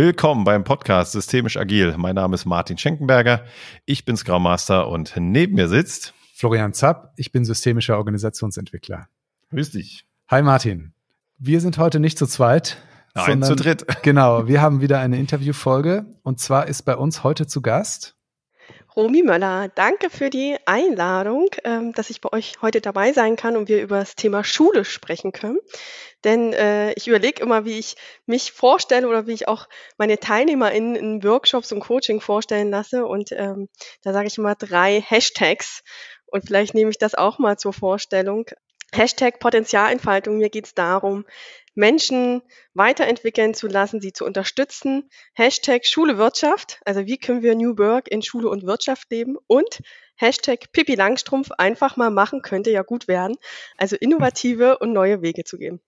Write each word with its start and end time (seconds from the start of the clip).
Willkommen 0.00 0.44
beim 0.44 0.62
Podcast 0.62 1.10
Systemisch 1.10 1.56
Agil. 1.56 1.96
Mein 1.98 2.14
Name 2.14 2.36
ist 2.36 2.44
Martin 2.44 2.78
Schenkenberger. 2.78 3.44
Ich 3.84 4.04
bin 4.04 4.16
Scrum 4.16 4.44
Master 4.44 4.86
und 4.86 5.14
neben 5.18 5.56
mir 5.56 5.68
sitzt 5.68 6.14
Florian 6.34 6.72
Zapp. 6.72 7.14
Ich 7.16 7.32
bin 7.32 7.44
systemischer 7.44 7.98
Organisationsentwickler. 7.98 9.08
Grüß 9.50 9.72
dich. 9.72 10.06
Hi 10.28 10.40
Martin. 10.42 10.92
Wir 11.38 11.60
sind 11.60 11.78
heute 11.78 11.98
nicht 11.98 12.16
zu 12.16 12.28
zweit. 12.28 12.76
Nein, 13.16 13.42
sondern, 13.42 13.48
zu 13.48 13.56
dritt. 13.56 13.86
Genau, 14.04 14.46
wir 14.46 14.62
haben 14.62 14.80
wieder 14.80 15.00
eine 15.00 15.18
Interviewfolge 15.18 16.06
und 16.22 16.38
zwar 16.38 16.68
ist 16.68 16.82
bei 16.82 16.94
uns 16.94 17.24
heute 17.24 17.48
zu 17.48 17.60
Gast 17.60 18.14
Romy 18.98 19.22
Möller, 19.22 19.68
danke 19.76 20.10
für 20.10 20.28
die 20.28 20.56
Einladung, 20.64 21.46
ähm, 21.62 21.92
dass 21.92 22.10
ich 22.10 22.20
bei 22.20 22.32
euch 22.32 22.54
heute 22.62 22.80
dabei 22.80 23.12
sein 23.12 23.36
kann 23.36 23.56
und 23.56 23.68
wir 23.68 23.80
über 23.80 24.00
das 24.00 24.16
Thema 24.16 24.42
Schule 24.42 24.84
sprechen 24.84 25.30
können. 25.30 25.60
Denn 26.24 26.52
äh, 26.52 26.94
ich 26.94 27.06
überlege 27.06 27.40
immer, 27.40 27.64
wie 27.64 27.78
ich 27.78 27.94
mich 28.26 28.50
vorstelle 28.50 29.06
oder 29.06 29.28
wie 29.28 29.34
ich 29.34 29.46
auch 29.46 29.68
meine 29.98 30.18
Teilnehmer 30.18 30.72
in, 30.72 30.96
in 30.96 31.22
Workshops 31.22 31.70
und 31.70 31.78
Coaching 31.78 32.20
vorstellen 32.20 32.70
lasse. 32.70 33.06
Und 33.06 33.30
ähm, 33.30 33.68
da 34.02 34.12
sage 34.12 34.26
ich 34.26 34.36
immer 34.36 34.56
drei 34.56 35.00
Hashtags. 35.00 35.84
Und 36.26 36.48
vielleicht 36.48 36.74
nehme 36.74 36.90
ich 36.90 36.98
das 36.98 37.14
auch 37.14 37.38
mal 37.38 37.56
zur 37.56 37.72
Vorstellung. 37.72 38.46
Hashtag 38.92 39.38
Potenzialentfaltung. 39.38 40.38
Mir 40.38 40.50
geht 40.50 40.66
es 40.66 40.74
darum, 40.74 41.24
Menschen 41.78 42.42
weiterentwickeln 42.74 43.54
zu 43.54 43.68
lassen, 43.68 44.00
sie 44.00 44.12
zu 44.12 44.24
unterstützen. 44.24 45.08
Hashtag 45.32 45.86
Schule 45.86 46.18
Wirtschaft, 46.18 46.80
also 46.84 47.06
wie 47.06 47.18
können 47.18 47.42
wir 47.42 47.54
New 47.54 47.78
Work 47.78 48.08
in 48.08 48.20
Schule 48.20 48.50
und 48.50 48.66
Wirtschaft 48.66 49.10
leben 49.10 49.36
und 49.46 49.80
Hashtag 50.16 50.72
Pippi 50.72 50.96
Langstrumpf 50.96 51.52
einfach 51.56 51.96
mal 51.96 52.10
machen 52.10 52.42
könnte 52.42 52.72
ja 52.72 52.82
gut 52.82 53.06
werden. 53.06 53.36
Also 53.76 53.94
innovative 53.94 54.78
und 54.78 54.92
neue 54.92 55.22
Wege 55.22 55.44
zu 55.44 55.56
geben. 55.56 55.80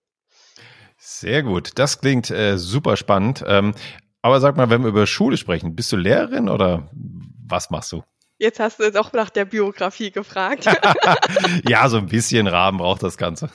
Sehr 0.97 1.43
gut, 1.43 1.71
das 1.75 1.99
klingt 1.99 2.31
äh, 2.31 2.57
super 2.57 2.95
spannend. 2.95 3.43
Ähm, 3.45 3.73
aber 4.21 4.39
sag 4.39 4.55
mal, 4.55 4.69
wenn 4.69 4.83
wir 4.83 4.89
über 4.89 5.05
Schule 5.07 5.35
sprechen, 5.35 5.75
bist 5.75 5.91
du 5.91 5.97
Lehrerin 5.97 6.47
oder 6.47 6.89
was 6.93 7.69
machst 7.69 7.91
du? 7.91 8.03
Jetzt 8.41 8.59
hast 8.59 8.79
du 8.79 8.83
jetzt 8.85 8.97
auch 8.97 9.13
nach 9.13 9.29
der 9.29 9.45
Biografie 9.45 10.09
gefragt. 10.09 10.65
ja, 11.69 11.87
so 11.89 11.97
ein 11.97 12.07
bisschen 12.07 12.47
Rahmen 12.47 12.79
braucht 12.79 13.03
das 13.03 13.15
Ganze. 13.15 13.51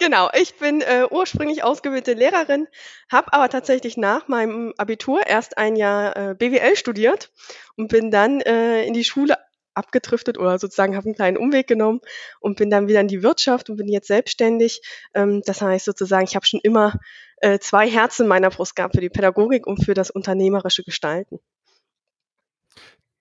Genau, 0.00 0.28
ich 0.36 0.56
bin 0.56 0.80
äh, 0.80 1.06
ursprünglich 1.08 1.62
ausgebildete 1.62 2.14
Lehrerin, 2.14 2.66
habe 3.08 3.32
aber 3.32 3.48
tatsächlich 3.48 3.96
nach 3.96 4.26
meinem 4.26 4.74
Abitur 4.78 5.24
erst 5.24 5.58
ein 5.58 5.76
Jahr 5.76 6.16
äh, 6.16 6.34
BWL 6.34 6.74
studiert 6.74 7.30
und 7.76 7.86
bin 7.86 8.10
dann 8.10 8.40
äh, 8.40 8.82
in 8.84 8.94
die 8.94 9.04
Schule 9.04 9.36
abgedriftet 9.74 10.38
oder 10.38 10.58
sozusagen 10.58 10.96
habe 10.96 11.06
einen 11.06 11.14
kleinen 11.14 11.36
Umweg 11.36 11.68
genommen 11.68 12.00
und 12.40 12.56
bin 12.56 12.68
dann 12.68 12.88
wieder 12.88 13.02
in 13.02 13.08
die 13.08 13.22
Wirtschaft 13.22 13.70
und 13.70 13.76
bin 13.76 13.86
jetzt 13.86 14.08
selbstständig. 14.08 14.82
Ähm, 15.14 15.42
das 15.46 15.62
heißt 15.62 15.84
sozusagen, 15.84 16.24
ich 16.24 16.34
habe 16.34 16.46
schon 16.46 16.60
immer 16.64 16.98
äh, 17.36 17.60
zwei 17.60 17.88
Herzen 17.88 18.22
in 18.22 18.28
meiner 18.28 18.50
Brust 18.50 18.74
gehabt 18.74 18.96
für 18.96 19.00
die 19.00 19.08
Pädagogik 19.08 19.68
und 19.68 19.84
für 19.84 19.94
das 19.94 20.10
unternehmerische 20.10 20.82
Gestalten. 20.82 21.38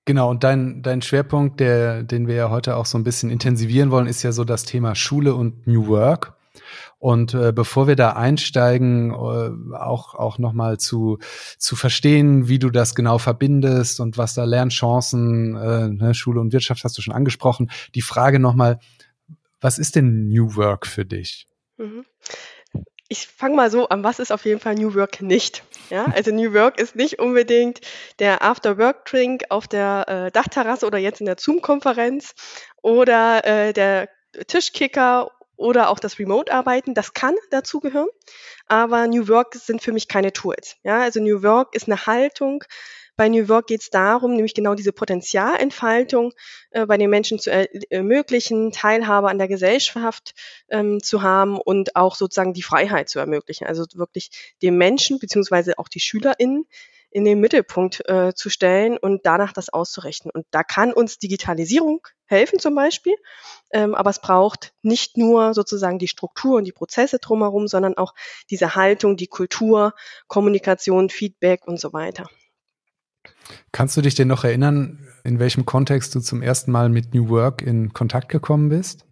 Genau, 0.05 0.29
und 0.29 0.43
dein, 0.43 0.83
dein 0.83 1.01
Schwerpunkt, 1.01 1.59
der, 1.59 2.03
den 2.03 2.27
wir 2.27 2.35
ja 2.35 2.49
heute 2.51 2.75
auch 2.75 2.85
so 2.85 2.97
ein 2.97 3.03
bisschen 3.03 3.31
intensivieren 3.31 3.89
wollen, 3.89 4.05
ist 4.05 4.21
ja 4.21 4.31
so 4.31 4.43
das 4.43 4.63
Thema 4.63 4.93
Schule 4.93 5.33
und 5.33 5.65
New 5.65 5.87
Work. 5.87 6.33
Und 6.99 7.33
äh, 7.33 7.51
bevor 7.51 7.87
wir 7.87 7.95
da 7.95 8.11
einsteigen, 8.11 9.11
äh, 9.11 9.75
auch, 9.75 10.13
auch 10.13 10.37
nochmal 10.37 10.77
zu, 10.77 11.17
zu 11.57 11.75
verstehen, 11.75 12.47
wie 12.47 12.59
du 12.59 12.69
das 12.69 12.95
genau 12.95 13.17
verbindest 13.17 13.99
und 13.99 14.17
was 14.17 14.35
da 14.35 14.45
Lernchancen, 14.45 15.55
äh, 15.55 15.89
ne, 15.89 16.13
Schule 16.13 16.39
und 16.39 16.53
Wirtschaft 16.53 16.83
hast 16.83 16.97
du 16.97 17.01
schon 17.01 17.13
angesprochen, 17.13 17.69
die 17.95 18.01
Frage 18.01 18.39
nochmal, 18.39 18.79
was 19.59 19.79
ist 19.79 19.95
denn 19.95 20.27
New 20.27 20.55
Work 20.55 20.85
für 20.85 21.05
dich? 21.05 21.47
Mhm 21.77 22.05
ich 23.07 23.27
fange 23.27 23.55
mal 23.55 23.69
so 23.69 23.87
an, 23.89 24.03
was 24.03 24.19
ist 24.19 24.31
auf 24.31 24.45
jeden 24.45 24.59
Fall 24.59 24.75
New 24.75 24.95
Work 24.95 25.21
nicht? 25.21 25.63
Ja, 25.89 26.05
also 26.05 26.31
New 26.31 26.53
Work 26.53 26.79
ist 26.79 26.95
nicht 26.95 27.19
unbedingt 27.19 27.81
der 28.19 28.41
After-Work-Drink 28.41 29.45
auf 29.49 29.67
der 29.67 30.05
äh, 30.07 30.31
Dachterrasse 30.31 30.87
oder 30.87 30.97
jetzt 30.97 31.19
in 31.19 31.27
der 31.27 31.37
Zoom-Konferenz 31.37 32.33
oder 32.81 33.45
äh, 33.45 33.73
der 33.73 34.09
Tischkicker 34.47 35.31
oder 35.55 35.89
auch 35.89 35.99
das 35.99 36.19
Remote-Arbeiten. 36.19 36.93
Das 36.93 37.13
kann 37.13 37.35
dazugehören, 37.51 38.09
aber 38.67 39.07
New 39.07 39.27
Work 39.27 39.55
sind 39.55 39.81
für 39.81 39.91
mich 39.91 40.07
keine 40.07 40.33
Tools. 40.33 40.77
Ja, 40.83 40.99
also 41.01 41.19
New 41.19 41.43
Work 41.43 41.75
ist 41.75 41.87
eine 41.87 42.07
Haltung, 42.07 42.63
bei 43.15 43.29
New 43.29 43.47
Work 43.49 43.67
geht 43.67 43.81
es 43.81 43.89
darum, 43.89 44.33
nämlich 44.33 44.53
genau 44.53 44.75
diese 44.75 44.91
Potenzialentfaltung 44.91 46.33
äh, 46.71 46.85
bei 46.85 46.97
den 46.97 47.09
Menschen 47.09 47.39
zu 47.39 47.51
ermöglichen, 47.89 48.71
Teilhabe 48.71 49.29
an 49.29 49.37
der 49.37 49.47
Gesellschaft 49.47 50.33
ähm, 50.69 51.01
zu 51.01 51.21
haben 51.21 51.57
und 51.57 51.95
auch 51.95 52.15
sozusagen 52.15 52.53
die 52.53 52.61
Freiheit 52.61 53.09
zu 53.09 53.19
ermöglichen. 53.19 53.67
Also 53.67 53.85
wirklich 53.95 54.55
den 54.61 54.77
Menschen 54.77 55.19
beziehungsweise 55.19 55.77
auch 55.77 55.87
die 55.87 55.99
SchülerInnen 55.99 56.65
in 57.15 57.23
den 57.23 57.39
Mittelpunkt 57.39 58.03
äh, 58.09 58.33
zu 58.35 58.49
stellen 58.49 58.97
und 58.97 59.25
danach 59.25 59.53
das 59.53 59.69
auszurechnen. 59.69 60.31
Und 60.33 60.45
da 60.51 60.63
kann 60.63 60.91
uns 60.91 61.17
Digitalisierung 61.17 62.05
helfen 62.25 62.59
zum 62.59 62.75
Beispiel, 62.75 63.15
ähm, 63.71 63.95
aber 63.95 64.09
es 64.09 64.19
braucht 64.19 64.73
nicht 64.81 65.15
nur 65.15 65.53
sozusagen 65.53 65.97
die 65.97 66.09
Struktur 66.09 66.57
und 66.57 66.65
die 66.65 66.73
Prozesse 66.73 67.19
drumherum, 67.19 67.69
sondern 67.69 67.95
auch 67.97 68.13
diese 68.49 68.75
Haltung, 68.75 69.15
die 69.15 69.27
Kultur, 69.27 69.93
Kommunikation, 70.27 71.09
Feedback 71.09 71.65
und 71.67 71.79
so 71.79 71.93
weiter. 71.93 72.29
Kannst 73.71 73.95
du 73.97 74.01
dich 74.01 74.15
denn 74.15 74.27
noch 74.27 74.43
erinnern, 74.43 75.07
in 75.23 75.39
welchem 75.39 75.65
Kontext 75.65 76.15
du 76.15 76.19
zum 76.19 76.41
ersten 76.41 76.71
Mal 76.71 76.89
mit 76.89 77.13
New 77.13 77.29
Work 77.29 77.61
in 77.61 77.93
Kontakt 77.93 78.29
gekommen 78.29 78.69
bist? 78.69 79.05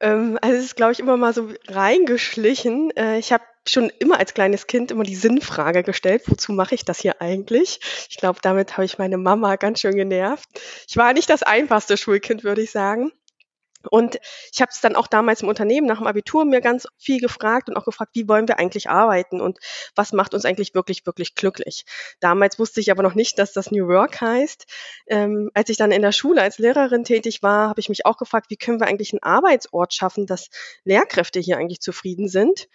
Ähm, 0.00 0.38
also 0.40 0.56
es 0.56 0.64
ist, 0.64 0.76
glaube 0.76 0.92
ich, 0.92 1.00
immer 1.00 1.16
mal 1.16 1.34
so 1.34 1.48
reingeschlichen. 1.68 2.90
Äh, 2.96 3.18
ich 3.18 3.32
habe 3.32 3.44
schon 3.66 3.90
immer 3.98 4.18
als 4.18 4.34
kleines 4.34 4.66
Kind 4.66 4.90
immer 4.90 5.04
die 5.04 5.16
Sinnfrage 5.16 5.82
gestellt, 5.82 6.22
wozu 6.26 6.52
mache 6.52 6.74
ich 6.74 6.84
das 6.84 7.00
hier 7.00 7.20
eigentlich? 7.20 7.80
Ich 8.08 8.16
glaube, 8.16 8.38
damit 8.42 8.76
habe 8.76 8.84
ich 8.84 8.98
meine 8.98 9.18
Mama 9.18 9.56
ganz 9.56 9.80
schön 9.80 9.94
genervt. 9.94 10.48
Ich 10.88 10.96
war 10.96 11.12
nicht 11.12 11.28
das 11.28 11.42
einfachste 11.42 11.96
Schulkind, 11.96 12.44
würde 12.44 12.62
ich 12.62 12.70
sagen. 12.70 13.12
Und 13.90 14.18
ich 14.52 14.60
habe 14.60 14.70
es 14.72 14.80
dann 14.80 14.96
auch 14.96 15.06
damals 15.06 15.42
im 15.42 15.48
Unternehmen 15.48 15.86
nach 15.86 15.98
dem 15.98 16.06
Abitur 16.06 16.44
mir 16.44 16.60
ganz 16.60 16.88
viel 16.98 17.20
gefragt 17.20 17.68
und 17.68 17.76
auch 17.76 17.84
gefragt, 17.84 18.10
wie 18.14 18.28
wollen 18.28 18.48
wir 18.48 18.58
eigentlich 18.58 18.90
arbeiten 18.90 19.40
und 19.40 19.58
was 19.94 20.12
macht 20.12 20.34
uns 20.34 20.44
eigentlich 20.44 20.74
wirklich, 20.74 21.06
wirklich 21.06 21.36
glücklich. 21.36 21.84
Damals 22.20 22.58
wusste 22.58 22.80
ich 22.80 22.90
aber 22.90 23.02
noch 23.02 23.14
nicht, 23.14 23.38
dass 23.38 23.52
das 23.52 23.70
New 23.70 23.86
Work 23.86 24.20
heißt. 24.20 24.66
Ähm, 25.06 25.50
als 25.54 25.68
ich 25.70 25.76
dann 25.76 25.92
in 25.92 26.02
der 26.02 26.12
Schule 26.12 26.42
als 26.42 26.58
Lehrerin 26.58 27.04
tätig 27.04 27.42
war, 27.42 27.68
habe 27.68 27.80
ich 27.80 27.88
mich 27.88 28.04
auch 28.04 28.16
gefragt, 28.16 28.46
wie 28.50 28.56
können 28.56 28.80
wir 28.80 28.88
eigentlich 28.88 29.12
einen 29.12 29.22
Arbeitsort 29.22 29.94
schaffen, 29.94 30.26
dass 30.26 30.48
Lehrkräfte 30.84 31.38
hier 31.38 31.56
eigentlich 31.56 31.80
zufrieden 31.80 32.28
sind. 32.28 32.68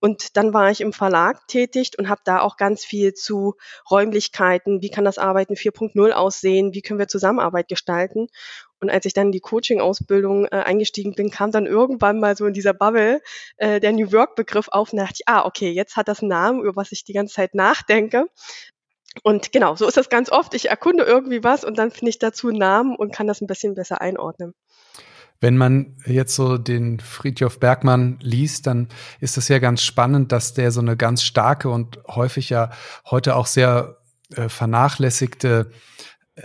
Und 0.00 0.36
dann 0.38 0.54
war 0.54 0.70
ich 0.70 0.80
im 0.80 0.94
Verlag 0.94 1.46
tätig 1.46 1.92
und 1.98 2.08
habe 2.08 2.22
da 2.24 2.40
auch 2.40 2.56
ganz 2.56 2.84
viel 2.84 3.12
zu 3.12 3.56
Räumlichkeiten, 3.90 4.80
wie 4.80 4.90
kann 4.90 5.04
das 5.04 5.18
Arbeiten 5.18 5.54
4.0 5.54 6.12
aussehen, 6.12 6.72
wie 6.72 6.80
können 6.80 6.98
wir 6.98 7.08
Zusammenarbeit 7.08 7.68
gestalten. 7.68 8.28
Und 8.80 8.90
als 8.90 9.04
ich 9.06 9.12
dann 9.12 9.26
in 9.26 9.32
die 9.32 9.40
Coaching-Ausbildung 9.40 10.46
äh, 10.46 10.56
eingestiegen 10.56 11.14
bin, 11.14 11.30
kam 11.30 11.52
dann 11.52 11.66
irgendwann 11.66 12.18
mal 12.18 12.36
so 12.36 12.46
in 12.46 12.54
dieser 12.54 12.74
Bubble 12.74 13.20
äh, 13.56 13.80
der 13.80 13.92
New 13.92 14.12
Work-Begriff 14.12 14.68
auf 14.68 14.92
und 14.92 14.98
dachte 14.98 15.16
ich, 15.18 15.28
ah, 15.28 15.44
okay, 15.44 15.70
jetzt 15.70 15.96
hat 15.96 16.08
das 16.08 16.20
einen 16.20 16.30
Namen, 16.30 16.60
über 16.60 16.76
was 16.76 16.92
ich 16.92 17.04
die 17.04 17.12
ganze 17.12 17.34
Zeit 17.34 17.54
nachdenke. 17.54 18.26
Und 19.22 19.52
genau, 19.52 19.74
so 19.74 19.86
ist 19.86 19.96
das 19.96 20.08
ganz 20.08 20.30
oft. 20.30 20.54
Ich 20.54 20.70
erkunde 20.70 21.04
irgendwie 21.04 21.42
was 21.42 21.64
und 21.64 21.78
dann 21.78 21.90
finde 21.90 22.10
ich 22.10 22.18
dazu 22.18 22.48
einen 22.48 22.58
Namen 22.58 22.96
und 22.96 23.12
kann 23.12 23.26
das 23.26 23.40
ein 23.40 23.46
bisschen 23.46 23.74
besser 23.74 24.00
einordnen. 24.00 24.54
Wenn 25.40 25.56
man 25.56 25.96
jetzt 26.04 26.34
so 26.34 26.58
den 26.58 27.00
Friedhof 27.00 27.58
Bergmann 27.58 28.18
liest, 28.20 28.66
dann 28.66 28.88
ist 29.20 29.38
es 29.38 29.48
ja 29.48 29.58
ganz 29.58 29.82
spannend, 29.82 30.32
dass 30.32 30.52
der 30.52 30.70
so 30.70 30.80
eine 30.80 30.96
ganz 30.96 31.22
starke 31.22 31.70
und 31.70 31.98
häufig 32.06 32.50
ja 32.50 32.70
heute 33.06 33.36
auch 33.36 33.46
sehr 33.46 33.96
äh, 34.36 34.48
vernachlässigte 34.48 35.70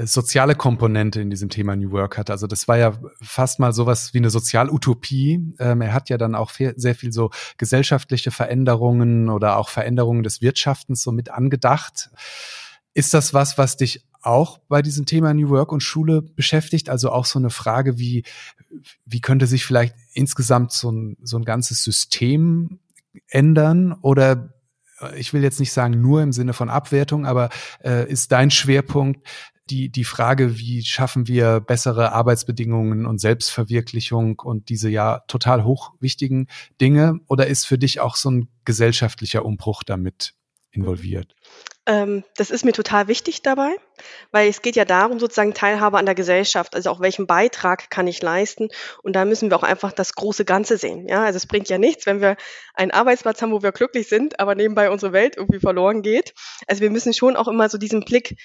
soziale 0.03 0.55
Komponente 0.55 1.21
in 1.21 1.29
diesem 1.29 1.49
Thema 1.49 1.75
New 1.75 1.91
Work 1.91 2.17
hat. 2.17 2.29
Also 2.29 2.47
das 2.47 2.67
war 2.67 2.77
ja 2.77 2.97
fast 3.21 3.59
mal 3.59 3.73
sowas 3.73 4.13
wie 4.13 4.17
eine 4.17 4.29
Sozialutopie. 4.29 5.53
Ähm, 5.59 5.81
er 5.81 5.93
hat 5.93 6.09
ja 6.09 6.17
dann 6.17 6.35
auch 6.35 6.51
sehr 6.51 6.95
viel 6.95 7.13
so 7.13 7.29
gesellschaftliche 7.57 8.31
Veränderungen 8.31 9.29
oder 9.29 9.57
auch 9.57 9.69
Veränderungen 9.69 10.23
des 10.23 10.41
Wirtschaftens 10.41 11.01
so 11.01 11.11
mit 11.11 11.29
angedacht. 11.29 12.09
Ist 12.93 13.13
das 13.13 13.33
was, 13.33 13.57
was 13.57 13.77
dich 13.77 14.05
auch 14.21 14.57
bei 14.67 14.81
diesem 14.81 15.05
Thema 15.05 15.33
New 15.33 15.49
Work 15.49 15.71
und 15.71 15.81
Schule 15.81 16.21
beschäftigt. 16.21 16.89
Also 16.89 17.11
auch 17.11 17.25
so 17.25 17.37
eine 17.37 17.51
Frage, 17.51 17.99
wie, 17.99 18.23
wie 19.05 19.21
könnte 19.21 19.45
sich 19.45 19.65
vielleicht 19.65 19.95
insgesamt 20.13 20.71
so 20.71 20.91
ein, 20.91 21.15
so 21.21 21.37
ein 21.37 21.45
ganzes 21.45 21.83
System 21.83 22.79
ändern? 23.27 23.93
Oder 24.01 24.53
äh, 24.99 25.17
ich 25.19 25.33
will 25.33 25.43
jetzt 25.43 25.59
nicht 25.59 25.71
sagen 25.71 26.01
nur 26.01 26.23
im 26.23 26.31
Sinne 26.31 26.53
von 26.53 26.69
Abwertung, 26.69 27.25
aber 27.25 27.49
äh, 27.83 28.09
ist 28.09 28.31
dein 28.31 28.49
Schwerpunkt 28.49 29.27
die, 29.69 29.89
die 29.89 30.03
Frage, 30.03 30.59
wie 30.59 30.83
schaffen 30.83 31.27
wir 31.27 31.59
bessere 31.59 32.11
Arbeitsbedingungen 32.11 33.05
und 33.05 33.19
Selbstverwirklichung 33.19 34.39
und 34.39 34.69
diese 34.69 34.89
ja 34.89 35.19
total 35.27 35.63
hochwichtigen 35.63 36.47
Dinge? 36.79 37.19
Oder 37.27 37.47
ist 37.47 37.65
für 37.65 37.77
dich 37.77 37.99
auch 37.99 38.15
so 38.15 38.31
ein 38.31 38.47
gesellschaftlicher 38.63 39.43
Umbruch 39.43 39.83
damit 39.83 40.33
involviert? 40.71 41.35
Ähm, 41.87 42.23
das 42.35 42.49
ist 42.49 42.65
mir 42.65 42.71
total 42.71 43.07
wichtig 43.07 43.43
dabei, 43.43 43.75
weil 44.31 44.49
es 44.49 44.63
geht 44.63 44.75
ja 44.75 44.85
darum, 44.85 45.19
sozusagen 45.19 45.53
Teilhabe 45.53 45.99
an 45.99 46.05
der 46.05 46.15
Gesellschaft, 46.15 46.75
also 46.75 46.89
auch 46.89 46.99
welchen 46.99 47.27
Beitrag 47.27 47.91
kann 47.91 48.07
ich 48.07 48.21
leisten. 48.23 48.69
Und 49.03 49.15
da 49.15 49.23
müssen 49.23 49.51
wir 49.51 49.57
auch 49.57 49.63
einfach 49.63 49.91
das 49.91 50.13
große 50.13 50.45
Ganze 50.45 50.77
sehen. 50.77 51.07
Ja, 51.07 51.23
also 51.23 51.37
es 51.37 51.45
bringt 51.45 51.69
ja 51.69 51.77
nichts, 51.77 52.07
wenn 52.07 52.21
wir 52.21 52.37
einen 52.73 52.91
Arbeitsplatz 52.91 53.41
haben, 53.41 53.51
wo 53.51 53.61
wir 53.61 53.71
glücklich 53.71 54.07
sind, 54.09 54.39
aber 54.39 54.55
nebenbei 54.55 54.89
unsere 54.89 55.13
Welt 55.13 55.37
irgendwie 55.37 55.59
verloren 55.59 56.01
geht. 56.01 56.33
Also 56.67 56.81
wir 56.81 56.89
müssen 56.89 57.13
schon 57.13 57.35
auch 57.35 57.47
immer 57.47 57.69
so 57.69 57.77
diesen 57.77 58.03
Blick 58.03 58.35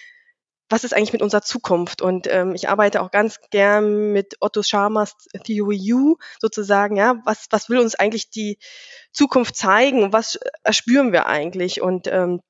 was 0.71 0.85
ist 0.85 0.95
eigentlich 0.95 1.13
mit 1.13 1.21
unserer 1.23 1.43
Zukunft? 1.43 2.01
Und 2.01 2.29
ähm, 2.29 2.55
ich 2.55 2.69
arbeite 2.69 3.03
auch 3.03 3.11
ganz 3.11 3.41
gern 3.51 4.13
mit 4.13 4.37
Otto 4.41 4.63
Scharmers 4.63 5.17
Theory 5.45 5.93
U 5.93 6.17
sozusagen, 6.41 6.97
ja, 6.97 7.21
was, 7.25 7.49
was 7.51 7.69
will 7.69 7.79
uns 7.79 7.97
eigentlich 7.97 8.31
die 8.31 8.59
Zukunft 9.13 9.57
zeigen? 9.57 10.13
Was 10.13 10.39
erspüren 10.63 11.13
wir 11.13 11.27
eigentlich? 11.27 11.83
Und 11.83 12.07
ähm, 12.07 12.41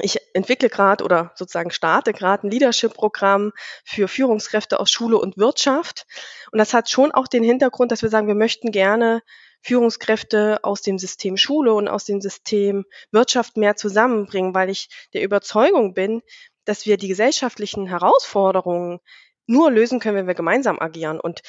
ich 0.00 0.18
entwickle 0.34 0.68
gerade 0.68 1.02
oder 1.04 1.32
sozusagen 1.34 1.70
starte 1.70 2.12
gerade 2.12 2.46
ein 2.46 2.50
Leadership-Programm 2.50 3.52
für 3.84 4.08
Führungskräfte 4.08 4.78
aus 4.78 4.90
Schule 4.90 5.18
und 5.18 5.36
Wirtschaft. 5.36 6.06
Und 6.52 6.58
das 6.58 6.72
hat 6.72 6.88
schon 6.88 7.12
auch 7.12 7.26
den 7.26 7.42
Hintergrund, 7.42 7.90
dass 7.90 8.02
wir 8.02 8.10
sagen, 8.10 8.28
wir 8.28 8.34
möchten 8.34 8.70
gerne 8.70 9.22
Führungskräfte 9.62 10.62
aus 10.62 10.82
dem 10.82 10.98
System 10.98 11.36
Schule 11.36 11.74
und 11.74 11.88
aus 11.88 12.04
dem 12.04 12.20
System 12.20 12.84
Wirtschaft 13.10 13.56
mehr 13.56 13.74
zusammenbringen, 13.74 14.54
weil 14.54 14.70
ich 14.70 14.88
der 15.12 15.22
Überzeugung 15.22 15.94
bin, 15.94 16.22
dass 16.66 16.84
wir 16.84 16.98
die 16.98 17.08
gesellschaftlichen 17.08 17.86
Herausforderungen 17.86 19.00
nur 19.46 19.70
lösen 19.70 20.00
können, 20.00 20.16
wenn 20.16 20.26
wir 20.26 20.34
gemeinsam 20.34 20.78
agieren. 20.80 21.20
Und 21.20 21.40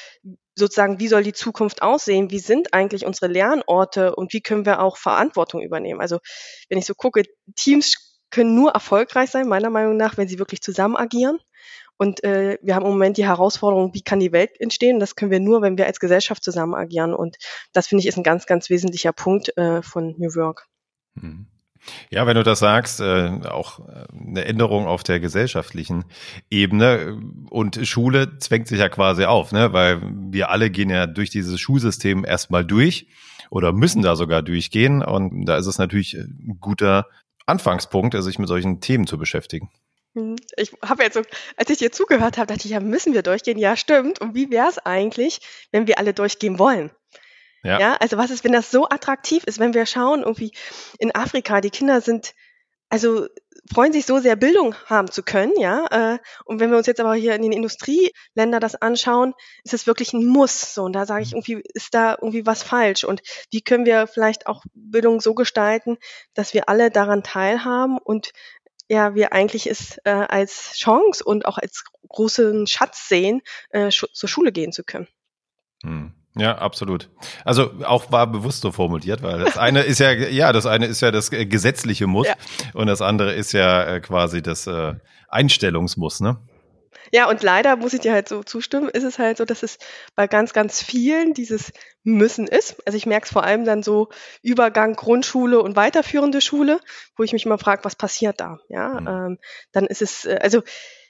sozusagen, 0.54 1.00
wie 1.00 1.08
soll 1.08 1.22
die 1.22 1.32
Zukunft 1.32 1.82
aussehen? 1.82 2.30
Wie 2.30 2.38
sind 2.38 2.72
eigentlich 2.72 3.04
unsere 3.04 3.30
Lernorte 3.30 4.14
und 4.14 4.32
wie 4.32 4.40
können 4.40 4.64
wir 4.64 4.80
auch 4.80 4.96
Verantwortung 4.96 5.62
übernehmen? 5.62 6.00
Also 6.00 6.18
wenn 6.68 6.78
ich 6.78 6.86
so 6.86 6.94
gucke, 6.94 7.24
Teams 7.56 8.20
können 8.30 8.54
nur 8.54 8.72
erfolgreich 8.72 9.30
sein, 9.30 9.48
meiner 9.48 9.70
Meinung 9.70 9.96
nach, 9.96 10.16
wenn 10.16 10.28
sie 10.28 10.38
wirklich 10.38 10.60
zusammen 10.60 10.96
agieren. 10.96 11.38
Und 11.96 12.22
äh, 12.22 12.58
wir 12.62 12.76
haben 12.76 12.84
im 12.84 12.92
Moment 12.92 13.16
die 13.16 13.26
Herausforderung, 13.26 13.92
wie 13.92 14.02
kann 14.02 14.20
die 14.20 14.30
Welt 14.30 14.60
entstehen? 14.60 15.00
Das 15.00 15.16
können 15.16 15.32
wir 15.32 15.40
nur, 15.40 15.62
wenn 15.62 15.76
wir 15.76 15.86
als 15.86 15.98
Gesellschaft 15.98 16.44
zusammen 16.44 16.74
agieren. 16.74 17.12
Und 17.12 17.36
das 17.72 17.88
finde 17.88 18.02
ich 18.02 18.06
ist 18.06 18.16
ein 18.16 18.22
ganz, 18.22 18.46
ganz 18.46 18.70
wesentlicher 18.70 19.12
Punkt 19.12 19.56
äh, 19.56 19.82
von 19.82 20.14
New 20.16 20.34
Work. 20.36 20.66
Mhm. 21.14 21.48
Ja, 22.10 22.26
wenn 22.26 22.36
du 22.36 22.42
das 22.42 22.58
sagst, 22.58 23.00
äh, 23.00 23.40
auch 23.48 23.80
äh, 23.80 24.04
eine 24.12 24.44
Änderung 24.44 24.86
auf 24.86 25.02
der 25.02 25.20
gesellschaftlichen 25.20 26.04
Ebene 26.50 27.20
und 27.50 27.86
Schule 27.86 28.38
zwängt 28.38 28.68
sich 28.68 28.78
ja 28.78 28.88
quasi 28.88 29.24
auf, 29.24 29.52
ne? 29.52 29.72
weil 29.72 30.00
wir 30.30 30.50
alle 30.50 30.70
gehen 30.70 30.90
ja 30.90 31.06
durch 31.06 31.30
dieses 31.30 31.60
Schulsystem 31.60 32.24
erstmal 32.24 32.64
durch 32.64 33.08
oder 33.50 33.72
müssen 33.72 34.02
da 34.02 34.16
sogar 34.16 34.42
durchgehen 34.42 35.02
und 35.02 35.46
da 35.46 35.56
ist 35.56 35.66
es 35.66 35.78
natürlich 35.78 36.14
ein 36.14 36.58
guter 36.60 37.06
Anfangspunkt, 37.46 38.14
sich 38.22 38.38
mit 38.38 38.48
solchen 38.48 38.80
Themen 38.80 39.06
zu 39.06 39.18
beschäftigen. 39.18 39.70
Hm, 40.14 40.36
ich 40.56 40.72
habe 40.84 41.02
jetzt 41.02 41.14
so, 41.14 41.22
als 41.56 41.70
ich 41.70 41.78
dir 41.78 41.92
zugehört 41.92 42.38
habe, 42.38 42.46
dachte 42.46 42.66
ich, 42.66 42.72
ja, 42.72 42.80
müssen 42.80 43.14
wir 43.14 43.22
durchgehen? 43.22 43.58
Ja, 43.58 43.76
stimmt. 43.76 44.20
Und 44.20 44.34
wie 44.34 44.50
wäre 44.50 44.68
es 44.68 44.78
eigentlich, 44.78 45.40
wenn 45.70 45.86
wir 45.86 45.98
alle 45.98 46.14
durchgehen 46.14 46.58
wollen? 46.58 46.90
Ja. 47.62 47.80
ja, 47.80 47.96
also 47.96 48.16
was 48.16 48.30
ist, 48.30 48.44
wenn 48.44 48.52
das 48.52 48.70
so 48.70 48.88
attraktiv 48.88 49.44
ist, 49.44 49.58
wenn 49.58 49.74
wir 49.74 49.86
schauen, 49.86 50.20
irgendwie 50.20 50.52
in 50.98 51.14
Afrika, 51.14 51.60
die 51.60 51.70
Kinder 51.70 52.00
sind, 52.00 52.34
also 52.88 53.26
freuen 53.70 53.92
sich 53.92 54.06
so 54.06 54.18
sehr, 54.18 54.36
Bildung 54.36 54.74
haben 54.86 55.10
zu 55.10 55.22
können, 55.22 55.52
ja. 55.58 55.86
Äh, 55.90 56.18
und 56.44 56.60
wenn 56.60 56.70
wir 56.70 56.78
uns 56.78 56.86
jetzt 56.86 57.00
aber 57.00 57.14
hier 57.14 57.34
in 57.34 57.42
den 57.42 57.52
Industrieländern 57.52 58.60
das 58.60 58.76
anschauen, 58.76 59.34
ist 59.64 59.74
es 59.74 59.86
wirklich 59.86 60.12
ein 60.12 60.24
Muss. 60.24 60.74
So, 60.74 60.84
und 60.84 60.94
da 60.94 61.04
sage 61.04 61.22
ich 61.22 61.32
mhm. 61.32 61.38
irgendwie, 61.38 61.62
ist 61.74 61.94
da 61.94 62.12
irgendwie 62.12 62.46
was 62.46 62.62
falsch? 62.62 63.04
Und 63.04 63.20
wie 63.50 63.60
können 63.60 63.84
wir 63.84 64.06
vielleicht 64.06 64.46
auch 64.46 64.64
Bildung 64.74 65.20
so 65.20 65.34
gestalten, 65.34 65.98
dass 66.34 66.54
wir 66.54 66.68
alle 66.68 66.90
daran 66.90 67.22
teilhaben 67.22 67.98
und 67.98 68.32
ja, 68.90 69.14
wir 69.14 69.34
eigentlich 69.34 69.66
es 69.66 69.98
äh, 70.04 70.10
als 70.10 70.72
Chance 70.78 71.22
und 71.22 71.44
auch 71.44 71.58
als 71.58 71.84
großen 72.08 72.66
Schatz 72.66 73.06
sehen, 73.06 73.42
äh, 73.68 73.90
zur 73.90 74.28
Schule 74.28 74.50
gehen 74.50 74.72
zu 74.72 74.82
können. 74.82 75.08
Hm. 75.82 76.17
Ja, 76.38 76.56
absolut. 76.58 77.10
Also 77.44 77.70
auch 77.84 78.12
war 78.12 78.26
bewusst 78.28 78.60
so 78.60 78.70
formuliert, 78.70 79.22
weil 79.22 79.40
das 79.40 79.58
eine 79.58 79.82
ist 79.82 79.98
ja, 79.98 80.12
ja, 80.12 80.52
das 80.52 80.66
eine 80.66 80.86
ist 80.86 81.00
ja 81.00 81.10
das 81.10 81.30
gesetzliche 81.30 82.06
Muss 82.06 82.28
ja. 82.28 82.34
und 82.74 82.86
das 82.86 83.02
andere 83.02 83.34
ist 83.34 83.52
ja 83.52 83.82
äh, 83.84 84.00
quasi 84.00 84.40
das 84.40 84.66
äh, 84.68 84.94
Einstellungsmuss, 85.28 86.20
ne? 86.20 86.38
Ja, 87.10 87.28
und 87.28 87.42
leider 87.42 87.76
muss 87.76 87.94
ich 87.94 88.00
dir 88.00 88.12
halt 88.12 88.28
so 88.28 88.42
zustimmen, 88.42 88.88
ist 88.90 89.04
es 89.04 89.18
halt 89.18 89.38
so, 89.38 89.44
dass 89.44 89.62
es 89.62 89.78
bei 90.14 90.26
ganz, 90.26 90.52
ganz 90.52 90.82
vielen 90.82 91.32
dieses 91.32 91.72
Müssen 92.02 92.46
ist. 92.46 92.76
Also 92.86 92.96
ich 92.96 93.06
merke 93.06 93.24
es 93.24 93.32
vor 93.32 93.44
allem 93.44 93.64
dann 93.64 93.82
so 93.82 94.08
Übergang 94.42 94.94
Grundschule 94.94 95.60
und 95.60 95.74
weiterführende 95.74 96.40
Schule, 96.40 96.80
wo 97.16 97.22
ich 97.22 97.32
mich 97.32 97.46
immer 97.46 97.58
frage, 97.58 97.84
was 97.84 97.96
passiert 97.96 98.40
da? 98.40 98.58
Ja, 98.68 99.00
mhm. 99.00 99.08
ähm, 99.08 99.38
dann 99.72 99.86
ist 99.86 100.02
es, 100.02 100.26
äh, 100.26 100.38
also 100.42 100.62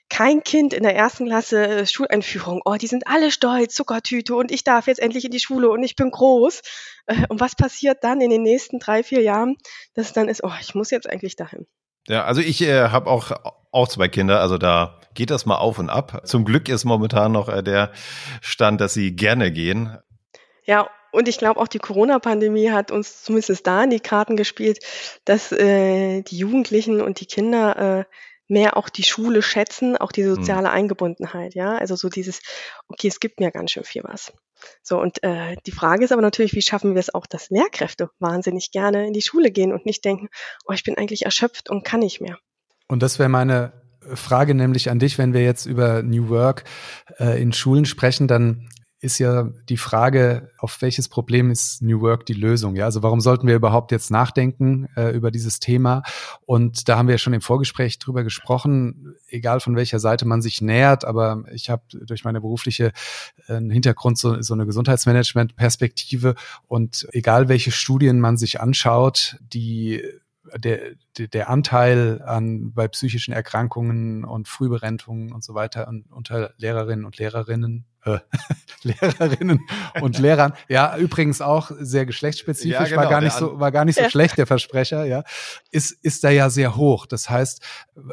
kein 0.09 0.43
Kind 0.43 0.73
in 0.73 0.83
der 0.83 0.97
ersten 0.97 1.27
Klasse 1.27 1.67
äh, 1.67 1.87
Schuleinführung, 1.87 2.63
oh, 2.65 2.75
die 2.75 2.87
sind 2.87 3.07
alle 3.07 3.31
stolz, 3.31 3.75
Zuckertüte 3.75 4.35
und 4.35 4.51
ich 4.51 4.65
darf 4.65 4.87
jetzt 4.87 5.01
endlich 5.01 5.25
in 5.25 5.31
die 5.31 5.41
Schule 5.41 5.71
und 5.71 5.83
ich 5.83 5.97
bin 5.97 6.11
groß. 6.11 6.63
Äh, 7.07 7.27
und 7.29 7.41
was 7.41 7.55
passiert 7.55 8.03
dann 8.03 8.21
in 8.21 8.31
den 8.31 8.43
nächsten 8.43 8.79
drei, 8.79 9.03
vier 9.03 9.23
Jahren, 9.23 9.57
dass 9.95 10.07
es 10.07 10.13
dann 10.13 10.29
ist, 10.29 10.43
oh, 10.45 10.53
ich 10.61 10.75
muss 10.75 10.91
jetzt 10.91 11.09
eigentlich 11.09 11.37
dahin. 11.37 11.67
Ja, 12.09 12.25
also 12.25 12.41
ich 12.41 12.63
äh, 12.63 12.89
habe 12.89 13.11
auch, 13.11 13.33
auch 13.71 13.89
zwei 13.89 14.09
Kinder, 14.09 14.41
also 14.41 14.57
da 14.57 15.01
geht 15.15 15.31
das 15.31 15.47
mal 15.47 15.57
auf 15.57 15.79
und 15.79 15.91
ab. 15.91 16.23
Zum 16.27 16.45
Glück 16.45 16.69
ist 16.69 16.85
momentan 16.85 17.33
noch 17.33 17.49
äh, 17.49 17.63
der 17.63 17.93
Stand, 18.41 18.81
dass 18.81 18.95
sie 18.95 19.15
gerne 19.15 19.53
gehen. 19.53 19.99
Ja, 20.65 20.89
und 21.13 21.29
ich 21.29 21.39
glaube 21.39 21.61
auch 21.61 21.69
die 21.69 21.79
Corona-Pandemie 21.79 22.71
hat 22.71 22.91
uns 22.91 23.25
zumindest 23.25 23.67
da 23.67 23.85
in 23.85 23.91
die 23.91 24.01
Karten 24.01 24.37
gespielt, 24.37 24.79
dass 25.25 25.53
äh, 25.53 26.23
die 26.23 26.39
Jugendlichen 26.39 27.01
und 27.01 27.21
die 27.21 27.27
Kinder 27.27 28.01
äh, 28.01 28.05
mehr 28.49 28.77
auch 28.77 28.89
die 28.89 29.03
Schule 29.03 29.43
schätzen, 29.43 29.97
auch 29.97 30.13
die 30.13 30.23
mhm. 30.23 30.35
soziale 30.35 30.71
Eingebundenheit, 30.71 31.55
ja. 31.55 31.77
Also 31.77 31.97
so 31.97 32.09
dieses, 32.09 32.41
okay, 32.89 33.09
es 33.09 33.21
gibt 33.21 33.41
mir 33.41 33.51
ganz 33.51 33.71
schön 33.71 33.85
viel 33.85 34.03
was. 34.05 34.33
So, 34.83 35.01
und 35.01 35.23
äh, 35.23 35.57
die 35.67 35.73
Frage 35.73 36.05
ist 36.05 36.13
aber 36.13 36.23
natürlich, 36.23 36.55
wie 36.55 36.63
schaffen 36.63 36.95
wir 36.95 37.01
es 37.01 37.15
auch, 37.15 37.27
dass 37.27 37.51
Lehrkräfte 37.51 38.11
wahnsinnig 38.19 38.73
gerne 38.73 39.07
in 39.07 39.13
die 39.13 39.23
Schule 39.23 39.51
gehen 39.51 39.73
und 39.73 39.87
nicht 39.87 40.05
denken, 40.05 40.29
oh, 40.67 40.73
ich 40.73 40.83
bin 40.83 40.97
eigentlich 40.97 41.25
erschöpft 41.27 41.71
und 41.71 41.85
kann 41.85 42.01
nicht 42.01 42.21
mehr. 42.21 42.39
Und 42.89 43.03
das 43.03 43.19
wäre 43.19 43.29
meine 43.29 43.73
Frage 44.15 44.55
nämlich 44.55 44.91
an 44.91 44.99
dich, 44.99 45.19
wenn 45.19 45.35
wir 45.35 45.43
jetzt 45.43 45.67
über 45.67 46.03
New 46.03 46.29
Work 46.29 46.65
äh, 47.19 47.41
in 47.41 47.53
Schulen 47.53 47.85
sprechen, 47.85 48.27
dann 48.27 48.69
ist 49.01 49.19
ja 49.19 49.49
die 49.69 49.77
Frage, 49.77 50.51
auf 50.59 50.83
welches 50.83 51.09
Problem 51.09 51.51
ist 51.51 51.83
New 51.83 52.01
Work 52.01 52.27
die 52.27 52.35
Lösung? 52.35 52.75
Ja, 52.75 52.87
also 52.87 53.03
warum 53.03 53.21
sollten 53.21 53.47
wir 53.47 53.55
überhaupt 53.55 53.93
jetzt 53.93 54.11
nachdenken 54.11 54.89
äh, 54.97 55.11
über 55.15 55.31
dieses 55.31 55.61
Thema? 55.61 56.03
Und 56.47 56.89
da 56.89 56.99
haben 56.99 57.07
wir 57.07 57.15
ja 57.15 57.19
schon 57.19 57.33
im 57.33 57.41
Vorgespräch 57.41 58.01
drüber 58.01 58.25
gesprochen, 58.25 59.15
egal 59.29 59.61
von 59.61 59.77
welcher 59.77 60.01
Seite 60.01 60.27
man 60.27 60.43
sich 60.43 60.61
nähert, 60.61 61.05
aber 61.05 61.45
ich 61.53 61.71
habe 61.71 61.83
durch 61.93 62.25
meine 62.25 62.41
berufliche 62.41 62.93
äh, 63.47 63.61
Hintergrund 63.61 64.19
so, 64.19 64.43
so 64.43 64.55
eine 64.55 64.67
Gesundheitsmanagement-Perspektive 64.67 66.35
und 66.67 67.07
egal 67.13 67.49
welche 67.49 67.71
Studien 67.71 68.19
man 68.19 68.37
sich 68.37 68.61
anschaut, 68.61 69.37
die 69.41 70.03
der, 70.57 70.81
der 71.17 71.51
Anteil 71.51 72.23
an 72.23 72.73
bei 72.73 72.89
psychischen 72.89 73.33
Erkrankungen 73.33 74.25
und 74.25 74.49
Frühberentungen 74.49 75.33
und 75.33 75.45
so 75.45 75.55
weiter 75.55 75.89
und 75.89 76.11
unter 76.11 76.53
Lehrerinnen 76.57 77.05
und 77.05 77.19
Lehrerinnen 77.19 77.85
äh, 78.05 78.19
Lehrerinnen 78.83 79.61
und 80.01 80.19
Lehrern. 80.21 80.53
Ja, 80.69 80.97
übrigens 80.97 81.41
auch 81.41 81.71
sehr 81.79 82.07
geschlechtsspezifisch, 82.07 82.73
ja, 82.73 82.85
genau, 82.85 83.03
war 83.03 83.11
gar 83.11 83.21
nicht 83.21 83.37
so, 83.37 83.59
war 83.59 83.73
gar 83.73 83.85
nicht 83.85 83.97
so 83.97 84.03
ja. 84.03 84.11
schlecht, 84.11 84.39
der 84.39 84.47
Versprecher, 84.47 85.05
ja. 85.05 85.25
Ist, 85.71 85.91
ist 85.91 86.25
da 86.25 86.31
ja 86.31 86.51
sehr 86.51 86.77
hoch. 86.77 87.07
Das 87.07 87.29
heißt, 87.29 87.63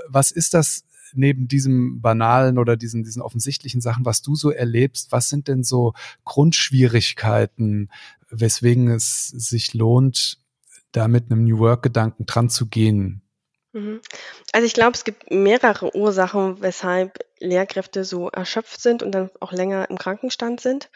was 0.07 0.31
ist 0.31 0.53
das 0.53 0.83
neben 1.13 1.47
diesem 1.47 2.01
banalen 2.01 2.57
oder 2.57 2.75
diesen, 2.75 3.03
diesen 3.03 3.21
offensichtlichen 3.21 3.79
Sachen, 3.79 4.05
was 4.05 4.21
du 4.21 4.35
so 4.35 4.51
erlebst? 4.51 5.11
Was 5.11 5.29
sind 5.29 5.47
denn 5.47 5.63
so 5.63 5.93
Grundschwierigkeiten, 6.25 7.89
weswegen 8.29 8.89
es 8.89 9.27
sich 9.27 9.73
lohnt, 9.73 10.39
da 10.95 11.07
mit 11.07 11.31
einem 11.31 11.43
New 11.43 11.59
Work-Gedanken 11.59 12.25
dran 12.25 12.49
zu 12.49 12.67
gehen? 12.67 13.21
Mhm. 13.73 14.01
Also 14.53 14.65
ich 14.65 14.73
glaube, 14.73 14.93
es 14.93 15.03
gibt 15.03 15.31
mehrere 15.31 15.95
Ursachen, 15.95 16.61
weshalb 16.61 17.19
Lehrkräfte 17.39 18.05
so 18.05 18.29
erschöpft 18.29 18.81
sind 18.81 19.03
und 19.03 19.11
dann 19.11 19.29
auch 19.41 19.51
länger 19.51 19.89
im 19.89 19.97
Krankenstand 19.97 20.61
sind. 20.61 20.89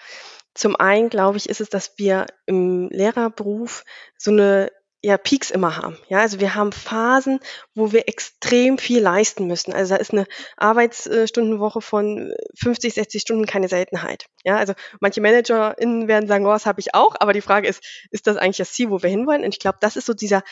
Zum 0.53 0.75
einen, 0.75 1.09
glaube 1.09 1.37
ich, 1.37 1.49
ist 1.49 1.61
es, 1.61 1.69
dass 1.69 1.93
wir 1.97 2.25
im 2.45 2.89
Lehrerberuf 2.89 3.83
so 4.17 4.31
eine 4.31 4.71
ja, 5.01 5.17
Peaks 5.17 5.49
immer 5.49 5.77
haben. 5.77 5.97
Ja, 6.09 6.19
also 6.19 6.41
wir 6.41 6.55
haben 6.55 6.73
Phasen, 6.73 7.39
wo 7.73 7.93
wir 7.93 8.09
extrem 8.09 8.77
viel 8.77 9.01
leisten 9.01 9.47
müssen. 9.47 9.73
Also 9.73 9.95
da 9.95 10.01
ist 10.01 10.11
eine 10.11 10.25
Arbeitsstundenwoche 10.57 11.79
von 11.79 12.33
50, 12.59 12.95
60 12.95 13.21
Stunden 13.21 13.45
keine 13.45 13.69
Seltenheit. 13.69 14.25
Ja, 14.43 14.57
also 14.57 14.73
manche 14.99 15.21
ManagerInnen 15.21 16.09
werden 16.09 16.27
sagen, 16.27 16.45
oh, 16.45 16.51
das 16.51 16.65
habe 16.65 16.81
ich 16.81 16.95
auch, 16.95 17.15
aber 17.19 17.31
die 17.31 17.41
Frage 17.41 17.67
ist, 17.69 17.81
ist 18.11 18.27
das 18.27 18.35
eigentlich 18.35 18.57
das 18.57 18.73
Ziel, 18.73 18.89
wo 18.89 19.01
wir 19.01 19.09
hinwollen? 19.09 19.45
Und 19.45 19.53
ich 19.53 19.59
glaube, 19.59 19.77
das 19.79 19.95
ist 19.95 20.05
so 20.05 20.13
dieser 20.13 20.43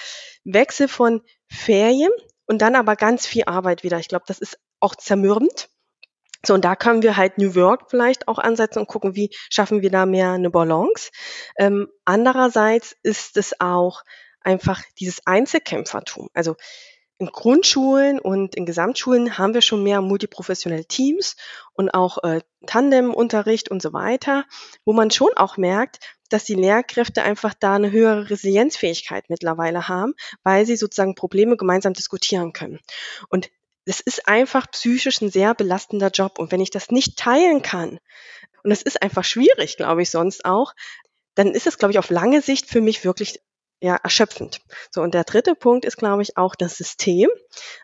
Wechsel 0.46 0.88
von 0.88 1.22
Ferien 1.50 2.12
und 2.46 2.62
dann 2.62 2.76
aber 2.76 2.96
ganz 2.96 3.28
viel 3.28 3.44
Arbeit 3.46 3.84
wieder. 3.84 4.00
Ich 4.00 4.08
glaube, 4.08 4.26
das 4.28 4.40
ist 4.40 4.58
auch 4.80 4.96
zermürbend. 4.96 5.70
So, 6.46 6.54
und 6.54 6.64
da 6.64 6.76
können 6.78 7.02
wir 7.02 7.18
halt 7.18 7.38
New 7.38 7.56
Work 7.56 7.90
vielleicht 7.90 8.28
auch 8.30 8.38
ansetzen 8.38 8.80
und 8.80 8.88
gucken, 8.88 9.16
wie 9.16 9.32
schaffen 9.50 9.82
wir 9.82 9.90
da 9.90 10.06
mehr 10.06 10.32
eine 10.32 10.50
Balance. 10.50 11.12
Ähm, 11.58 11.90
andererseits 12.06 12.96
ist 13.04 13.36
es 13.36 13.60
auch 13.60 14.04
einfach 14.48 14.82
dieses 15.00 15.28
Einzelkämpfertum. 15.28 16.30
Also 16.34 16.56
in 17.20 17.28
Grundschulen 17.28 18.20
und 18.20 18.56
in 18.56 18.66
Gesamtschulen 18.66 19.38
haben 19.38 19.54
wir 19.54 19.62
schon 19.62 19.84
mehr 19.84 20.02
multiprofessionelle 20.02 20.86
Teams 20.86 21.36
und 21.74 21.90
auch 21.90 22.24
äh, 22.24 22.42
Tandemunterricht 22.66 23.70
und 23.70 23.82
so 23.82 23.92
weiter, 23.92 24.46
wo 24.86 24.94
man 24.94 25.12
schon 25.12 25.32
auch 25.36 25.58
merkt, 25.58 26.00
dass 26.30 26.46
die 26.46 26.56
Lehrkräfte 26.56 27.24
einfach 27.24 27.54
da 27.54 27.76
eine 27.76 27.92
höhere 27.92 28.30
Resilienzfähigkeit 28.30 29.30
mittlerweile 29.30 29.88
haben, 29.88 30.14
weil 30.44 30.66
sie 30.66 30.78
sozusagen 30.78 31.16
Probleme 31.16 31.58
gemeinsam 31.58 31.94
diskutieren 31.94 32.54
können. 32.54 32.80
Und 33.30 33.50
es 33.86 34.00
ist 34.00 34.28
einfach 34.28 34.70
psychisch 34.72 35.22
ein 35.22 35.32
sehr 35.32 35.56
belastender 35.56 36.10
Job. 36.10 36.40
Und 36.40 36.52
wenn 36.52 36.62
ich 36.62 36.72
das 36.72 36.92
nicht 36.92 37.18
teilen 37.18 37.62
kann, 37.62 38.00
und 38.64 38.72
es 38.72 38.82
ist 38.82 39.02
einfach 39.02 39.24
schwierig, 39.24 39.78
glaube 39.78 40.02
ich, 40.02 40.10
sonst 40.10 40.44
auch, 40.46 40.74
dann 41.36 41.54
ist 41.54 41.68
es, 41.68 41.78
glaube 41.78 41.94
ich, 41.94 42.00
auf 42.00 42.10
lange 42.10 42.42
Sicht 42.42 42.68
für 42.70 42.82
mich 42.82 43.06
wirklich 43.06 43.40
ja, 43.80 43.96
erschöpfend. 43.96 44.60
So, 44.92 45.02
und 45.02 45.14
der 45.14 45.24
dritte 45.24 45.54
Punkt 45.54 45.86
ist, 45.86 45.98
glaube 45.98 46.22
ich, 46.22 46.36
auch 46.36 46.56
das 46.56 46.78
System. 46.78 47.30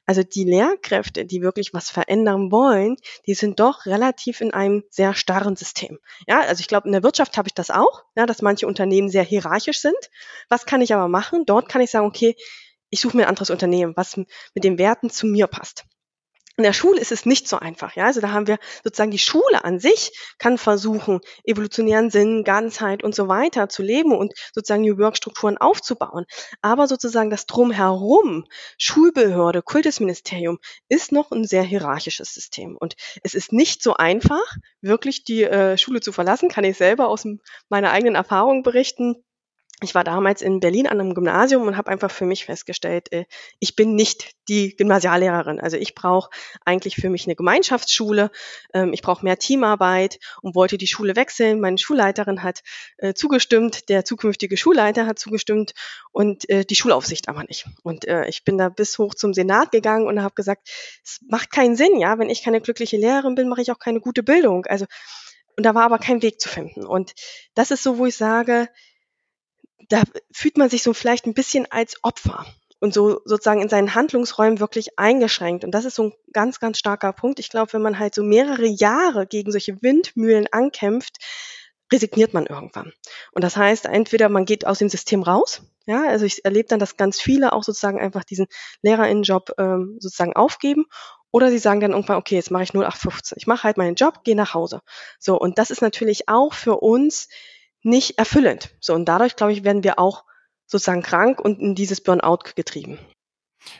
Also 0.05 0.23
die 0.23 0.43
Lehrkräfte, 0.43 1.25
die 1.25 1.41
wirklich 1.41 1.73
was 1.73 1.89
verändern 1.89 2.51
wollen, 2.51 2.95
die 3.27 3.35
sind 3.35 3.59
doch 3.59 3.85
relativ 3.85 4.41
in 4.41 4.53
einem 4.53 4.83
sehr 4.89 5.13
starren 5.13 5.55
System. 5.55 6.00
Ja, 6.27 6.41
also 6.41 6.62
ich 6.62 6.67
glaube, 6.67 6.88
in 6.88 6.93
der 6.93 7.03
Wirtschaft 7.03 7.38
habe 7.38 7.47
ich 7.47 7.53
das 7.53 7.69
auch, 7.69 8.03
ja, 8.15 8.25
dass 8.25 8.41
manche 8.41 8.65
Unternehmen 8.67 9.09
sehr 9.09 9.23
hierarchisch 9.23 9.79
sind. 9.79 9.97
Was 10.50 10.65
kann 10.65 10.81
ich 10.81 10.93
aber 10.93 11.07
machen? 11.07 11.45
Dort 11.45 11.69
kann 11.69 11.81
ich 11.81 11.91
sagen, 11.91 12.07
okay, 12.07 12.35
ich 12.89 13.01
suche 13.01 13.17
mir 13.17 13.23
ein 13.23 13.29
anderes 13.29 13.50
Unternehmen, 13.50 13.93
was 13.95 14.17
mit 14.17 14.27
den 14.63 14.77
Werten 14.77 15.09
zu 15.09 15.27
mir 15.27 15.47
passt. 15.47 15.85
In 16.55 16.63
der 16.63 16.74
Schule 16.74 17.00
ist 17.00 17.12
es 17.12 17.25
nicht 17.25 17.48
so 17.48 17.57
einfach, 17.57 17.95
ja. 17.95 18.05
Also 18.05 18.22
da 18.22 18.31
haben 18.31 18.45
wir 18.45 18.60
sozusagen 18.83 19.10
die 19.10 19.17
Schule 19.17 19.63
an 19.63 19.79
sich 19.79 20.12
kann 20.38 20.60
versuchen, 20.60 21.19
evolutionären 21.45 22.12
Sinn, 22.12 22.43
Ganzheit 22.43 23.03
und 23.03 23.15
so 23.15 23.27
weiter 23.27 23.69
zu 23.69 23.81
leben 23.81 24.15
und 24.15 24.33
sozusagen 24.53 24.83
New 24.83 25.00
Work 25.00 25.17
Strukturen 25.17 25.57
aufzubauen. 25.57 26.25
Aber 26.62 26.88
sozusagen 26.88 27.31
das 27.31 27.48
Drumherum, 27.48 28.45
Schulbehörde, 28.77 29.63
Kultusministerium, 29.63 30.60
ist 30.89 31.12
noch 31.12 31.31
ein 31.31 31.45
sehr 31.45 31.63
hierarchisches 31.63 32.33
System. 32.33 32.77
Und 32.77 32.95
es 33.24 33.33
ist 33.33 33.51
nicht 33.51 33.81
so 33.81 33.95
einfach, 33.95 34.43
wirklich 34.81 35.24
die 35.24 35.43
äh, 35.43 35.77
Schule 35.79 36.01
zu 36.01 36.12
verlassen, 36.12 36.50
kann 36.50 36.65
ich 36.65 36.77
selber 36.77 37.07
aus 37.07 37.25
meiner 37.69 37.91
eigenen 37.91 38.15
Erfahrung 38.15 38.62
berichten 38.62 39.24
ich 39.83 39.95
war 39.95 40.03
damals 40.03 40.41
in 40.41 40.59
Berlin 40.59 40.87
an 40.87 40.99
einem 40.99 41.13
Gymnasium 41.13 41.67
und 41.67 41.77
habe 41.77 41.91
einfach 41.91 42.11
für 42.11 42.25
mich 42.25 42.45
festgestellt, 42.45 43.11
äh, 43.11 43.25
ich 43.59 43.75
bin 43.75 43.95
nicht 43.95 44.31
die 44.47 44.75
Gymnasiallehrerin. 44.75 45.59
Also 45.59 45.77
ich 45.77 45.95
brauche 45.95 46.29
eigentlich 46.65 46.95
für 46.95 47.09
mich 47.09 47.25
eine 47.25 47.35
Gemeinschaftsschule, 47.35 48.31
ähm, 48.73 48.93
ich 48.93 49.01
brauche 49.01 49.23
mehr 49.23 49.37
Teamarbeit 49.37 50.19
und 50.41 50.55
wollte 50.55 50.77
die 50.77 50.87
Schule 50.87 51.15
wechseln. 51.15 51.59
Meine 51.59 51.77
Schulleiterin 51.77 52.43
hat 52.43 52.61
äh, 52.97 53.13
zugestimmt, 53.13 53.89
der 53.89 54.05
zukünftige 54.05 54.57
Schulleiter 54.57 55.05
hat 55.05 55.19
zugestimmt 55.19 55.73
und 56.11 56.49
äh, 56.49 56.65
die 56.65 56.75
Schulaufsicht 56.75 57.29
aber 57.29 57.43
nicht. 57.43 57.65
Und 57.83 58.05
ich 58.27 58.43
bin 58.43 58.57
da 58.57 58.69
bis 58.69 58.97
hoch 58.97 59.13
zum 59.13 59.33
Senat 59.33 59.71
gegangen 59.71 60.07
und 60.07 60.21
habe 60.21 60.35
gesagt, 60.35 60.69
es 61.03 61.19
macht 61.27 61.51
keinen 61.51 61.75
Sinn, 61.75 61.99
ja, 61.99 62.19
wenn 62.19 62.29
ich 62.29 62.43
keine 62.43 62.61
glückliche 62.61 62.97
Lehrerin 62.97 63.35
bin, 63.35 63.49
mache 63.49 63.61
ich 63.61 63.71
auch 63.71 63.79
keine 63.79 63.99
gute 63.99 64.23
Bildung. 64.23 64.65
Also 64.65 64.85
und 65.55 65.65
da 65.65 65.75
war 65.75 65.83
aber 65.83 65.99
kein 65.99 66.21
Weg 66.21 66.41
zu 66.41 66.49
finden. 66.49 66.85
Und 66.85 67.13
das 67.53 67.71
ist 67.71 67.83
so, 67.83 67.97
wo 67.97 68.05
ich 68.05 68.15
sage, 68.15 68.69
da 69.89 70.03
fühlt 70.31 70.57
man 70.57 70.69
sich 70.69 70.83
so 70.83 70.93
vielleicht 70.93 71.25
ein 71.25 71.33
bisschen 71.33 71.71
als 71.71 71.95
Opfer 72.03 72.45
und 72.79 72.93
so 72.93 73.21
sozusagen 73.25 73.61
in 73.61 73.69
seinen 73.69 73.95
Handlungsräumen 73.95 74.59
wirklich 74.59 74.99
eingeschränkt. 74.99 75.63
Und 75.63 75.71
das 75.71 75.85
ist 75.85 75.95
so 75.95 76.03
ein 76.03 76.13
ganz, 76.33 76.59
ganz 76.59 76.79
starker 76.79 77.13
Punkt. 77.13 77.39
Ich 77.39 77.49
glaube, 77.49 77.73
wenn 77.73 77.81
man 77.81 77.97
halt 77.97 78.13
so 78.13 78.23
mehrere 78.23 78.65
Jahre 78.65 79.25
gegen 79.25 79.51
solche 79.51 79.81
Windmühlen 79.81 80.47
ankämpft, 80.51 81.17
resigniert 81.91 82.33
man 82.33 82.45
irgendwann. 82.45 82.91
Und 83.31 83.43
das 83.43 83.55
heißt, 83.55 83.85
entweder 83.85 84.27
man 84.27 84.45
geht 84.45 84.65
aus 84.65 84.79
dem 84.79 84.89
System 84.89 85.23
raus, 85.23 85.61
ja, 85.85 86.07
also 86.07 86.25
ich 86.25 86.43
erlebe 86.45 86.67
dann, 86.69 86.79
dass 86.79 86.97
ganz 86.97 87.21
viele 87.21 87.53
auch 87.53 87.63
sozusagen 87.63 87.99
einfach 87.99 88.23
diesen 88.23 88.47
Lehrerinnenjob 88.81 89.51
ähm, 89.57 89.97
sozusagen 89.99 90.33
aufgeben 90.33 90.85
oder 91.31 91.49
sie 91.49 91.57
sagen 91.57 91.81
dann 91.81 91.91
irgendwann, 91.91 92.17
okay, 92.17 92.35
jetzt 92.35 92.51
mache 92.51 92.63
ich 92.63 92.73
0815. 92.73 93.37
Ich 93.37 93.47
mache 93.47 93.63
halt 93.63 93.77
meinen 93.77 93.95
Job, 93.95 94.23
gehe 94.23 94.35
nach 94.35 94.53
Hause. 94.53 94.81
So, 95.19 95.37
und 95.37 95.57
das 95.57 95.71
ist 95.71 95.81
natürlich 95.81 96.29
auch 96.29 96.53
für 96.53 96.77
uns 96.77 97.27
nicht 97.83 98.17
erfüllend. 98.17 98.71
So, 98.79 98.93
und 98.93 99.05
dadurch, 99.05 99.35
glaube 99.35 99.53
ich, 99.53 99.63
werden 99.63 99.83
wir 99.83 99.99
auch 99.99 100.23
sozusagen 100.65 101.03
krank 101.03 101.39
und 101.39 101.59
in 101.59 101.75
dieses 101.75 102.01
Burnout 102.01 102.39
getrieben. 102.55 102.97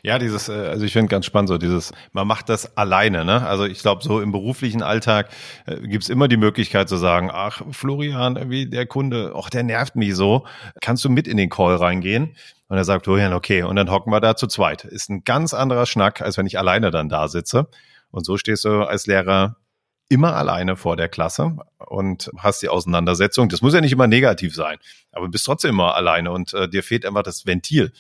Ja, 0.02 0.20
dieses, 0.20 0.50
äh, 0.50 0.54
also 0.54 0.86
ich 0.86 0.94
finde 0.94 1.10
ganz 1.10 1.26
spannend 1.26 1.50
so 1.50 1.58
dieses, 1.58 1.92
man 2.12 2.28
macht 2.28 2.50
das 2.50 2.78
alleine, 2.78 3.26
ne? 3.26 3.46
Also 3.46 3.66
ich 3.66 3.80
glaube, 3.80 4.04
so 4.04 4.22
im 4.22 4.32
beruflichen 4.32 4.82
Alltag 4.82 5.30
äh, 5.66 5.76
gibt's 5.88 6.10
immer 6.10 6.28
die 6.28 6.38
Möglichkeit 6.38 6.90
zu 6.90 6.98
sagen, 6.98 7.30
ach, 7.32 7.62
Florian, 7.72 8.50
wie 8.50 8.70
der 8.70 8.86
Kunde, 8.86 9.34
ach, 9.36 9.50
der 9.50 9.64
nervt 9.64 9.96
mich 9.96 10.16
so. 10.16 10.46
Kannst 10.82 11.04
du 11.06 11.10
mit 11.10 11.28
in 11.28 11.38
den 11.38 11.50
Call 11.50 11.76
reingehen? 11.76 12.36
Und 12.68 12.78
er 12.78 12.86
sagt, 12.86 13.06
Florian, 13.06 13.34
okay, 13.34 13.64
und 13.64 13.76
dann 13.76 13.92
hocken 13.92 14.12
wir 14.12 14.22
da 14.22 14.36
zu 14.36 14.48
zweit. 14.48 14.86
Ist 14.86 15.10
ein 15.10 15.24
ganz 15.24 15.54
anderer 15.54 15.86
Schnack, 15.86 16.22
als 16.22 16.38
wenn 16.38 16.48
ich 16.48 16.58
alleine 16.58 16.90
dann 16.90 17.10
da 17.10 17.28
sitze. 17.28 17.68
Und 18.10 18.26
so 18.26 18.38
stehst 18.38 18.66
du 18.66 18.84
als 18.84 19.06
Lehrer 19.06 19.58
immer 20.14 20.36
alleine 20.36 20.76
vor 20.76 20.96
der 20.96 21.10
Klasse 21.10 21.58
und 21.80 22.32
hast 22.38 22.62
die 22.62 22.70
Auseinandersetzung. 22.70 23.50
Das 23.50 23.62
muss 23.62 23.74
ja 23.74 23.82
nicht 23.82 23.92
immer 23.92 24.08
negativ 24.08 24.56
sein, 24.56 24.78
aber 25.12 25.28
bist 25.28 25.46
trotzdem 25.46 25.72
immer 25.72 25.96
alleine 25.96 26.32
und 26.32 26.54
äh, 26.54 26.70
dir 26.70 26.84
fehlt 26.84 27.06
einfach 27.06 27.24
das 27.24 27.46
Ventil. 27.46 27.92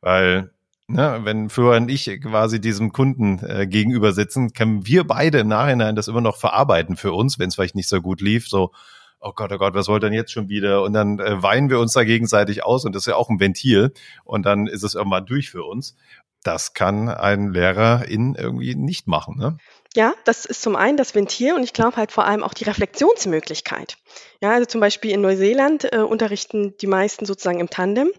Weil, 0.00 0.50
ne, 0.86 1.20
wenn 1.22 1.50
Florian 1.50 1.84
und 1.84 1.90
ich 1.90 2.06
quasi 2.22 2.60
diesem 2.60 2.92
Kunden 2.92 3.38
äh, 3.44 3.66
gegenüber 3.66 4.12
sitzen, 4.12 4.52
können 4.52 4.86
wir 4.86 5.04
beide 5.04 5.38
im 5.38 5.48
Nachhinein 5.48 5.94
das 5.94 6.08
immer 6.08 6.20
noch 6.20 6.36
verarbeiten 6.36 6.96
für 6.96 7.12
uns, 7.12 7.38
wenn 7.38 7.48
es 7.48 7.54
vielleicht 7.54 7.76
nicht 7.76 7.88
so 7.88 8.00
gut 8.00 8.20
lief. 8.20 8.48
So, 8.48 8.72
oh 9.20 9.32
Gott, 9.34 9.52
oh 9.52 9.58
Gott, 9.58 9.74
was 9.74 9.88
wollt 9.88 10.02
denn 10.02 10.12
jetzt 10.12 10.32
schon 10.32 10.48
wieder? 10.48 10.82
Und 10.82 10.92
dann 10.92 11.18
äh, 11.18 11.42
weinen 11.42 11.70
wir 11.70 11.80
uns 11.80 11.92
da 11.92 12.04
gegenseitig 12.04 12.64
aus 12.64 12.84
und 12.84 12.94
das 12.94 13.02
ist 13.02 13.06
ja 13.06 13.16
auch 13.16 13.28
ein 13.28 13.40
Ventil. 13.40 13.92
Und 14.24 14.46
dann 14.46 14.66
ist 14.66 14.82
es 14.82 14.94
irgendwann 14.94 15.26
durch 15.26 15.50
für 15.50 15.64
uns. 15.64 15.96
Das 16.44 16.72
kann 16.72 17.08
ein 17.08 17.52
Lehrer 17.52 18.06
in 18.06 18.34
irgendwie 18.34 18.74
nicht 18.74 19.08
machen. 19.08 19.36
Ne? 19.38 19.58
Ja, 19.98 20.14
das 20.22 20.44
ist 20.44 20.62
zum 20.62 20.76
einen 20.76 20.96
das 20.96 21.16
Ventil 21.16 21.54
und 21.54 21.64
ich 21.64 21.72
glaube 21.72 21.96
halt 21.96 22.12
vor 22.12 22.24
allem 22.24 22.44
auch 22.44 22.54
die 22.54 22.62
Reflexionsmöglichkeit. 22.62 23.96
Ja, 24.40 24.52
also 24.52 24.64
zum 24.64 24.80
Beispiel 24.80 25.10
in 25.10 25.20
Neuseeland 25.20 25.92
äh, 25.92 25.98
unterrichten 25.98 26.76
die 26.76 26.86
meisten 26.86 27.26
sozusagen 27.26 27.58
im 27.58 27.68
Tandem. 27.68 28.12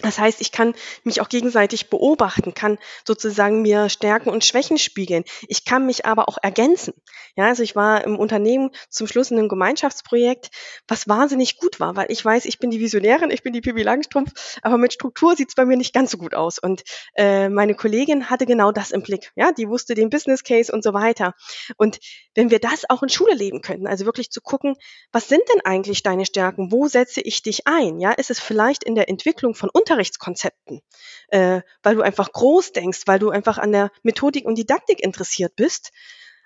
Das 0.00 0.18
heißt, 0.18 0.40
ich 0.40 0.50
kann 0.50 0.74
mich 1.04 1.20
auch 1.20 1.28
gegenseitig 1.28 1.88
beobachten, 1.88 2.52
kann 2.52 2.78
sozusagen 3.06 3.62
mir 3.62 3.88
Stärken 3.88 4.28
und 4.28 4.44
Schwächen 4.44 4.76
spiegeln. 4.76 5.22
Ich 5.46 5.64
kann 5.64 5.86
mich 5.86 6.04
aber 6.04 6.28
auch 6.28 6.36
ergänzen. 6.42 6.94
Ja, 7.36 7.46
also 7.46 7.62
ich 7.62 7.76
war 7.76 8.04
im 8.04 8.18
Unternehmen 8.18 8.70
zum 8.90 9.06
Schluss 9.06 9.30
in 9.30 9.38
einem 9.38 9.48
Gemeinschaftsprojekt, 9.48 10.50
was 10.88 11.08
wahnsinnig 11.08 11.58
gut 11.58 11.78
war, 11.78 11.94
weil 11.94 12.06
ich 12.10 12.24
weiß, 12.24 12.44
ich 12.44 12.58
bin 12.58 12.70
die 12.70 12.80
Visionärin, 12.80 13.30
ich 13.30 13.42
bin 13.44 13.52
die 13.52 13.60
Pippi 13.60 13.82
Langstrumpf, 13.82 14.32
aber 14.62 14.78
mit 14.78 14.92
Struktur 14.92 15.36
sieht 15.36 15.50
es 15.50 15.54
bei 15.54 15.64
mir 15.64 15.76
nicht 15.76 15.94
ganz 15.94 16.10
so 16.10 16.18
gut 16.18 16.34
aus. 16.34 16.58
Und 16.58 16.82
äh, 17.16 17.48
meine 17.48 17.76
Kollegin 17.76 18.30
hatte 18.30 18.46
genau 18.46 18.72
das 18.72 18.90
im 18.90 19.02
Blick. 19.02 19.30
Ja, 19.36 19.52
die 19.52 19.68
wusste 19.68 19.94
den 19.94 20.10
Business 20.10 20.42
Case 20.42 20.72
und 20.72 20.82
so 20.82 20.92
weiter. 20.92 21.34
Und 21.76 22.00
wenn 22.34 22.50
wir 22.50 22.58
das 22.58 22.88
auch 22.88 23.04
in 23.04 23.08
Schule 23.08 23.34
leben 23.34 23.62
könnten, 23.62 23.86
also 23.86 24.06
wirklich 24.06 24.30
zu 24.30 24.40
gucken, 24.40 24.76
was 25.12 25.28
sind 25.28 25.42
denn 25.54 25.60
eigentlich 25.64 26.02
deine 26.02 26.26
Stärken? 26.26 26.72
Wo 26.72 26.88
setze 26.88 27.20
ich 27.20 27.42
dich 27.42 27.66
ein? 27.66 28.00
Ja, 28.00 28.10
ist 28.10 28.30
es 28.30 28.40
vielleicht 28.40 28.82
in 28.82 28.96
der 28.96 29.08
Entwicklung 29.08 29.54
von 29.54 29.70
Unterrichtskonzepten, 29.84 30.80
äh, 31.28 31.60
weil 31.82 31.94
du 31.94 32.02
einfach 32.02 32.32
groß 32.32 32.72
denkst, 32.72 33.02
weil 33.06 33.18
du 33.18 33.30
einfach 33.30 33.58
an 33.58 33.72
der 33.72 33.90
Methodik 34.02 34.46
und 34.46 34.56
Didaktik 34.56 35.02
interessiert 35.02 35.56
bist, 35.56 35.92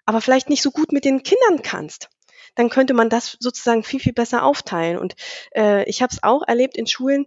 aber 0.07 0.21
vielleicht 0.21 0.49
nicht 0.51 0.63
so 0.63 0.73
gut 0.73 0.91
mit 0.93 1.05
den 1.05 1.23
Kindern 1.23 1.63
kannst 1.63 2.09
dann 2.55 2.71
könnte 2.71 2.93
man 2.93 3.09
das 3.09 3.37
sozusagen 3.39 3.85
viel, 3.85 4.01
viel 4.01 4.13
besser 4.13 4.43
aufteilen. 4.43 4.99
Und 4.99 5.15
äh, 5.55 5.89
ich 5.89 6.03
habe 6.03 6.13
es 6.13 6.25
auch 6.25 6.43
erlebt 6.45 6.77
in 6.77 6.89
Schulen, 6.89 7.25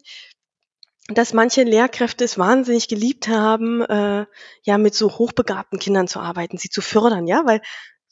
dass 1.07 1.31
manche 1.31 1.63
Lehrkräfte 1.63 2.25
es 2.25 2.37
wahnsinnig 2.37 2.89
geliebt 2.89 3.29
haben, 3.29 3.81
äh, 3.81 4.25
ja, 4.63 4.77
mit 4.77 4.93
so 4.93 5.17
hochbegabten 5.17 5.79
Kindern 5.79 6.09
zu 6.09 6.19
arbeiten, 6.19 6.57
sie 6.57 6.69
zu 6.69 6.81
fördern, 6.81 7.27
ja, 7.27 7.43
weil 7.45 7.61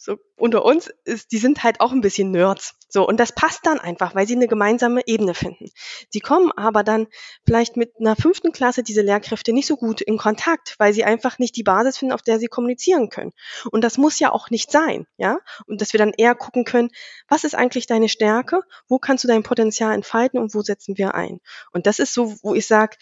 so 0.01 0.15
unter 0.37 0.63
uns 0.63 0.89
ist, 1.03 1.33
die 1.33 1.39
sind 1.39 1.61
halt 1.61 1.81
auch 1.81 1.91
ein 1.91 1.99
bisschen 1.99 2.31
Nerds. 2.31 2.73
So, 2.87 3.05
und 3.05 3.19
das 3.19 3.33
passt 3.33 3.65
dann 3.65 3.79
einfach, 3.79 4.15
weil 4.15 4.25
sie 4.25 4.35
eine 4.35 4.47
gemeinsame 4.47 5.01
Ebene 5.05 5.33
finden. 5.33 5.65
Sie 6.09 6.21
kommen 6.21 6.53
aber 6.53 6.85
dann 6.85 7.07
vielleicht 7.45 7.75
mit 7.75 7.91
einer 7.99 8.15
fünften 8.15 8.53
Klasse 8.53 8.81
diese 8.81 9.01
Lehrkräfte 9.01 9.51
nicht 9.51 9.67
so 9.67 9.75
gut 9.75 9.99
in 9.99 10.17
Kontakt, 10.17 10.75
weil 10.79 10.93
sie 10.93 11.03
einfach 11.03 11.37
nicht 11.37 11.57
die 11.57 11.63
Basis 11.63 11.97
finden, 11.97 12.13
auf 12.13 12.21
der 12.21 12.39
sie 12.39 12.47
kommunizieren 12.47 13.09
können. 13.09 13.33
Und 13.71 13.83
das 13.83 13.97
muss 13.97 14.19
ja 14.19 14.31
auch 14.31 14.49
nicht 14.49 14.71
sein, 14.71 15.05
ja? 15.17 15.39
Und 15.67 15.81
dass 15.81 15.91
wir 15.91 15.97
dann 15.97 16.13
eher 16.17 16.33
gucken 16.33 16.63
können, 16.63 16.91
was 17.27 17.43
ist 17.43 17.53
eigentlich 17.53 17.85
deine 17.85 18.07
Stärke? 18.07 18.61
Wo 18.87 18.99
kannst 18.99 19.25
du 19.25 19.27
dein 19.27 19.43
Potenzial 19.43 19.93
entfalten 19.93 20.39
und 20.39 20.55
wo 20.55 20.61
setzen 20.61 20.97
wir 20.97 21.13
ein? 21.13 21.41
Und 21.73 21.87
das 21.87 21.99
ist 21.99 22.13
so, 22.13 22.37
wo 22.41 22.55
ich 22.55 22.65
sage, 22.65 22.95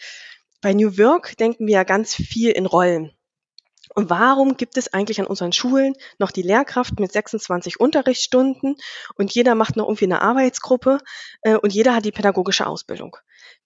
bei 0.60 0.74
New 0.74 0.98
Work 0.98 1.36
denken 1.36 1.68
wir 1.68 1.74
ja 1.74 1.84
ganz 1.84 2.12
viel 2.12 2.50
in 2.50 2.66
Rollen. 2.66 3.12
Und 3.94 4.10
warum 4.10 4.56
gibt 4.56 4.76
es 4.76 4.92
eigentlich 4.92 5.20
an 5.20 5.26
unseren 5.26 5.52
Schulen 5.52 5.94
noch 6.18 6.30
die 6.30 6.42
Lehrkraft 6.42 7.00
mit 7.00 7.12
26 7.12 7.80
Unterrichtsstunden 7.80 8.76
und 9.14 9.34
jeder 9.34 9.54
macht 9.54 9.76
noch 9.76 9.86
irgendwie 9.86 10.04
eine 10.04 10.22
Arbeitsgruppe 10.22 10.98
äh, 11.42 11.56
und 11.56 11.72
jeder 11.72 11.94
hat 11.94 12.04
die 12.04 12.12
pädagogische 12.12 12.66
Ausbildung? 12.66 13.16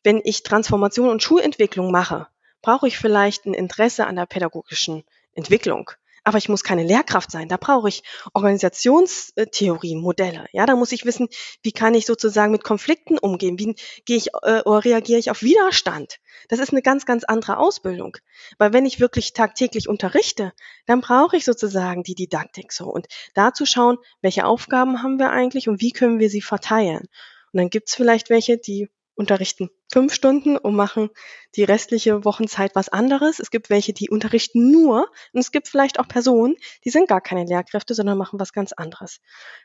Wenn 0.02 0.20
ich 0.24 0.42
Transformation 0.42 1.08
und 1.08 1.22
Schulentwicklung 1.22 1.90
mache, 1.90 2.28
brauche 2.62 2.88
ich 2.88 2.98
vielleicht 2.98 3.46
ein 3.46 3.54
Interesse 3.54 4.06
an 4.06 4.16
der 4.16 4.26
pädagogischen 4.26 5.04
Entwicklung. 5.34 5.90
Aber 6.24 6.38
ich 6.38 6.48
muss 6.48 6.62
keine 6.62 6.84
Lehrkraft 6.84 7.30
sein. 7.30 7.48
Da 7.48 7.56
brauche 7.56 7.88
ich 7.88 8.02
Organisationstheorien, 8.32 10.00
Modelle. 10.00 10.46
Ja, 10.52 10.66
da 10.66 10.76
muss 10.76 10.92
ich 10.92 11.04
wissen, 11.04 11.28
wie 11.62 11.72
kann 11.72 11.94
ich 11.94 12.06
sozusagen 12.06 12.52
mit 12.52 12.64
Konflikten 12.64 13.18
umgehen? 13.18 13.58
Wie 13.58 13.74
gehe 14.04 14.16
ich 14.16 14.28
äh, 14.42 14.62
oder 14.62 14.84
reagiere 14.84 15.18
ich 15.18 15.30
auf 15.30 15.42
Widerstand? 15.42 16.18
Das 16.48 16.58
ist 16.58 16.70
eine 16.70 16.82
ganz, 16.82 17.06
ganz 17.06 17.24
andere 17.24 17.58
Ausbildung. 17.58 18.16
Weil 18.58 18.72
wenn 18.72 18.86
ich 18.86 19.00
wirklich 19.00 19.32
tagtäglich 19.32 19.88
unterrichte, 19.88 20.52
dann 20.86 21.00
brauche 21.00 21.36
ich 21.36 21.44
sozusagen 21.44 22.02
die 22.02 22.14
Didaktik 22.14 22.72
so 22.72 22.86
und 22.86 23.06
dazu 23.34 23.66
schauen, 23.66 23.98
welche 24.20 24.46
Aufgaben 24.46 25.02
haben 25.02 25.18
wir 25.18 25.30
eigentlich 25.30 25.68
und 25.68 25.80
wie 25.80 25.92
können 25.92 26.18
wir 26.18 26.30
sie 26.30 26.42
verteilen. 26.42 27.08
Und 27.52 27.58
dann 27.58 27.70
gibt's 27.70 27.94
vielleicht 27.94 28.30
welche, 28.30 28.58
die 28.58 28.88
unterrichten 29.14 29.70
fünf 29.92 30.14
Stunden 30.14 30.56
und 30.56 30.74
machen 30.74 31.10
die 31.54 31.64
restliche 31.64 32.24
Wochenzeit 32.24 32.74
was 32.74 32.88
anderes. 32.88 33.38
Es 33.38 33.50
gibt 33.50 33.68
welche, 33.68 33.92
die 33.92 34.08
unterrichten 34.08 34.70
nur 34.70 35.10
und 35.32 35.40
es 35.40 35.52
gibt 35.52 35.68
vielleicht 35.68 36.00
auch 36.00 36.08
Personen, 36.08 36.56
die 36.84 36.90
sind 36.90 37.08
gar 37.08 37.20
keine 37.20 37.44
Lehrkräfte, 37.44 37.94
sondern 37.94 38.16
machen 38.16 38.40
was 38.40 38.52
ganz 38.52 38.72
anderes. 38.72 39.20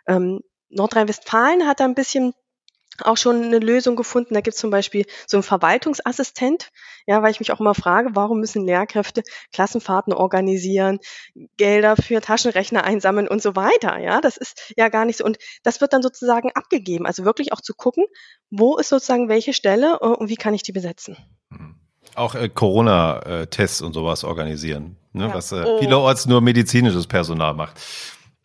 Ähm, 0.05 0.41
Nordrhein-Westfalen 0.69 1.65
hat 1.65 1.79
da 1.79 1.85
ein 1.85 1.95
bisschen 1.95 2.33
auch 3.03 3.17
schon 3.17 3.43
eine 3.43 3.59
Lösung 3.59 3.95
gefunden. 3.95 4.33
Da 4.33 4.41
gibt 4.41 4.55
es 4.55 4.61
zum 4.61 4.69
Beispiel 4.69 5.05
so 5.25 5.37
einen 5.37 5.43
Verwaltungsassistent, 5.43 6.69
ja, 7.05 7.21
weil 7.21 7.31
ich 7.31 7.39
mich 7.39 7.51
auch 7.51 7.59
immer 7.59 7.75
frage, 7.75 8.09
warum 8.13 8.39
müssen 8.39 8.65
Lehrkräfte 8.65 9.23
Klassenfahrten 9.53 10.13
organisieren, 10.13 10.99
Gelder 11.57 11.95
für 11.95 12.21
Taschenrechner 12.21 12.83
einsammeln 12.83 13.27
und 13.27 13.41
so 13.41 13.55
weiter. 13.55 13.97
Ja, 13.99 14.21
das 14.21 14.37
ist 14.37 14.73
ja 14.75 14.89
gar 14.89 15.05
nicht 15.05 15.17
so. 15.17 15.25
Und 15.25 15.37
das 15.63 15.81
wird 15.81 15.93
dann 15.93 16.01
sozusagen 16.01 16.51
abgegeben. 16.53 17.05
Also 17.05 17.25
wirklich 17.25 17.53
auch 17.53 17.61
zu 17.61 17.73
gucken, 17.73 18.05
wo 18.49 18.77
ist 18.77 18.89
sozusagen 18.89 19.29
welche 19.29 19.53
Stelle 19.53 19.99
äh, 20.01 20.05
und 20.05 20.29
wie 20.29 20.35
kann 20.35 20.53
ich 20.53 20.63
die 20.63 20.71
besetzen. 20.71 21.17
Mhm. 21.49 21.75
Auch 22.15 22.35
äh, 22.35 22.49
Corona-Tests 22.49 23.81
und 23.81 23.93
sowas 23.93 24.23
organisieren, 24.23 24.97
ne? 25.13 25.27
ja. 25.27 25.33
was 25.33 25.51
äh, 25.51 25.63
oh. 25.63 25.79
vielerorts 25.79 26.25
nur 26.25 26.41
medizinisches 26.41 27.05
Personal 27.05 27.53
macht. 27.53 27.79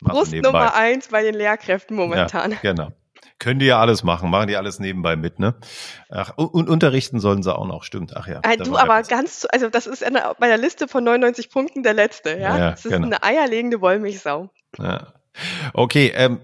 Brust 0.03 0.33
Nummer 0.33 0.75
eins 0.75 1.07
bei 1.07 1.23
den 1.23 1.33
Lehrkräften 1.33 1.95
momentan. 1.95 2.51
Ja, 2.51 2.57
genau. 2.61 2.91
Können 3.39 3.59
die 3.59 3.65
ja 3.65 3.79
alles 3.79 4.03
machen, 4.03 4.29
machen 4.29 4.47
die 4.47 4.55
alles 4.55 4.79
nebenbei 4.79 5.15
mit, 5.15 5.39
ne? 5.39 5.55
Ach, 6.09 6.31
und 6.37 6.69
unterrichten 6.69 7.19
sollen 7.19 7.43
sie 7.43 7.53
auch 7.53 7.67
noch, 7.67 7.83
stimmt. 7.83 8.15
Ach 8.15 8.27
ja. 8.27 8.39
Äh, 8.43 8.57
du 8.57 8.77
aber 8.77 9.03
ganz, 9.03 9.45
also 9.51 9.69
das 9.69 9.87
ist 9.87 10.03
eine, 10.03 10.33
bei 10.39 10.47
der 10.47 10.57
Liste 10.57 10.87
von 10.87 11.03
99 11.03 11.49
Punkten 11.49 11.83
der 11.83 11.93
letzte, 11.93 12.31
ja? 12.31 12.57
ja 12.57 12.71
das 12.71 12.85
ist 12.85 12.91
genau. 12.91 13.07
eine 13.07 13.23
eierlegende 13.23 13.81
Wollmilchsau. 13.81 14.49
Ja. 14.77 15.13
Okay, 15.73 16.11
ähm, 16.15 16.39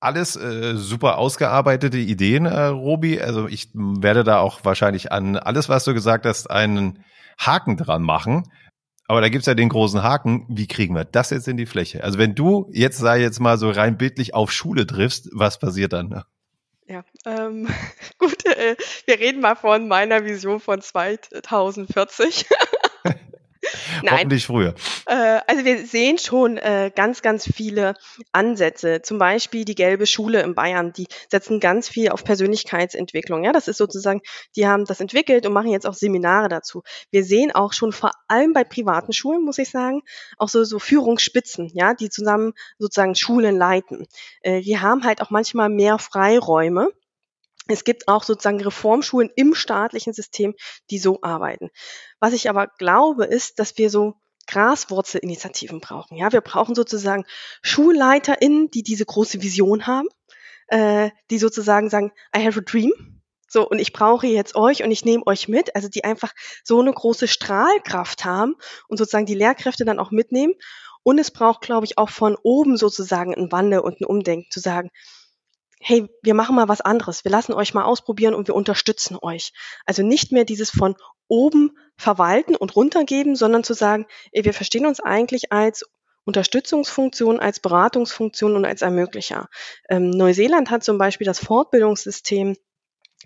alles 0.00 0.34
äh, 0.36 0.74
super 0.76 1.18
ausgearbeitete 1.18 1.98
Ideen, 1.98 2.46
äh, 2.46 2.64
Robi. 2.64 3.20
Also 3.20 3.46
ich 3.46 3.68
werde 3.74 4.24
da 4.24 4.38
auch 4.40 4.64
wahrscheinlich 4.64 5.12
an 5.12 5.36
alles, 5.36 5.68
was 5.68 5.84
du 5.84 5.94
gesagt 5.94 6.26
hast, 6.26 6.50
einen 6.50 7.04
Haken 7.38 7.76
dran 7.76 8.02
machen. 8.02 8.50
Aber 9.12 9.20
da 9.20 9.28
gibt's 9.28 9.46
ja 9.46 9.52
den 9.52 9.68
großen 9.68 10.02
Haken, 10.02 10.46
wie 10.48 10.66
kriegen 10.66 10.94
wir 10.94 11.04
das 11.04 11.28
jetzt 11.28 11.46
in 11.46 11.58
die 11.58 11.66
Fläche? 11.66 12.02
Also 12.02 12.16
wenn 12.18 12.34
du 12.34 12.70
jetzt, 12.72 12.96
sei 12.96 13.20
jetzt 13.20 13.40
mal 13.40 13.58
so 13.58 13.68
rein 13.68 13.98
bildlich 13.98 14.32
auf 14.32 14.50
Schule 14.50 14.86
triffst, 14.86 15.28
was 15.34 15.58
passiert 15.58 15.92
dann? 15.92 16.24
Ja, 16.86 17.04
ähm, 17.26 17.68
gut, 18.18 18.46
äh, 18.46 18.74
wir 19.04 19.20
reden 19.20 19.42
mal 19.42 19.54
von 19.54 19.86
meiner 19.86 20.24
Vision 20.24 20.60
von 20.60 20.80
2040. 20.80 22.46
Nein. 24.02 24.12
Hoffentlich 24.12 24.46
früher. 24.46 24.74
Äh, 25.06 25.40
also 25.46 25.64
wir 25.64 25.86
sehen 25.86 26.18
schon 26.18 26.56
äh, 26.56 26.90
ganz, 26.94 27.22
ganz 27.22 27.46
viele 27.46 27.94
Ansätze. 28.32 29.02
Zum 29.02 29.18
Beispiel 29.18 29.64
die 29.64 29.74
Gelbe 29.74 30.06
Schule 30.06 30.42
in 30.42 30.54
Bayern, 30.54 30.92
die 30.92 31.06
setzen 31.30 31.60
ganz 31.60 31.88
viel 31.88 32.10
auf 32.10 32.24
Persönlichkeitsentwicklung. 32.24 33.44
Ja, 33.44 33.52
das 33.52 33.68
ist 33.68 33.78
sozusagen, 33.78 34.20
die 34.56 34.66
haben 34.66 34.84
das 34.84 35.00
entwickelt 35.00 35.46
und 35.46 35.52
machen 35.52 35.70
jetzt 35.70 35.86
auch 35.86 35.94
Seminare 35.94 36.48
dazu. 36.48 36.82
Wir 37.10 37.24
sehen 37.24 37.52
auch 37.52 37.72
schon 37.72 37.92
vor 37.92 38.12
allem 38.28 38.52
bei 38.52 38.64
privaten 38.64 39.12
Schulen, 39.12 39.44
muss 39.44 39.58
ich 39.58 39.70
sagen, 39.70 40.02
auch 40.38 40.48
so, 40.48 40.64
so 40.64 40.78
Führungsspitzen, 40.78 41.70
ja, 41.74 41.94
die 41.94 42.10
zusammen 42.10 42.52
sozusagen 42.78 43.14
Schulen 43.14 43.56
leiten. 43.56 44.06
Äh, 44.40 44.62
wir 44.64 44.80
haben 44.80 45.04
halt 45.04 45.22
auch 45.22 45.30
manchmal 45.30 45.68
mehr 45.68 45.98
Freiräume 45.98 46.88
es 47.68 47.84
gibt 47.84 48.08
auch 48.08 48.24
sozusagen 48.24 48.60
Reformschulen 48.60 49.30
im 49.36 49.54
staatlichen 49.54 50.12
System, 50.12 50.54
die 50.90 50.98
so 50.98 51.20
arbeiten. 51.22 51.70
Was 52.20 52.32
ich 52.32 52.50
aber 52.50 52.66
glaube, 52.78 53.24
ist, 53.24 53.58
dass 53.58 53.78
wir 53.78 53.90
so 53.90 54.14
Graswurzelinitiativen 54.48 55.80
brauchen. 55.80 56.16
Ja, 56.16 56.32
wir 56.32 56.40
brauchen 56.40 56.74
sozusagen 56.74 57.24
SchulleiterInnen, 57.62 58.70
die 58.70 58.82
diese 58.82 59.04
große 59.04 59.40
Vision 59.42 59.86
haben, 59.86 60.08
äh, 60.66 61.10
die 61.30 61.38
sozusagen 61.38 61.90
sagen, 61.90 62.12
I 62.36 62.44
have 62.44 62.58
a 62.58 62.62
dream. 62.62 62.92
So, 63.48 63.68
und 63.68 63.78
ich 63.78 63.92
brauche 63.92 64.26
jetzt 64.26 64.56
euch 64.56 64.82
und 64.82 64.90
ich 64.90 65.04
nehme 65.04 65.26
euch 65.26 65.46
mit, 65.46 65.76
also 65.76 65.88
die 65.88 66.04
einfach 66.04 66.32
so 66.64 66.80
eine 66.80 66.92
große 66.92 67.28
Strahlkraft 67.28 68.24
haben 68.24 68.54
und 68.88 68.96
sozusagen 68.96 69.26
die 69.26 69.34
Lehrkräfte 69.34 69.84
dann 69.84 69.98
auch 69.98 70.10
mitnehmen. 70.10 70.54
Und 71.02 71.18
es 71.18 71.30
braucht, 71.30 71.60
glaube 71.60 71.84
ich, 71.84 71.98
auch 71.98 72.08
von 72.08 72.36
oben 72.42 72.76
sozusagen 72.76 73.34
ein 73.34 73.52
Wandel 73.52 73.80
und 73.80 74.00
ein 74.00 74.06
Umdenken 74.06 74.50
zu 74.50 74.60
sagen, 74.60 74.90
hey, 75.82 76.08
wir 76.22 76.34
machen 76.34 76.54
mal 76.54 76.68
was 76.68 76.80
anderes, 76.80 77.24
wir 77.24 77.30
lassen 77.30 77.52
euch 77.52 77.74
mal 77.74 77.84
ausprobieren 77.84 78.34
und 78.34 78.48
wir 78.48 78.54
unterstützen 78.54 79.18
euch. 79.20 79.52
Also 79.84 80.02
nicht 80.02 80.32
mehr 80.32 80.44
dieses 80.44 80.70
von 80.70 80.94
oben 81.28 81.76
verwalten 81.96 82.56
und 82.56 82.76
runtergeben, 82.76 83.36
sondern 83.36 83.64
zu 83.64 83.74
sagen, 83.74 84.06
ey, 84.32 84.44
wir 84.44 84.54
verstehen 84.54 84.86
uns 84.86 85.00
eigentlich 85.00 85.52
als 85.52 85.84
Unterstützungsfunktion, 86.24 87.40
als 87.40 87.58
Beratungsfunktion 87.58 88.54
und 88.54 88.64
als 88.64 88.82
Ermöglicher. 88.82 89.48
Ähm, 89.88 90.10
Neuseeland 90.10 90.70
hat 90.70 90.84
zum 90.84 90.98
Beispiel 90.98 91.24
das 91.24 91.40
Fortbildungssystem 91.40 92.56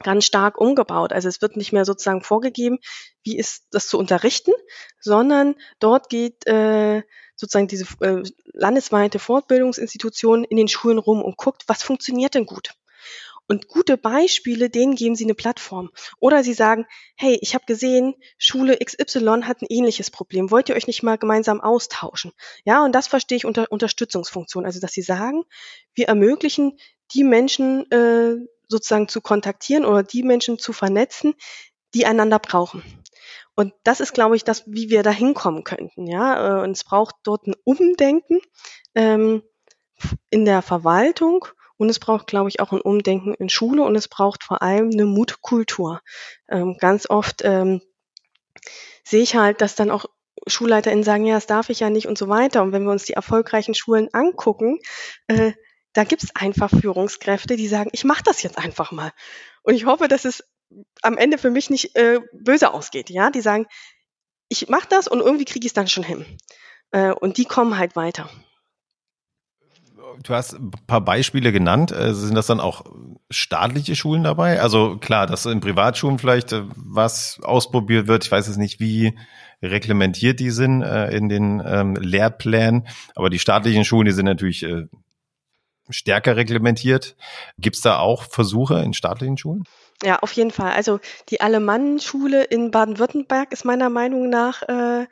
ganz 0.03 0.25
stark 0.25 0.59
umgebaut. 0.59 1.13
Also 1.13 1.29
es 1.29 1.43
wird 1.43 1.57
nicht 1.57 1.73
mehr 1.73 1.85
sozusagen 1.85 2.23
vorgegeben, 2.23 2.79
wie 3.23 3.37
ist 3.37 3.67
das 3.71 3.89
zu 3.89 3.99
unterrichten, 3.99 4.53
sondern 5.01 5.55
dort 5.79 6.09
geht 6.09 6.47
äh, 6.47 7.03
sozusagen 7.37 7.69
diese 7.69 7.87
äh, 8.01 8.23
landesweite 8.53 9.19
Fortbildungsinstitution 9.19 10.45
in 10.45 10.57
den 10.57 10.69
Schulen 10.69 10.99
rum 10.99 11.23
und 11.23 11.37
guckt, 11.37 11.65
was 11.67 11.83
funktioniert 11.83 12.35
denn 12.35 12.47
gut. 12.47 12.73
Und 13.49 13.69
gute 13.69 13.97
Beispiele, 13.97 14.71
denen 14.71 14.97
geben 14.97 15.15
sie 15.15 15.25
eine 15.25 15.35
Plattform. 15.35 15.91
Oder 16.19 16.43
sie 16.43 16.53
sagen, 16.53 16.85
hey, 17.15 17.39
ich 17.41 17.55
habe 17.55 17.65
gesehen, 17.65 18.15
Schule 18.39 18.77
XY 18.77 19.43
hat 19.43 19.63
ein 19.63 19.67
ähnliches 19.69 20.11
Problem. 20.11 20.51
Wollt 20.51 20.69
ihr 20.69 20.75
euch 20.75 20.89
nicht 20.89 21.05
mal 21.05 21.17
gemeinsam 21.17 21.61
austauschen? 21.61 22.33
Ja, 22.65 22.85
und 22.85 22.93
das 22.93 23.07
verstehe 23.07 23.37
ich 23.37 23.45
unter 23.45 23.71
Unterstützungsfunktion. 23.71 24.67
Also, 24.67 24.81
dass 24.81 24.93
sie 24.93 25.03
sagen, 25.03 25.45
wir 25.95 26.09
ermöglichen 26.09 26.77
die 27.15 27.23
Menschen 27.23 27.89
äh, 27.93 28.35
sozusagen 28.69 29.07
zu 29.07 29.21
kontaktieren 29.21 29.85
oder 29.85 30.03
die 30.03 30.25
Menschen 30.25 30.59
zu 30.59 30.73
vernetzen, 30.73 31.35
die 31.95 32.05
einander 32.05 32.41
brauchen. 32.41 32.83
Und 33.57 33.73
das 33.85 34.01
ist, 34.01 34.13
glaube 34.13 34.37
ich, 34.37 34.45
das, 34.45 34.65
wie 34.67 34.91
wir 34.91 35.03
da 35.03 35.11
hinkommen 35.11 35.65
könnten. 35.65 36.07
Ja, 36.07 36.61
äh, 36.61 36.63
und 36.63 36.73
es 36.73 36.85
braucht 36.85 37.17
dort 37.25 37.47
ein 37.47 37.55
Umdenken 37.65 38.41
ähm, 38.95 39.43
in 40.31 40.45
der 40.45 40.63
Verwaltung 40.63 41.47
und 41.79 41.89
es 41.89 41.99
braucht, 41.99 42.27
glaube 42.27 42.51
ich, 42.51 42.61
auch 42.61 42.73
ein 42.73 42.83
Umdenken 42.83 43.35
in 43.35 43.49
Schule 43.49 43.83
und 43.83 43.97
es 43.97 44.09
braucht 44.09 44.45
vor 44.45 44.63
allem 44.63 44.91
eine 44.93 45.07
Mutkultur. 45.07 46.03
Ähm, 46.49 46.77
ganz 46.79 47.09
oft 47.09 47.43
ähm, 47.45 47.81
sehe 49.05 49.23
ich 49.23 49.37
halt, 49.37 49.63
dass 49.63 49.75
dann 49.75 49.91
auch 49.91 50.05
SchulleiterInnen 50.47 51.05
sagen, 51.05 51.25
ja, 51.25 51.35
das 51.35 51.47
darf 51.47 51.71
ich 51.71 51.81
ja 51.81 51.89
nicht 51.89 52.07
und 52.07 52.19
so 52.19 52.29
weiter. 52.29 52.63
Und 52.63 52.73
wenn 52.73 52.85
wir 52.85 52.93
uns 52.93 53.05
die 53.05 53.15
erfolgreichen 53.15 53.75
Schulen 53.75 54.09
angucken, 54.13 54.79
äh, 55.29 55.53
da 55.95 56.05
gibt 56.05 56.23
es 56.23 56.37
einfach 56.37 56.69
Führungskräfte, 56.71 57.57
die 57.57 57.69
sagen, 57.69 57.89
ich 57.93 58.05
mache 58.05 58.23
das 58.23 58.43
jetzt 58.43 58.59
einfach 58.59 58.93
mal. 58.93 59.13
Und 59.63 59.75
ich 59.75 59.87
hoffe, 59.87 60.09
dass 60.09 60.27
es 60.27 60.45
am 61.03 61.17
Ende 61.17 61.39
für 61.39 61.51
mich 61.51 61.71
nicht 61.71 61.97
äh, 61.97 62.21
böse 62.33 62.73
ausgeht. 62.73 63.11
Ja, 63.11 63.31
die 63.31 63.41
sagen, 63.41 63.67
ich 64.49 64.69
mache 64.69 64.89
das 64.89 65.09
und 65.09 65.21
irgendwie 65.21 65.45
kriege 65.45 65.67
ich 65.67 65.71
es 65.71 65.75
dann 65.75 65.89
schon 65.89 66.05
hin. 66.05 66.25
Äh, 66.91 67.13
und 67.13 67.37
die 67.37 67.45
kommen 67.45 67.79
halt 67.79 67.97
weiter. 67.97 68.29
Du 70.23 70.35
hast 70.35 70.55
ein 70.55 70.71
paar 70.87 71.03
Beispiele 71.03 71.53
genannt. 71.53 71.93
Äh, 71.93 72.15
sind 72.15 72.35
das 72.35 72.47
dann 72.47 72.61
auch 72.61 72.85
staatliche 73.31 73.97
Schulen 73.97 74.25
dabei? 74.25 74.61
Also 74.61 74.97
klar, 74.97 75.27
dass 75.27 75.47
in 75.47 75.61
Privatschulen 75.61 76.19
vielleicht 76.19 76.53
äh, 76.53 76.63
was 76.75 77.41
ausprobiert 77.43 78.07
wird. 78.07 78.25
Ich 78.25 78.33
weiß 78.33 78.49
es 78.49 78.57
nicht, 78.57 78.81
wie 78.81 79.19
reglementiert 79.63 80.41
die 80.41 80.51
sind 80.51 80.83
äh, 80.83 81.11
in 81.11 81.29
den 81.29 81.63
ähm, 81.65 81.97
Lehrplänen. 81.97 82.87
Aber 83.15 83.31
die 83.31 83.39
staatlichen 83.39 83.85
Schulen, 83.85 84.07
die 84.07 84.13
sind 84.13 84.27
natürlich 84.27 84.65
stärker 85.89 86.37
reglementiert. 86.37 87.17
Gibt 87.59 87.77
es 87.77 87.83
da 87.83 87.99
auch 87.99 88.25
Versuche 88.25 88.81
in 88.81 88.93
staatlichen 88.93 89.39
Schulen? 89.39 89.65
Ja, 90.03 90.19
auf 90.19 90.33
jeden 90.33 90.51
Fall. 90.51 90.73
Also 90.73 91.01
die 91.31 91.41
Alemannenschule 91.41 92.45
in 92.45 92.71
Baden-Württemberg 92.71 93.53
ist 93.53 93.65
meiner 93.65 93.89
Meinung 93.89 94.29
nach 94.29 94.63
äh, 94.63 95.07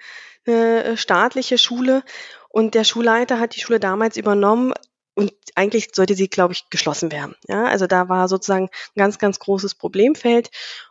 eine 0.46 0.96
staatliche 0.96 1.58
Schule 1.58 2.02
und 2.50 2.74
der 2.74 2.84
Schulleiter 2.84 3.40
hat 3.40 3.56
die 3.56 3.60
Schule 3.60 3.80
damals 3.80 4.16
übernommen 4.16 4.74
und 5.14 5.32
eigentlich 5.54 5.90
sollte 5.94 6.14
sie, 6.14 6.28
glaube 6.28 6.52
ich, 6.52 6.68
geschlossen 6.70 7.12
werden. 7.12 7.34
Ja, 7.48 7.64
also 7.64 7.86
da 7.86 8.08
war 8.08 8.28
sozusagen 8.28 8.64
ein 8.64 8.98
ganz, 8.98 9.18
ganz 9.18 9.38
großes 9.38 9.74
Problemfeld 9.76 10.50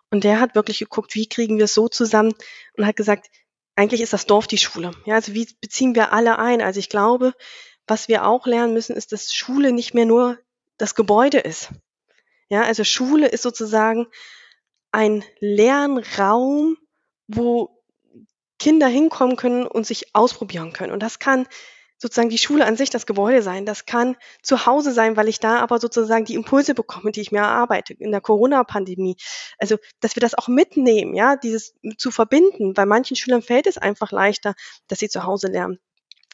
und 0.10 0.24
der 0.24 0.40
hat 0.40 0.56
wirklich 0.56 0.80
geguckt, 0.80 1.14
wie 1.16 1.28
kriegen 1.28 1.58
wir 1.58 1.66
es 1.66 1.74
so 1.74 1.88
zusammen 1.88 2.34
und 2.78 2.86
hat 2.86 2.96
gesagt, 2.96 3.28
eigentlich 3.76 4.02
ist 4.02 4.14
das 4.14 4.26
Dorf 4.26 4.48
die 4.48 4.58
Schule. 4.58 4.92
Ja, 5.06 5.16
also 5.16 5.34
wie 5.34 5.48
beziehen 5.62 5.96
wir 5.96 6.14
alle 6.14 6.40
ein? 6.40 6.62
Also 6.62 6.80
ich 6.80 6.90
glaube, 6.90 7.34
was 7.88 8.08
wir 8.08 8.26
auch 8.26 8.46
lernen 8.46 8.74
müssen, 8.74 8.96
ist, 8.96 9.12
dass 9.12 9.34
Schule 9.34 9.72
nicht 9.72 9.94
mehr 9.94 10.06
nur 10.06 10.38
das 10.78 10.96
Gebäude 10.96 11.40
ist. 11.40 11.70
Ja, 12.50 12.64
also 12.64 12.84
Schule 12.84 13.28
ist 13.28 13.42
sozusagen 13.42 14.08
ein 14.92 15.24
Lernraum, 15.40 16.78
wo 17.28 17.84
Kinder 18.60 18.88
hinkommen 18.88 19.36
können 19.36 19.66
und 19.68 19.86
sich 19.86 20.16
ausprobieren 20.16 20.72
können. 20.74 20.94
Und 20.94 21.02
das 21.02 21.20
kann 21.20 21.48
sozusagen 21.98 22.30
die 22.30 22.38
Schule 22.38 22.66
an 22.66 22.76
sich, 22.76 22.90
das 22.90 23.06
Gebäude 23.06 23.42
sein. 23.42 23.66
Das 23.66 23.86
kann 23.86 24.16
zu 24.42 24.66
Hause 24.66 24.92
sein, 24.92 25.16
weil 25.16 25.30
ich 25.30 25.40
da 25.40 25.60
aber 25.60 25.80
sozusagen 25.80 26.26
die 26.26 26.36
Impulse 26.36 26.76
bekomme, 26.76 27.12
die 27.12 27.22
ich 27.22 27.32
mir 27.32 27.40
erarbeite 27.40 27.94
in 27.94 28.12
der 28.12 28.22
Corona-Pandemie. 28.22 29.16
Also, 29.58 29.78
dass 30.02 30.16
wir 30.16 30.22
das 30.22 30.36
auch 30.36 30.48
mitnehmen, 30.50 31.16
ja, 31.16 31.38
dieses 31.38 31.76
zu 31.98 32.12
verbinden. 32.12 32.74
Bei 32.74 32.86
manchen 32.86 33.16
Schülern 33.16 33.42
fällt 33.42 33.68
es 33.68 33.78
einfach 33.78 34.12
leichter, 34.12 34.54
dass 34.88 35.00
sie 35.00 35.10
zu 35.10 35.24
Hause 35.24 35.48
lernen. 35.48 35.80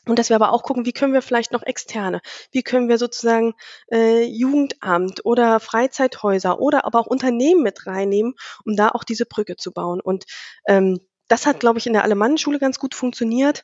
Und 0.05 0.17
dass 0.17 0.29
wir 0.29 0.35
aber 0.35 0.53
auch 0.53 0.63
gucken, 0.63 0.85
wie 0.85 0.93
können 0.93 1.13
wir 1.13 1.21
vielleicht 1.21 1.51
noch 1.51 1.63
externe, 1.63 2.21
wie 2.51 2.63
können 2.63 2.89
wir 2.89 2.97
sozusagen 2.97 3.53
äh, 3.91 4.23
Jugendamt 4.23 5.25
oder 5.25 5.59
Freizeithäuser 5.59 6.59
oder 6.59 6.85
aber 6.85 6.99
auch 6.99 7.07
Unternehmen 7.07 7.63
mit 7.63 7.85
reinnehmen, 7.85 8.33
um 8.65 8.75
da 8.75 8.89
auch 8.89 9.03
diese 9.03 9.25
Brücke 9.25 9.55
zu 9.55 9.71
bauen. 9.71 9.99
Und 9.99 10.25
ähm, 10.67 10.99
das 11.27 11.45
hat, 11.45 11.59
glaube 11.59 11.79
ich, 11.79 11.87
in 11.87 11.93
der 11.93 12.03
Alemannenschule 12.03 12.59
ganz 12.59 12.79
gut 12.79 12.95
funktioniert. 12.95 13.63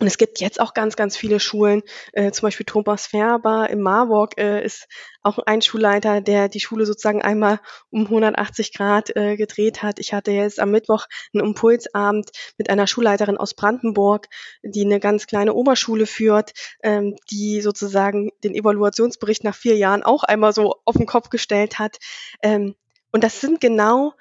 Und 0.00 0.06
es 0.06 0.16
gibt 0.16 0.40
jetzt 0.40 0.60
auch 0.60 0.72
ganz, 0.72 0.96
ganz 0.96 1.14
viele 1.14 1.38
Schulen, 1.40 1.82
äh, 2.14 2.32
zum 2.32 2.46
Beispiel 2.46 2.64
Thomas 2.64 3.06
Färber 3.06 3.68
im 3.68 3.82
Marburg 3.82 4.38
äh, 4.38 4.64
ist 4.64 4.88
auch 5.22 5.38
ein 5.38 5.60
Schulleiter, 5.60 6.22
der 6.22 6.48
die 6.48 6.58
Schule 6.58 6.86
sozusagen 6.86 7.20
einmal 7.20 7.60
um 7.90 8.06
180 8.06 8.72
Grad 8.72 9.14
äh, 9.14 9.36
gedreht 9.36 9.82
hat. 9.82 9.98
Ich 9.98 10.14
hatte 10.14 10.30
jetzt 10.30 10.58
am 10.58 10.70
Mittwoch 10.70 11.04
einen 11.34 11.44
Impulsabend 11.44 12.30
mit 12.56 12.70
einer 12.70 12.86
Schulleiterin 12.86 13.36
aus 13.36 13.52
Brandenburg, 13.52 14.28
die 14.62 14.86
eine 14.86 15.00
ganz 15.00 15.26
kleine 15.26 15.52
Oberschule 15.52 16.06
führt, 16.06 16.52
ähm, 16.82 17.16
die 17.30 17.60
sozusagen 17.60 18.30
den 18.42 18.54
Evaluationsbericht 18.54 19.44
nach 19.44 19.54
vier 19.54 19.76
Jahren 19.76 20.02
auch 20.02 20.24
einmal 20.24 20.54
so 20.54 20.76
auf 20.86 20.96
den 20.96 21.06
Kopf 21.06 21.28
gestellt 21.28 21.78
hat. 21.78 21.98
Ähm, 22.42 22.74
und 23.12 23.22
das 23.22 23.42
sind 23.42 23.60
genau 23.60 24.14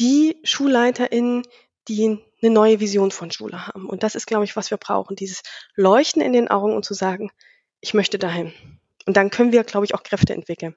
die 0.00 0.40
SchulleiterInnen, 0.42 1.44
die 1.86 2.18
eine 2.42 2.52
neue 2.52 2.80
Vision 2.80 3.10
von 3.10 3.30
Schule 3.30 3.66
haben. 3.66 3.86
Und 3.86 4.02
das 4.02 4.14
ist, 4.14 4.26
glaube 4.26 4.44
ich, 4.44 4.56
was 4.56 4.70
wir 4.70 4.78
brauchen. 4.78 5.16
Dieses 5.16 5.42
Leuchten 5.74 6.22
in 6.22 6.32
den 6.32 6.48
Augen 6.48 6.74
und 6.74 6.84
zu 6.84 6.94
sagen, 6.94 7.30
ich 7.80 7.94
möchte 7.94 8.18
dahin. 8.18 8.52
Und 9.06 9.16
dann 9.16 9.30
können 9.30 9.52
wir, 9.52 9.64
glaube 9.64 9.86
ich, 9.86 9.94
auch 9.94 10.02
Kräfte 10.02 10.34
entwickeln. 10.34 10.74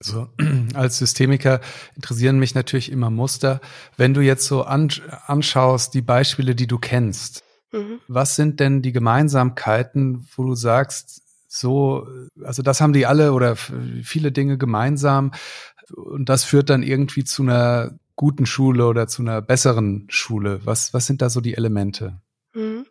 So, 0.00 0.28
als 0.74 0.98
Systemiker 0.98 1.60
interessieren 1.94 2.38
mich 2.38 2.54
natürlich 2.54 2.90
immer 2.90 3.10
Muster. 3.10 3.60
Wenn 3.96 4.14
du 4.14 4.20
jetzt 4.20 4.46
so 4.46 4.62
anschaust, 4.62 5.94
die 5.94 6.02
Beispiele, 6.02 6.54
die 6.54 6.66
du 6.66 6.78
kennst, 6.78 7.44
mhm. 7.72 8.00
was 8.08 8.36
sind 8.36 8.60
denn 8.60 8.82
die 8.82 8.92
Gemeinsamkeiten, 8.92 10.28
wo 10.36 10.44
du 10.44 10.54
sagst, 10.54 11.22
so, 11.48 12.06
also 12.42 12.62
das 12.62 12.80
haben 12.80 12.92
die 12.92 13.06
alle 13.06 13.32
oder 13.32 13.56
viele 13.56 14.32
Dinge 14.32 14.58
gemeinsam 14.58 15.32
und 15.92 16.28
das 16.28 16.42
führt 16.42 16.68
dann 16.68 16.82
irgendwie 16.82 17.22
zu 17.22 17.42
einer 17.42 17.96
guten 18.16 18.46
Schule 18.46 18.86
oder 18.86 19.06
zu 19.06 19.22
einer 19.22 19.42
besseren 19.42 20.06
Schule? 20.08 20.60
Was, 20.64 20.94
was 20.94 21.06
sind 21.06 21.22
da 21.22 21.30
so 21.30 21.40
die 21.40 21.54
Elemente? 21.54 22.20
Mhm. 22.52 22.86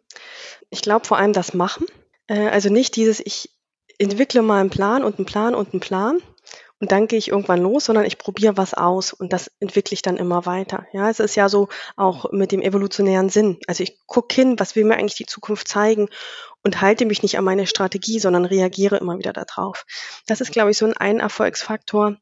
Ich 0.70 0.82
glaube 0.82 1.06
vor 1.06 1.18
allem 1.18 1.34
das 1.34 1.54
Machen. 1.54 1.86
Äh, 2.28 2.50
also 2.50 2.70
nicht 2.70 2.96
dieses, 2.96 3.20
ich 3.20 3.50
entwickle 3.98 4.42
mal 4.42 4.60
einen 4.60 4.70
Plan 4.70 5.04
und 5.04 5.18
einen 5.18 5.26
Plan 5.26 5.56
und 5.56 5.74
einen 5.74 5.80
Plan 5.80 6.20
und 6.84 6.92
dann 6.92 7.08
gehe 7.08 7.20
ich 7.20 7.30
irgendwann 7.30 7.62
los, 7.62 7.86
sondern 7.86 8.04
ich 8.04 8.18
probiere 8.18 8.58
was 8.58 8.74
aus 8.74 9.14
und 9.14 9.32
das 9.32 9.50
entwickle 9.62 9.94
ich 9.94 10.02
dann 10.02 10.18
immer 10.18 10.46
weiter. 10.46 10.86
Ja, 10.92 11.10
es 11.10 11.22
ist 11.22 11.36
ja 11.36 11.48
so 11.48 11.70
auch 11.96 12.32
mit 12.34 12.52
dem 12.52 12.62
evolutionären 12.62 13.30
Sinn. 13.30 13.58
Also 13.68 13.84
ich 13.84 14.00
gucke 14.06 14.36
hin, 14.36 14.60
was 14.60 14.76
will 14.76 14.84
mir 14.84 14.96
eigentlich 14.96 15.16
die 15.16 15.26
Zukunft 15.26 15.68
zeigen 15.70 16.10
und 16.62 16.82
halte 16.82 17.06
mich 17.06 17.24
nicht 17.24 17.38
an 17.38 17.46
meine 17.46 17.68
Strategie, 17.68 18.20
sondern 18.20 18.44
reagiere 18.44 18.98
immer 18.98 19.18
wieder 19.18 19.32
darauf. 19.32 19.86
Das 20.28 20.42
ist, 20.42 20.52
glaube 20.52 20.72
ich, 20.72 20.78
so 20.78 20.86
ein, 20.86 20.98
ein 20.98 21.20
Erfolgsfaktor. 21.22 22.18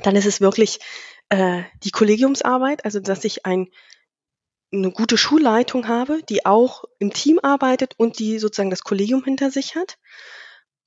Dann 0.00 0.14
ist 0.14 0.26
es 0.26 0.42
wirklich 0.42 0.80
äh, 1.28 1.62
die 1.82 1.90
Kollegiumsarbeit, 1.90 2.84
also 2.84 3.00
dass 3.00 3.24
ich 3.24 3.46
ein, 3.46 3.68
eine 4.72 4.90
gute 4.90 5.16
Schulleitung 5.16 5.88
habe, 5.88 6.22
die 6.28 6.44
auch 6.46 6.84
im 6.98 7.12
Team 7.12 7.38
arbeitet 7.42 7.94
und 7.96 8.18
die 8.18 8.38
sozusagen 8.38 8.70
das 8.70 8.82
Kollegium 8.82 9.24
hinter 9.24 9.50
sich 9.50 9.74
hat. 9.74 9.98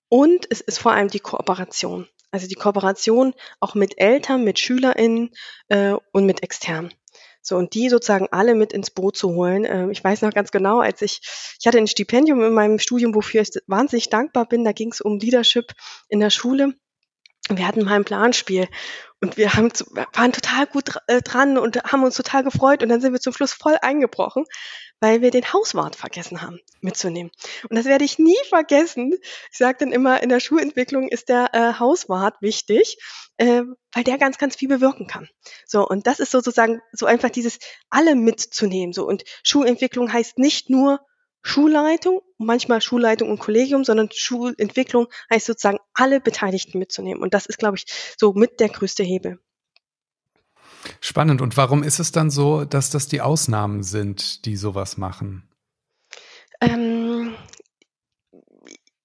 Und 0.10 0.48
es 0.50 0.62
ist 0.62 0.80
vor 0.80 0.94
allem 0.94 1.10
die 1.10 1.20
Kooperation. 1.20 2.08
Also 2.32 2.48
die 2.48 2.56
Kooperation 2.56 3.34
auch 3.60 3.76
mit 3.76 4.00
Eltern, 4.00 4.44
mit 4.44 4.60
SchülerInnen 4.60 5.32
äh, 5.70 5.96
und 6.12 6.26
mit 6.26 6.44
externen. 6.44 6.94
So, 7.42 7.56
und 7.56 7.74
die 7.74 7.90
sozusagen 7.90 8.28
alle 8.32 8.54
mit 8.54 8.74
ins 8.74 8.92
Boot 8.92 9.18
zu 9.18 9.34
holen. 9.34 9.66
Äh, 9.66 9.90
ich 9.92 10.04
weiß 10.04 10.22
noch 10.22 10.34
ganz 10.34 10.52
genau, 10.52 10.80
als 10.80 11.02
ich, 11.02 11.22
ich 11.60 11.66
hatte 11.66 11.78
ein 11.78 11.88
Stipendium 11.88 12.44
in 12.44 12.54
meinem 12.54 12.80
Studium, 12.80 13.16
wofür 13.16 13.42
ich 13.42 13.52
wahnsinnig 13.68 14.10
dankbar 14.10 14.48
bin. 14.48 14.64
Da 14.64 14.72
ging 14.72 14.92
es 14.92 15.02
um 15.02 15.20
Leadership 15.20 15.74
in 16.10 16.20
der 16.20 16.30
Schule. 16.30 16.76
Wir 17.50 17.68
hatten 17.68 17.84
mal 17.84 17.96
ein 17.96 18.06
Planspiel 18.06 18.68
und 19.22 19.36
wir 19.38 19.54
haben, 19.54 19.72
waren 20.14 20.32
total 20.32 20.68
gut 20.68 20.92
äh, 21.08 21.22
dran 21.22 21.58
und 21.58 21.84
haben 21.84 22.04
uns 22.04 22.16
total 22.16 22.44
gefreut. 22.44 22.84
Und 22.84 22.90
dann 22.90 23.02
sind 23.02 23.12
wir 23.12 23.20
zum 23.20 23.34
Schluss 23.34 23.54
voll 23.54 23.76
eingebrochen, 23.82 24.46
weil 25.02 25.22
wir 25.22 25.32
den 25.32 25.52
Hauswart 25.52 25.96
vergessen 25.96 26.42
haben 26.42 26.60
mitzunehmen. 26.82 27.32
Und 27.70 27.76
das 27.76 27.86
werde 27.86 28.06
ich 28.06 28.20
nie 28.20 28.38
vergessen. 28.48 29.14
Ich 29.52 29.58
sage 29.58 29.80
dann 29.80 29.92
immer, 29.92 30.22
in 30.24 30.30
der 30.30 30.40
Schulentwicklung 30.40 31.10
ist 31.10 31.28
der 31.30 31.50
äh, 31.54 31.74
Hauswart 31.80 32.42
wichtig, 32.42 32.98
äh, 33.38 33.64
weil 33.94 34.04
der 34.04 34.18
ganz, 34.18 34.38
ganz 34.38 34.56
viel 34.56 34.70
bewirken 34.70 35.08
kann. 35.08 35.28
So, 35.66 35.86
und 35.86 36.08
das 36.08 36.20
ist 36.20 36.32
sozusagen 36.32 36.82
so 36.94 37.06
einfach 37.06 37.30
dieses 37.30 37.60
alle 37.90 38.16
mitzunehmen. 38.16 38.94
So, 38.94 39.06
und 39.06 39.24
Schulentwicklung 39.44 40.14
heißt 40.14 40.38
nicht 40.38 40.70
nur 40.70 41.00
Schulleitung, 41.42 42.22
manchmal 42.38 42.82
Schulleitung 42.82 43.30
und 43.30 43.40
Kollegium, 43.40 43.84
sondern 43.84 44.10
Schulentwicklung 44.12 45.08
heißt 45.32 45.46
sozusagen 45.46 45.80
alle 45.94 46.20
Beteiligten 46.20 46.80
mitzunehmen. 46.80 47.24
Und 47.24 47.34
das 47.34 47.46
ist, 47.46 47.60
glaube 47.60 47.78
ich, 47.78 47.86
so 48.18 48.34
mit 48.34 48.60
der 48.60 48.70
größte 48.70 49.04
Hebel. 49.04 49.40
Spannend. 51.02 51.42
Und 51.42 51.58
warum 51.58 51.84
ist 51.84 52.00
es 52.00 52.12
dann 52.12 52.30
so, 52.30 52.66
dass 52.66 52.90
das 52.90 53.08
die 53.08 53.22
Ausnahmen 53.22 53.84
sind, 53.84 54.46
die 54.46 54.56
sowas 54.56 54.98
machen? 54.98 55.50
Ähm, 56.62 57.36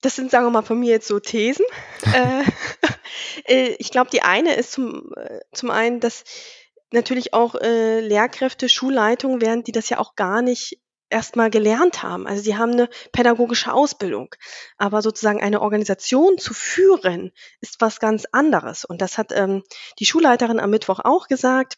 das 0.00 0.16
sind, 0.16 0.30
sagen 0.30 0.46
wir 0.46 0.50
mal, 0.50 0.62
von 0.62 0.78
mir 0.78 0.90
jetzt 0.90 1.08
so 1.08 1.20
Thesen. 1.20 1.64
Äh, 2.14 2.44
äh, 3.46 3.76
ich 3.78 3.90
glaube, 3.90 4.10
die 4.10 4.22
eine 4.22 4.54
ist 4.54 4.72
zum, 4.72 5.12
äh, 5.16 5.40
zum 5.52 5.70
einen, 5.70 6.00
dass 6.00 6.22
natürlich 6.92 7.34
auch 7.34 7.54
äh, 7.56 8.00
Lehrkräfte, 8.00 8.68
Schulleitungen 8.68 9.40
werden, 9.40 9.64
die 9.64 9.72
das 9.72 9.88
ja 9.88 9.98
auch 9.98 10.14
gar 10.14 10.42
nicht 10.42 10.78
erstmal 11.10 11.50
gelernt 11.50 12.02
haben. 12.02 12.26
Also 12.26 12.42
sie 12.42 12.56
haben 12.56 12.72
eine 12.72 12.88
pädagogische 13.12 13.72
Ausbildung. 13.72 14.34
Aber 14.76 15.02
sozusagen 15.02 15.42
eine 15.42 15.60
Organisation 15.60 16.38
zu 16.38 16.54
führen, 16.54 17.32
ist 17.60 17.80
was 17.80 18.00
ganz 18.00 18.26
anderes. 18.32 18.84
Und 18.84 19.00
das 19.00 19.18
hat 19.18 19.32
ähm, 19.32 19.62
die 19.98 20.06
Schulleiterin 20.06 20.60
am 20.60 20.70
Mittwoch 20.70 21.00
auch 21.02 21.28
gesagt 21.28 21.76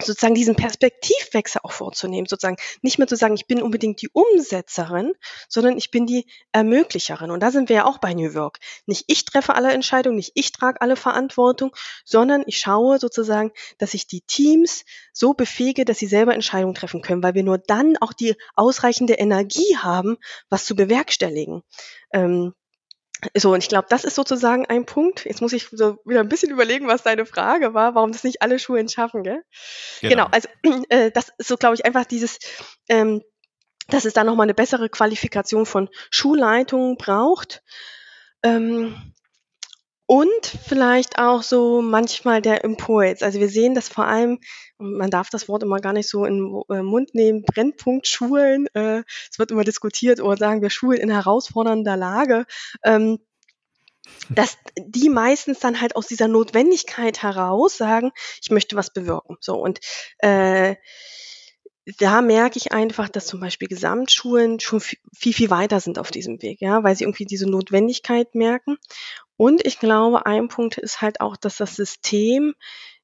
sozusagen 0.00 0.34
diesen 0.34 0.56
Perspektivwechsel 0.56 1.60
auch 1.64 1.72
vorzunehmen, 1.72 2.26
sozusagen 2.26 2.56
nicht 2.80 2.98
mehr 2.98 3.06
zu 3.06 3.16
sagen, 3.16 3.34
ich 3.34 3.46
bin 3.46 3.60
unbedingt 3.60 4.00
die 4.00 4.08
Umsetzerin, 4.12 5.12
sondern 5.48 5.76
ich 5.76 5.90
bin 5.90 6.06
die 6.06 6.26
Ermöglicherin. 6.52 7.30
Und 7.30 7.40
da 7.40 7.50
sind 7.50 7.68
wir 7.68 7.76
ja 7.76 7.84
auch 7.84 7.98
bei 7.98 8.14
New 8.14 8.34
Work. 8.34 8.58
Nicht 8.86 9.04
ich 9.08 9.24
treffe 9.24 9.54
alle 9.54 9.72
Entscheidungen, 9.72 10.16
nicht 10.16 10.32
ich 10.34 10.52
trage 10.52 10.80
alle 10.80 10.96
Verantwortung, 10.96 11.74
sondern 12.04 12.42
ich 12.46 12.58
schaue 12.58 12.98
sozusagen, 12.98 13.52
dass 13.78 13.94
ich 13.94 14.06
die 14.06 14.22
Teams 14.22 14.84
so 15.12 15.34
befähige, 15.34 15.84
dass 15.84 15.98
sie 15.98 16.06
selber 16.06 16.34
Entscheidungen 16.34 16.74
treffen 16.74 17.02
können, 17.02 17.22
weil 17.22 17.34
wir 17.34 17.44
nur 17.44 17.58
dann 17.58 17.96
auch 17.98 18.14
die 18.14 18.34
ausreichende 18.54 19.14
Energie 19.14 19.76
haben, 19.76 20.16
was 20.48 20.64
zu 20.64 20.74
bewerkstelligen. 20.74 21.62
Ähm, 22.12 22.54
so, 23.36 23.52
und 23.52 23.62
ich 23.62 23.68
glaube, 23.68 23.86
das 23.88 24.04
ist 24.04 24.16
sozusagen 24.16 24.66
ein 24.66 24.84
Punkt. 24.84 25.24
Jetzt 25.24 25.40
muss 25.40 25.52
ich 25.52 25.68
so 25.70 25.98
wieder 26.04 26.20
ein 26.20 26.28
bisschen 26.28 26.50
überlegen, 26.50 26.88
was 26.88 27.02
deine 27.02 27.24
Frage 27.24 27.72
war, 27.72 27.94
warum 27.94 28.12
das 28.12 28.24
nicht 28.24 28.42
alle 28.42 28.58
Schulen 28.58 28.88
schaffen, 28.88 29.22
gell? 29.22 29.42
Genau, 30.00 30.26
genau 30.26 30.28
also 30.30 30.48
äh, 30.88 31.10
das 31.12 31.30
ist 31.38 31.48
so, 31.48 31.56
glaube 31.56 31.74
ich, 31.76 31.84
einfach 31.84 32.04
dieses, 32.04 32.38
ähm, 32.88 33.22
dass 33.88 34.04
es 34.04 34.14
da 34.14 34.24
nochmal 34.24 34.46
eine 34.46 34.54
bessere 34.54 34.88
Qualifikation 34.88 35.66
von 35.66 35.88
Schulleitungen 36.10 36.96
braucht. 36.96 37.62
Ähm, 38.42 39.14
und 40.12 40.46
vielleicht 40.46 41.18
auch 41.18 41.42
so 41.42 41.80
manchmal 41.80 42.42
der 42.42 42.64
Impuls. 42.64 43.22
Also 43.22 43.40
wir 43.40 43.48
sehen 43.48 43.74
das 43.74 43.88
vor 43.88 44.04
allem, 44.04 44.40
man 44.76 45.08
darf 45.08 45.30
das 45.30 45.48
Wort 45.48 45.62
immer 45.62 45.78
gar 45.78 45.94
nicht 45.94 46.06
so 46.06 46.26
in 46.26 46.36
den 46.36 46.62
äh, 46.68 46.82
Mund 46.82 47.14
nehmen, 47.14 47.44
Brennpunkt 47.44 48.06
Schulen. 48.06 48.66
Äh, 48.74 49.04
es 49.30 49.38
wird 49.38 49.50
immer 49.50 49.64
diskutiert 49.64 50.20
oder 50.20 50.36
sagen 50.36 50.60
wir 50.60 50.68
Schulen 50.68 51.00
in 51.00 51.10
herausfordernder 51.10 51.96
Lage. 51.96 52.44
Ähm, 52.84 53.20
dass 54.28 54.58
die 54.76 55.08
meistens 55.08 55.60
dann 55.60 55.80
halt 55.80 55.96
aus 55.96 56.08
dieser 56.08 56.28
Notwendigkeit 56.28 57.22
heraus 57.22 57.78
sagen, 57.78 58.10
ich 58.42 58.50
möchte 58.50 58.76
was 58.76 58.92
bewirken. 58.92 59.38
So 59.40 59.54
und 59.62 59.80
äh, 60.18 60.76
da 61.98 62.22
merke 62.22 62.58
ich 62.58 62.72
einfach, 62.72 63.08
dass 63.08 63.26
zum 63.26 63.40
Beispiel 63.40 63.66
Gesamtschulen 63.66 64.60
schon 64.60 64.80
viel, 64.80 65.32
viel 65.32 65.50
weiter 65.50 65.80
sind 65.80 65.98
auf 65.98 66.10
diesem 66.10 66.40
Weg, 66.42 66.60
ja, 66.60 66.84
weil 66.84 66.94
sie 66.94 67.04
irgendwie 67.04 67.24
diese 67.24 67.50
Notwendigkeit 67.50 68.34
merken. 68.34 68.78
Und 69.42 69.66
ich 69.66 69.80
glaube, 69.80 70.24
ein 70.24 70.46
Punkt 70.46 70.78
ist 70.78 71.00
halt 71.00 71.20
auch, 71.20 71.36
dass 71.36 71.56
das 71.56 71.74
System 71.74 72.54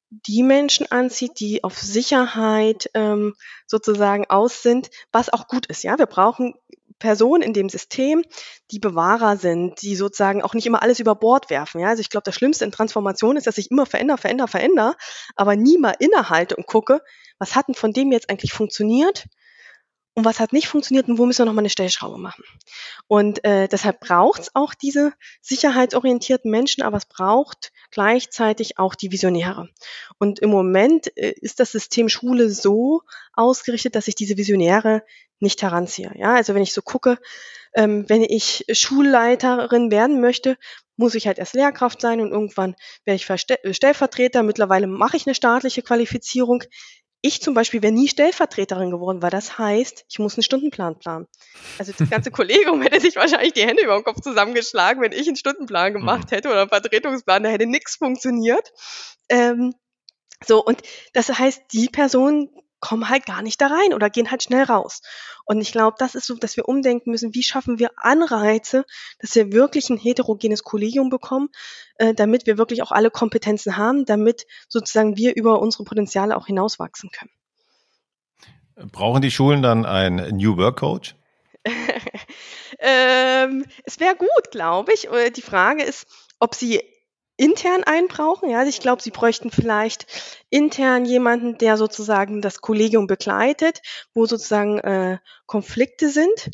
die 0.09 0.45
Menschen 0.45 0.89
anzieht, 0.89 1.41
die 1.41 1.65
auf 1.65 1.77
Sicherheit 1.77 2.89
ähm, 2.95 3.35
sozusagen 3.67 4.25
aus 4.31 4.63
sind, 4.63 4.89
was 5.11 5.33
auch 5.33 5.49
gut 5.49 5.67
ist. 5.67 5.83
Ja, 5.83 5.99
wir 5.99 6.07
brauchen 6.07 6.55
Personen 7.01 7.43
in 7.43 7.55
dem 7.55 7.69
System, 7.69 8.23
die 8.71 8.79
Bewahrer 8.79 9.37
sind, 9.37 9.83
die 9.83 9.97
sozusagen 9.97 10.41
auch 10.43 10.55
nicht 10.55 10.69
immer 10.69 10.81
alles 10.81 11.01
über 11.01 11.17
Bord 11.17 11.51
werfen. 11.51 11.81
Ja, 11.81 11.89
also 11.89 12.03
ich 12.03 12.09
glaube, 12.09 12.25
das 12.27 12.37
Schlimmste 12.37 12.65
in 12.65 12.71
Transformation 12.71 13.37
ist, 13.37 13.49
dass 13.49 13.59
ich 13.59 13.73
immer 13.73 13.85
verändere, 13.85 14.19
verändere, 14.19 14.47
verändere, 14.47 14.95
aber 15.35 15.57
nie 15.57 15.77
mal 15.77 15.97
innehalte 15.99 16.55
und 16.55 16.69
gucke, 16.69 17.01
was 17.41 17.57
hat 17.57 17.67
denn 17.67 17.75
von 17.75 17.93
dem 17.93 18.13
jetzt 18.13 18.31
eigentlich 18.31 18.53
funktioniert 18.53 19.27
und 20.19 20.25
was 20.25 20.41
hat 20.41 20.53
nicht 20.53 20.67
funktioniert 20.67 21.07
und 21.07 21.17
wo 21.17 21.27
müssen 21.27 21.43
wir 21.43 21.47
nochmal 21.47 21.63
eine 21.63 21.71
Stellschraube 21.71 22.19
machen. 22.19 22.43
Und 23.07 23.45
äh, 23.45 23.69
deshalb 23.69 24.01
braucht 24.01 24.43
es 24.43 24.51
auch 24.53 24.75
diese 24.75 25.13
sicherheitsorientierten 25.43 26.51
Menschen, 26.51 26.83
aber 26.83 26.97
es 26.97 27.07
braucht 27.07 27.71
gleichzeitig 27.93 28.81
auch 28.81 28.97
die 28.97 29.13
Visionäre. 29.13 29.69
Und 30.19 30.41
im 30.41 30.51
Moment 30.51 31.17
äh, 31.17 31.35
ist 31.41 31.61
das 31.61 31.71
System 31.71 32.09
Schule 32.09 32.51
so 32.51 33.03
ausgerichtet, 33.33 33.95
dass 33.95 34.09
ich 34.09 34.17
diese 34.17 34.37
Visionäre 34.37 35.05
nicht 35.39 35.63
heranziehe. 35.63 36.11
Ja, 36.17 36.35
also 36.35 36.53
wenn 36.53 36.63
ich 36.63 36.73
so 36.73 36.83
gucke, 36.83 37.19
ähm, 37.75 38.05
wenn 38.09 38.23
ich 38.23 38.65
Schulleiterin 38.73 39.93
werden 39.93 40.21
möchte, 40.21 40.57
muss 40.99 41.15
ich 41.15 41.29
halt 41.29 41.39
erst 41.39 41.55
Lehrkraft 41.55 42.01
sein 42.01 42.21
und 42.21 42.33
irgendwann 42.33 42.75
werde 43.05 43.17
ich 43.17 43.31
äh, 43.31 43.73
Stellvertreter. 43.73 44.43
Mittlerweile 44.43 44.89
mache 44.89 45.17
ich 45.17 45.27
eine 45.27 45.35
staatliche 45.35 45.83
Qualifizierung. 45.83 46.65
Ich 47.21 47.43
zum 47.43 47.55
Beispiel 47.55 47.83
wäre 47.83 47.93
nie 47.93 48.09
Stellvertreterin 48.09 48.91
geworden, 48.91 49.23
weil 49.23 49.31
das 49.31 49.59
heißt, 49.59 50.05
ich 50.09 50.19
muss 50.21 50.37
einen 50.37 50.45
Stundenplan 50.45 50.99
planen. 50.99 51.27
Also 51.79 51.93
das 51.97 52.09
ganze 52.09 52.31
Kollegium 52.33 52.81
hätte 52.81 53.01
sich 53.01 53.17
wahrscheinlich 53.17 53.55
die 53.55 53.67
Hände 53.67 53.83
über 53.83 53.97
den 53.97 54.05
Kopf 54.05 54.21
zusammengeschlagen, 54.21 55.03
wenn 55.03 55.13
ich 55.13 55.27
einen 55.27 55.37
Stundenplan 55.37 55.93
gemacht 55.93 56.31
mhm. 56.31 56.37
hätte 56.37 56.49
oder 56.49 56.61
einen 56.61 56.71
Vertretungsplan, 56.71 57.43
da 57.43 57.49
hätte 57.49 57.67
nichts 57.67 57.97
funktioniert. 57.97 58.73
Ähm, 59.29 59.75
so, 60.47 60.65
und 60.65 60.83
das 61.15 61.29
heißt, 61.37 61.63
die 61.73 61.89
Person 61.89 62.51
kommen 62.81 63.09
halt 63.09 63.27
gar 63.27 63.43
nicht 63.43 63.61
da 63.61 63.67
rein 63.67 63.93
oder 63.95 64.11
gehen 64.11 64.31
halt 64.31 64.43
schnell 64.43 64.65
raus. 64.65 65.01
Und 65.45 65.61
ich 65.61 65.73
glaube, 65.73 65.97
das 65.99 66.15
ist 66.15 66.27
so, 66.27 66.35
dass 66.35 66.57
wir 66.57 66.69
umdenken 66.69 67.11
müssen, 67.11 67.35
wie 67.35 67.43
schaffen 67.43 67.79
wir 67.79 67.91
Anreize, 67.97 68.85
dass 69.19 69.35
wir 69.35 69.53
wirklich 69.53 69.91
ein 69.91 69.97
heterogenes 69.97 70.63
Kollegium 70.63 71.11
bekommen, 71.11 71.49
äh, 71.97 72.15
damit 72.15 72.47
wir 72.47 72.59
wirklich 72.59 72.83
auch 72.83 72.93
alle 72.93 73.11
Kompetenzen 73.11 73.77
haben, 73.77 74.05
damit 74.05 74.47
sozusagen 74.69 75.17
wir 75.17 75.35
über 75.37 75.61
unsere 75.61 75.85
Potenziale 75.85 76.37
auch 76.37 76.47
hinauswachsen 76.47 77.11
können. 77.11 77.31
Brauchen 78.93 79.23
die 79.23 79.31
Schulen 79.31 79.63
dann 79.63 79.85
einen 79.85 80.37
New 80.37 80.57
Work 80.57 80.79
Coach? 80.79 81.17
ähm, 82.79 83.65
es 83.85 83.99
wäre 83.99 84.15
gut, 84.15 84.51
glaube 84.53 84.93
ich. 84.93 85.11
Äh, 85.11 85.31
die 85.31 85.43
Frage 85.43 85.83
ist, 85.83 86.07
ob 86.39 86.55
sie 86.55 86.83
intern 87.39 87.85
einbrauchen. 87.85 88.51
Ja, 88.51 88.59
also 88.59 88.69
ich 88.69 88.81
glaube, 88.81 89.01
sie 89.01 89.11
bräuchten 89.11 89.51
vielleicht 89.51 90.07
intern 90.51 91.07
jemanden, 91.07 91.57
der 91.57 91.79
sozusagen 91.79 92.43
das 92.43 92.61
Kollegium 92.61 93.07
begleitet, 93.07 93.81
wo 94.13 94.27
sozusagen 94.27 94.79
äh, 94.81 95.19
Konflikte 95.47 96.11
sind. 96.11 96.51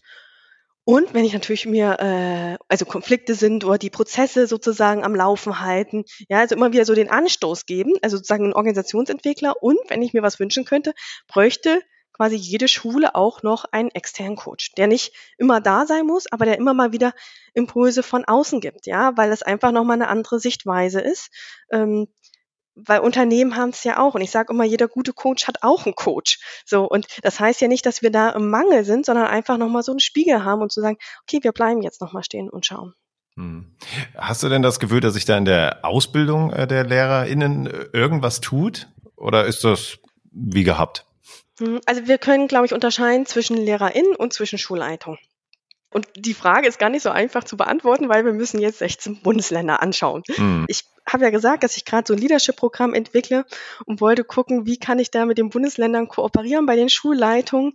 Und 0.85 1.15
wenn 1.15 1.25
ich 1.25 1.33
natürlich 1.33 1.65
mir, 1.65 1.97
äh, 1.99 2.63
also 2.69 2.85
Konflikte 2.85 3.35
sind 3.35 3.65
oder 3.65 3.79
die 3.79 3.89
Prozesse 3.89 4.47
sozusagen 4.47 5.03
am 5.03 5.15
Laufen 5.15 5.61
halten, 5.61 6.05
ja, 6.29 6.41
also 6.41 6.55
immer 6.55 6.73
wieder 6.73 6.85
so 6.85 6.95
den 6.95 7.11
Anstoß 7.11 7.65
geben, 7.65 7.95
also 8.03 8.19
sozusagen 8.19 8.45
einen 8.45 8.53
Organisationsentwickler. 8.53 9.63
Und 9.63 9.79
wenn 9.89 10.03
ich 10.03 10.13
mir 10.13 10.23
was 10.23 10.39
wünschen 10.39 10.67
könnte, 10.67 10.93
bräuchte 11.27 11.81
quasi 12.15 12.37
jede 12.37 12.69
Schule 12.69 13.15
auch 13.15 13.43
noch 13.43 13.67
einen 13.71 13.91
externen 13.91 14.37
Coach, 14.37 14.73
der 14.77 14.87
nicht 14.87 15.13
immer 15.37 15.61
da 15.61 15.85
sein 15.85 16.07
muss, 16.07 16.31
aber 16.33 16.47
der 16.47 16.59
immer 16.59 16.73
mal 16.73 16.93
wieder 16.93 17.13
Impulse 17.53 18.03
von 18.03 18.25
außen 18.25 18.61
gibt, 18.61 18.87
ja, 18.87 19.17
weil 19.17 19.31
es 19.33 19.43
einfach 19.43 19.73
nochmal 19.73 19.97
eine 19.97 20.09
andere 20.09 20.41
Sichtweise 20.41 21.01
ist. 21.01 21.31
Ähm, 21.71 22.09
weil 22.77 23.01
Unternehmen 23.01 23.57
haben 23.57 23.71
es 23.71 23.85
ja 23.85 23.99
auch. 23.99 24.15
Und 24.15 24.21
ich 24.21 24.31
sage 24.31 24.53
immer, 24.53 24.65
jeder 24.65 24.89
gute 24.89 25.13
Coach 25.13 25.47
hat 25.47 25.63
auch 25.63 25.87
einen 25.87 25.95
Coach. 25.95 26.41
So, 26.65 26.85
und 26.85 27.07
das 27.23 27.39
heißt 27.39 27.61
ja 27.61 27.69
nicht, 27.69 27.87
dass 27.87 28.03
wir 28.03 28.11
da 28.11 28.31
im 28.31 28.51
Mangel 28.51 28.85
sind, 28.85 29.07
sondern 29.07 29.27
einfach 29.27 29.59
nochmal 29.59 29.83
so 29.83 29.93
einen 29.93 30.01
Spiegel 30.01 30.45
haben 30.45 30.61
und 30.61 30.73
zu 30.73 30.81
sagen, 30.81 30.99
okay, 31.23 31.39
wir 31.43 31.53
bleiben 31.53 31.83
jetzt 31.83 32.01
nochmal 32.01 32.25
stehen 32.25 32.51
und 32.51 32.67
schauen. 32.67 32.95
Hm. 33.37 33.77
Hast 34.17 34.43
du 34.43 34.49
denn 34.49 34.63
das 34.63 34.81
Gefühl, 34.81 35.01
dass 35.01 35.15
sich 35.15 35.25
da 35.25 35.37
in 35.37 35.45
der 35.45 35.85
Ausbildung 35.85 36.53
äh, 36.53 36.67
der 36.67 36.85
LehrerInnen 36.85 37.67
irgendwas 37.93 38.41
tut? 38.41 38.89
Oder 39.17 39.47
ist 39.47 39.65
das 39.65 39.99
wie 40.33 40.65
gehabt? 40.65 41.07
Hm, 41.59 41.81
also 41.87 42.07
wir 42.07 42.19
können, 42.19 42.49
glaube 42.49 42.67
ich, 42.67 42.73
unterscheiden 42.73 43.27
zwischen 43.27 43.57
LehrerInnen 43.57 44.17
und 44.17 44.33
zwischen 44.33 44.59
Schulleitung. 44.59 45.19
Und 45.91 46.09
die 46.17 46.35
Frage 46.35 46.67
ist 46.67 46.81
gar 46.81 46.91
nicht 46.91 47.03
so 47.03 47.11
einfach 47.11 47.45
zu 47.45 47.57
beantworten, 47.57 48.09
weil 48.09 48.25
wir 48.25 48.33
müssen 48.33 48.59
jetzt 48.59 48.81
16 48.81 49.23
Bundesländer 49.23 49.81
anschauen. 49.81 50.25
Mhm. 50.37 50.65
Ich 50.67 50.83
habe 51.07 51.23
ja 51.23 51.31
gesagt, 51.31 51.63
dass 51.63 51.77
ich 51.77 51.85
gerade 51.85 52.05
so 52.07 52.15
ein 52.15 52.19
Leadership-Programm 52.19 52.95
entwickle 52.95 53.45
und 53.85 54.01
wollte 54.01 54.25
gucken, 54.25 54.67
wie 54.67 54.77
kann 54.77 54.99
ich 54.99 55.13
da 55.13 55.25
mit 55.25 55.39
den 55.39 55.51
Bundesländern 55.51 56.09
kooperieren 56.09 56.67
bei 56.67 56.75
den 56.75 56.89
Schulleitungen 56.89 57.75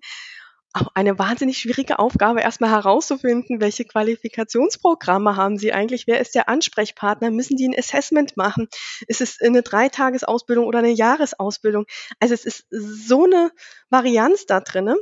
auch 0.74 0.88
eine 0.94 1.18
wahnsinnig 1.18 1.58
schwierige 1.58 2.00
Aufgabe, 2.00 2.42
erstmal 2.42 2.70
herauszufinden, 2.70 3.60
welche 3.60 3.86
Qualifikationsprogramme 3.86 5.36
haben 5.36 5.58
Sie 5.58 5.74
eigentlich? 5.74 6.06
Wer 6.06 6.20
ist 6.20 6.36
der 6.36 6.48
Ansprechpartner? 6.48 7.32
Müssen 7.32 7.58
die 7.58 7.68
ein 7.68 7.78
Assessment 7.78 8.38
machen? 8.38 8.68
Ist 9.08 9.22
es 9.22 9.42
eine 9.42 9.64
Dreitagesausbildung 9.64 10.66
oder 10.66 10.80
eine 10.80 10.92
Jahresausbildung? 10.92 11.86
Also 12.20 12.34
es 12.36 12.46
ist 12.46 12.66
so 12.70 13.26
eine 13.26 13.52
Varianz 13.90 14.46
da 14.46 14.60
drinne. 14.60 14.96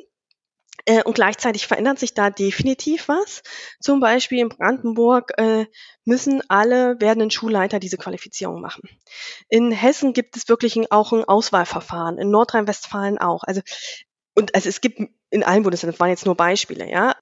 Äh, 0.85 1.03
und 1.03 1.15
gleichzeitig 1.15 1.67
verändert 1.67 1.99
sich 1.99 2.13
da 2.13 2.29
definitiv 2.29 3.09
was. 3.09 3.41
Zum 3.81 3.99
Beispiel 3.99 4.39
in 4.39 4.49
Brandenburg 4.49 5.33
äh, 5.37 5.65
müssen 6.05 6.41
alle 6.47 6.95
werdenden 7.01 7.29
Schulleiter 7.29 7.79
diese 7.79 7.97
Qualifizierung 7.97 8.61
machen. 8.61 8.87
In 9.49 9.71
Hessen 9.73 10.13
gibt 10.13 10.37
es 10.37 10.47
wirklich 10.47 10.79
auch 10.91 11.11
ein 11.11 11.25
Auswahlverfahren, 11.25 12.17
in 12.17 12.29
Nordrhein-Westfalen 12.29 13.17
auch. 13.17 13.43
Also 13.43 13.61
und 14.37 14.53
also 14.53 14.69
es 14.69 14.81
gibt 14.81 15.01
in 15.31 15.43
allen 15.43 15.63
Bundesländern, 15.63 15.93
das 15.93 15.99
waren 15.99 16.09
jetzt 16.11 16.27
nur 16.27 16.35
Beispiele, 16.35 16.87
ja. 16.87 17.15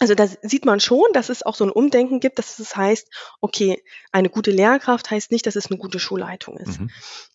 Also 0.00 0.14
da 0.14 0.26
sieht 0.26 0.64
man 0.64 0.80
schon, 0.80 1.04
dass 1.12 1.28
es 1.28 1.42
auch 1.44 1.54
so 1.54 1.64
ein 1.64 1.70
Umdenken 1.70 2.20
gibt, 2.20 2.38
dass 2.38 2.58
es 2.58 2.74
heißt, 2.74 3.06
okay, 3.42 3.84
eine 4.12 4.30
gute 4.30 4.50
Lehrkraft 4.50 5.10
heißt 5.10 5.30
nicht, 5.30 5.46
dass 5.46 5.56
es 5.56 5.70
eine 5.70 5.78
gute 5.78 6.00
Schulleitung 6.00 6.56
ist. 6.56 6.80
Mhm. 6.80 6.90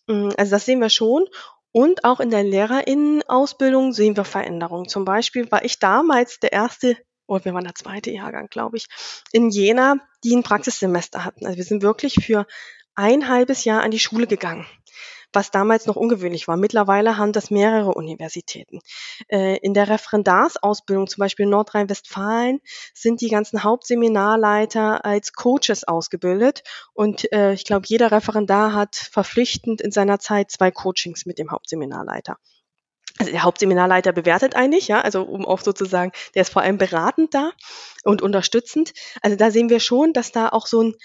Mm, 0.08 0.32
also 0.36 0.52
das 0.52 0.66
sehen 0.66 0.82
wir 0.82 0.90
schon. 0.90 1.26
Und 1.72 2.04
auch 2.04 2.20
in 2.20 2.32
der 2.32 2.44
Lehrerinnenausbildung 2.44 3.94
sehen 3.94 4.18
wir 4.18 4.26
Veränderungen. 4.26 4.90
Zum 4.90 5.06
Beispiel 5.06 5.50
war 5.52 5.64
ich 5.64 5.78
damals 5.78 6.40
der 6.40 6.52
erste, 6.52 6.98
oder 7.28 7.46
wir 7.46 7.54
waren 7.54 7.64
der 7.66 7.76
zweite 7.76 8.10
Jahrgang, 8.10 8.48
glaube 8.50 8.78
ich, 8.78 8.88
in 9.32 9.52
Jena, 9.52 9.98
die 10.24 10.36
ein 10.36 10.44
Praxissemester 10.44 11.24
hatten. 11.24 11.46
Also 11.46 11.58
wir 11.58 11.66
sind 11.66 11.84
wirklich 11.84 12.16
für 12.16 12.48
ein 12.96 13.30
halbes 13.30 13.64
Jahr 13.64 13.84
an 13.84 13.92
die 13.92 14.00
Schule 14.00 14.26
gegangen 14.26 14.66
was 15.34 15.52
damals 15.52 15.86
noch 15.86 15.96
ungewöhnlich 15.96 16.48
war. 16.48 16.58
Mittlerweile 16.58 17.18
haben 17.18 17.32
das 17.32 17.52
mehrere 17.52 17.94
Universitäten. 17.94 18.80
Äh, 19.28 19.58
in 19.58 19.74
der 19.74 19.90
Referendarsausbildung, 19.90 21.08
zum 21.08 21.22
Beispiel 21.22 21.46
in 21.46 21.52
Nordrhein-Westfalen, 21.52 22.60
sind 22.94 23.22
die 23.22 23.30
ganzen 23.30 23.64
Hauptseminarleiter 23.64 25.06
als 25.06 25.34
Coaches 25.34 25.84
ausgebildet. 25.88 26.64
Und 26.94 27.32
äh, 27.32 27.54
ich 27.54 27.66
glaube, 27.66 27.86
jeder 27.88 28.12
Referendar 28.12 28.74
hat 28.74 28.96
verpflichtend 28.96 29.82
in 29.82 29.92
seiner 29.92 30.20
Zeit 30.20 30.52
zwei 30.52 30.72
Coachings 30.72 31.26
mit 31.26 31.40
dem 31.40 31.52
Hauptseminarleiter 31.52 32.38
also 33.20 33.32
der 33.32 33.44
Hauptseminarleiter 33.44 34.14
bewertet 34.14 34.56
eigentlich, 34.56 34.88
ja, 34.88 35.02
also 35.02 35.24
um 35.24 35.46
auch 35.46 35.60
sozusagen, 35.60 36.12
der 36.36 36.44
ist 36.44 36.54
vor 36.54 36.62
allem 36.62 36.78
beratend 36.78 37.34
da 37.34 37.52
und 38.04 38.22
unterstützend. 38.22 38.94
Also 39.22 39.36
da 39.36 39.52
sehen 39.52 39.70
wir 39.70 39.82
schon, 39.82 40.14
dass 40.14 40.32
da 40.32 40.50
auch 40.50 40.68
so 40.68 40.84
ein 40.84 40.96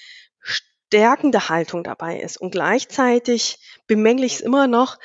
stärkende 0.94 1.48
Haltung 1.48 1.83
dabei 1.83 2.20
ist. 2.20 2.40
Und 2.40 2.52
gleichzeitig 2.52 3.59
bemängle 3.88 4.26
ich 4.26 4.35
es 4.35 4.40
immer 4.40 4.68
noch, 4.68 4.96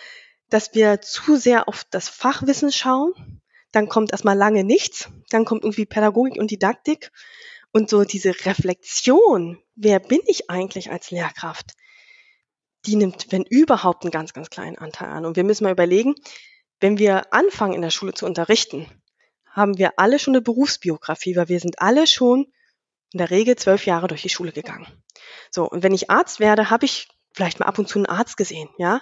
dass 0.49 0.75
wir 0.75 1.01
zu 1.01 1.35
sehr 1.35 1.67
auf 1.67 1.83
das 1.89 2.09
Fachwissen 2.09 2.71
schauen. 2.71 3.41
Dann 3.71 3.89
kommt 3.89 4.11
erstmal 4.11 4.37
lange 4.37 4.63
nichts. 4.63 5.09
Dann 5.31 5.45
kommt 5.45 5.63
irgendwie 5.63 5.87
Pädagogik 5.87 6.39
und 6.39 6.51
Didaktik. 6.51 7.11
Und 7.71 7.89
so 7.89 8.03
diese 8.03 8.29
Reflexion, 8.45 9.57
wer 9.75 9.99
bin 9.99 10.19
ich 10.27 10.51
eigentlich 10.51 10.91
als 10.91 11.09
Lehrkraft, 11.09 11.71
die 12.85 12.95
nimmt, 12.95 13.31
wenn 13.31 13.43
überhaupt, 13.43 14.03
einen 14.03 14.11
ganz, 14.11 14.33
ganz 14.33 14.51
kleinen 14.51 14.77
Anteil 14.77 15.09
an. 15.09 15.25
Und 15.25 15.37
wir 15.37 15.43
müssen 15.43 15.63
mal 15.63 15.71
überlegen, 15.73 16.13
wenn 16.79 16.99
wir 16.99 17.33
anfangen 17.33 17.73
in 17.73 17.81
der 17.81 17.89
Schule 17.89 18.13
zu 18.13 18.27
unterrichten, 18.27 18.85
haben 19.47 19.79
wir 19.79 19.93
alle 19.97 20.19
schon 20.19 20.35
eine 20.35 20.43
Berufsbiografie, 20.43 21.35
weil 21.35 21.49
wir 21.49 21.59
sind 21.59 21.81
alle 21.81 22.05
schon 22.05 22.45
in 23.11 23.17
der 23.17 23.31
Regel 23.31 23.55
zwölf 23.55 23.85
Jahre 23.85 24.07
durch 24.07 24.21
die 24.21 24.29
Schule 24.29 24.51
gegangen. 24.51 24.87
So, 25.51 25.67
und 25.67 25.83
wenn 25.83 25.93
ich 25.93 26.09
Arzt 26.09 26.39
werde, 26.39 26.69
habe 26.69 26.85
ich 26.85 27.07
vielleicht 27.33 27.59
mal 27.59 27.65
ab 27.65 27.79
und 27.79 27.87
zu 27.87 27.99
einen 27.99 28.05
Arzt 28.05 28.37
gesehen, 28.37 28.69
ja, 28.77 29.01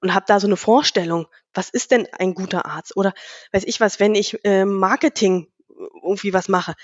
und 0.00 0.14
habe 0.14 0.26
da 0.28 0.38
so 0.38 0.46
eine 0.46 0.56
Vorstellung, 0.56 1.26
was 1.54 1.70
ist 1.70 1.90
denn 1.90 2.06
ein 2.18 2.34
guter 2.34 2.66
Arzt? 2.66 2.96
Oder 2.96 3.14
weiß 3.52 3.64
ich 3.64 3.80
was, 3.80 3.98
wenn 4.00 4.14
ich 4.14 4.44
äh, 4.44 4.64
Marketing 4.64 5.48
irgendwie 6.02 6.32
was 6.32 6.48
mache, 6.48 6.74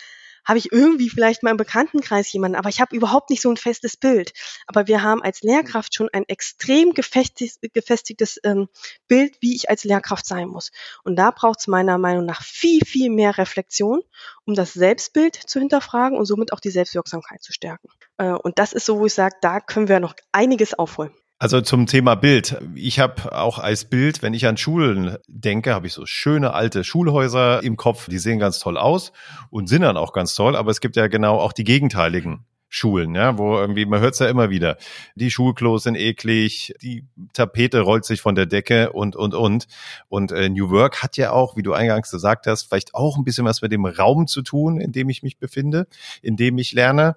habe 0.45 0.59
ich 0.59 0.73
irgendwie 0.73 1.11
vielleicht 1.11 1.43
mal 1.43 1.51
im 1.51 1.57
Bekanntenkreis 1.57 2.33
jemanden, 2.33 2.57
aber 2.57 2.69
ich 2.69 2.81
habe 2.81 2.95
überhaupt 2.95 3.31
nicht 3.31 3.43
so 3.43 3.51
ein 3.51 3.57
festes 3.57 3.97
Bild. 3.97 4.33
Aber 4.67 4.87
wir 4.87 5.03
haben 5.03 5.23
als 5.23 5.43
Lehrkraft 5.43 5.95
schon 5.95 6.09
ein 6.13 6.25
extrem 6.29 6.93
gefestigtes, 6.93 7.61
gefestigtes 7.73 8.39
ähm, 8.45 8.69
Bild, 9.09 9.37
wie 9.41 9.55
ich 9.55 9.71
als 9.71 9.85
Lehrkraft 9.85 10.27
sein 10.27 10.49
muss. 10.49 10.71
Und 11.03 11.17
da 11.17 11.31
braucht 11.31 11.61
es 11.61 11.67
meiner 11.67 11.99
Meinung 11.99 12.27
nach 12.27 12.43
viel, 12.43 12.81
viel 12.85 13.11
mehr 13.11 13.39
Reflexion, 13.39 14.03
um 14.45 14.55
das 14.55 14.73
Selbstbild 14.73 15.35
zu 15.35 15.59
hinterfragen 15.59 16.19
und 16.19 16.27
somit 16.27 16.53
auch 16.53 16.61
die 16.61 16.71
Selbstwirksamkeit 16.71 17.43
zu 17.43 17.53
stärken. 17.53 17.89
Äh, 18.19 18.33
und 18.33 18.59
das 18.59 18.73
ist 18.73 18.87
so, 18.87 18.99
wo 18.99 19.07
ich 19.07 19.15
sage, 19.15 19.37
da 19.41 19.61
können 19.61 19.89
wir 19.89 20.01
noch 20.01 20.15
einiges 20.33 20.75
aufholen. 20.75 21.13
Also 21.45 21.61
zum 21.61 21.85
Thema 21.85 22.15
Bild. 22.15 22.57
Ich 22.75 23.01
habe 23.01 23.37
auch 23.37 23.59
als 23.59 23.85
Bild, 23.85 24.23
wenn 24.23 24.33
ich 24.33 24.47
an 24.47 24.57
Schulen 24.57 25.19
denke, 25.29 25.75
habe 25.75 25.87
ich 25.87 25.93
so 25.93 26.07
schöne 26.07 26.55
alte 26.55 26.85
Schulhäuser 26.85 27.63
im 27.63 27.77
Kopf. 27.77 28.09
Die 28.09 28.17
sehen 28.17 28.39
ganz 28.39 28.61
toll 28.61 28.79
aus 28.79 29.13
und 29.51 29.69
sind 29.69 29.83
dann 29.83 29.99
auch 29.99 30.15
ganz 30.15 30.35
toll. 30.35 30.57
Aber 30.57 30.71
es 30.71 30.81
gibt 30.81 30.97
ja 30.97 31.07
genau 31.07 31.37
auch 31.37 31.53
die 31.53 31.65
gegenteiligen 31.65 32.47
Schulen, 32.71 33.15
ja, 33.15 33.37
wo 33.37 33.59
irgendwie, 33.59 33.85
man 33.85 34.01
hört 34.01 34.15
es 34.15 34.21
ja 34.21 34.29
immer 34.29 34.49
wieder, 34.49 34.79
die 35.17 35.31
Schulklos 35.31 35.83
sind 35.83 35.97
eklig, 35.97 36.73
die 36.81 37.05
Tapete 37.35 37.81
rollt 37.81 38.07
sich 38.07 38.23
von 38.23 38.35
der 38.35 38.47
Decke 38.47 38.93
und, 38.93 39.15
und, 39.15 39.35
und. 39.35 39.67
Und 40.09 40.33
äh, 40.33 40.49
New 40.49 40.71
Work 40.71 41.03
hat 41.03 41.19
ja 41.19 41.33
auch, 41.33 41.59
wie 41.59 41.63
du 41.63 41.75
eingangs 41.75 42.11
gesagt 42.11 42.47
hast, 42.47 42.63
vielleicht 42.63 42.95
auch 42.95 43.19
ein 43.19 43.25
bisschen 43.25 43.45
was 43.45 43.61
mit 43.61 43.71
dem 43.71 43.85
Raum 43.85 44.29
zu 44.29 44.41
tun, 44.41 44.81
in 44.81 44.93
dem 44.93 45.11
ich 45.11 45.23
mich 45.23 45.37
befinde, 45.37 45.89
in 46.23 46.37
dem 46.39 46.57
ich 46.57 46.73
lerne. 46.73 47.17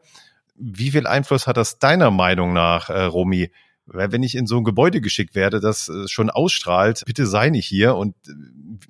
Wie 0.57 0.91
viel 0.91 1.07
Einfluss 1.07 1.47
hat 1.47 1.55
das 1.55 1.79
deiner 1.79 2.11
Meinung 2.11 2.51
nach, 2.51 2.89
äh, 2.89 3.03
Romy, 3.03 3.51
wenn 3.87 4.23
ich 4.23 4.35
in 4.35 4.47
so 4.47 4.57
ein 4.57 4.63
Gebäude 4.63 5.01
geschickt 5.01 5.35
werde, 5.35 5.59
das 5.59 5.89
äh, 5.89 6.07
schon 6.07 6.29
ausstrahlt, 6.29 7.03
bitte 7.05 7.25
sei 7.25 7.49
nicht 7.49 7.67
hier 7.67 7.95
und 7.95 8.15
äh, 8.27 8.33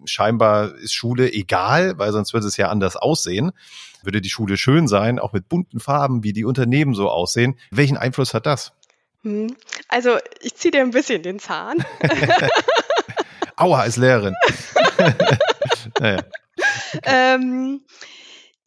scheinbar 0.06 0.76
ist 0.76 0.94
Schule 0.94 1.32
egal, 1.32 1.98
weil 1.98 2.12
sonst 2.12 2.34
würde 2.34 2.48
es 2.48 2.58
ja 2.58 2.70
anders 2.70 2.96
aussehen. 2.96 3.52
Würde 4.04 4.22
die 4.22 4.30
Schule 4.30 4.58
schön 4.58 4.88
sein, 4.88 5.20
auch 5.20 5.34
mit 5.34 5.50
bunten 5.50 5.80
Farben, 5.80 6.24
wie 6.24 6.34
die 6.34 6.46
Unternehmen 6.46 6.94
so 6.94 7.10
aussehen. 7.10 7.58
Welchen 7.72 7.98
Einfluss 7.98 8.34
hat 8.34 8.46
das? 8.46 8.74
Hm. 9.24 9.56
Also 9.88 10.18
ich 10.42 10.56
ziehe 10.56 10.72
dir 10.72 10.82
ein 10.82 10.92
bisschen 10.92 11.24
den 11.24 11.40
Zahn. 11.40 11.84
Aua, 13.56 13.82
als 13.82 13.98
Lehrerin. 13.98 14.36
naja. 16.00 16.24
ähm, 17.04 17.82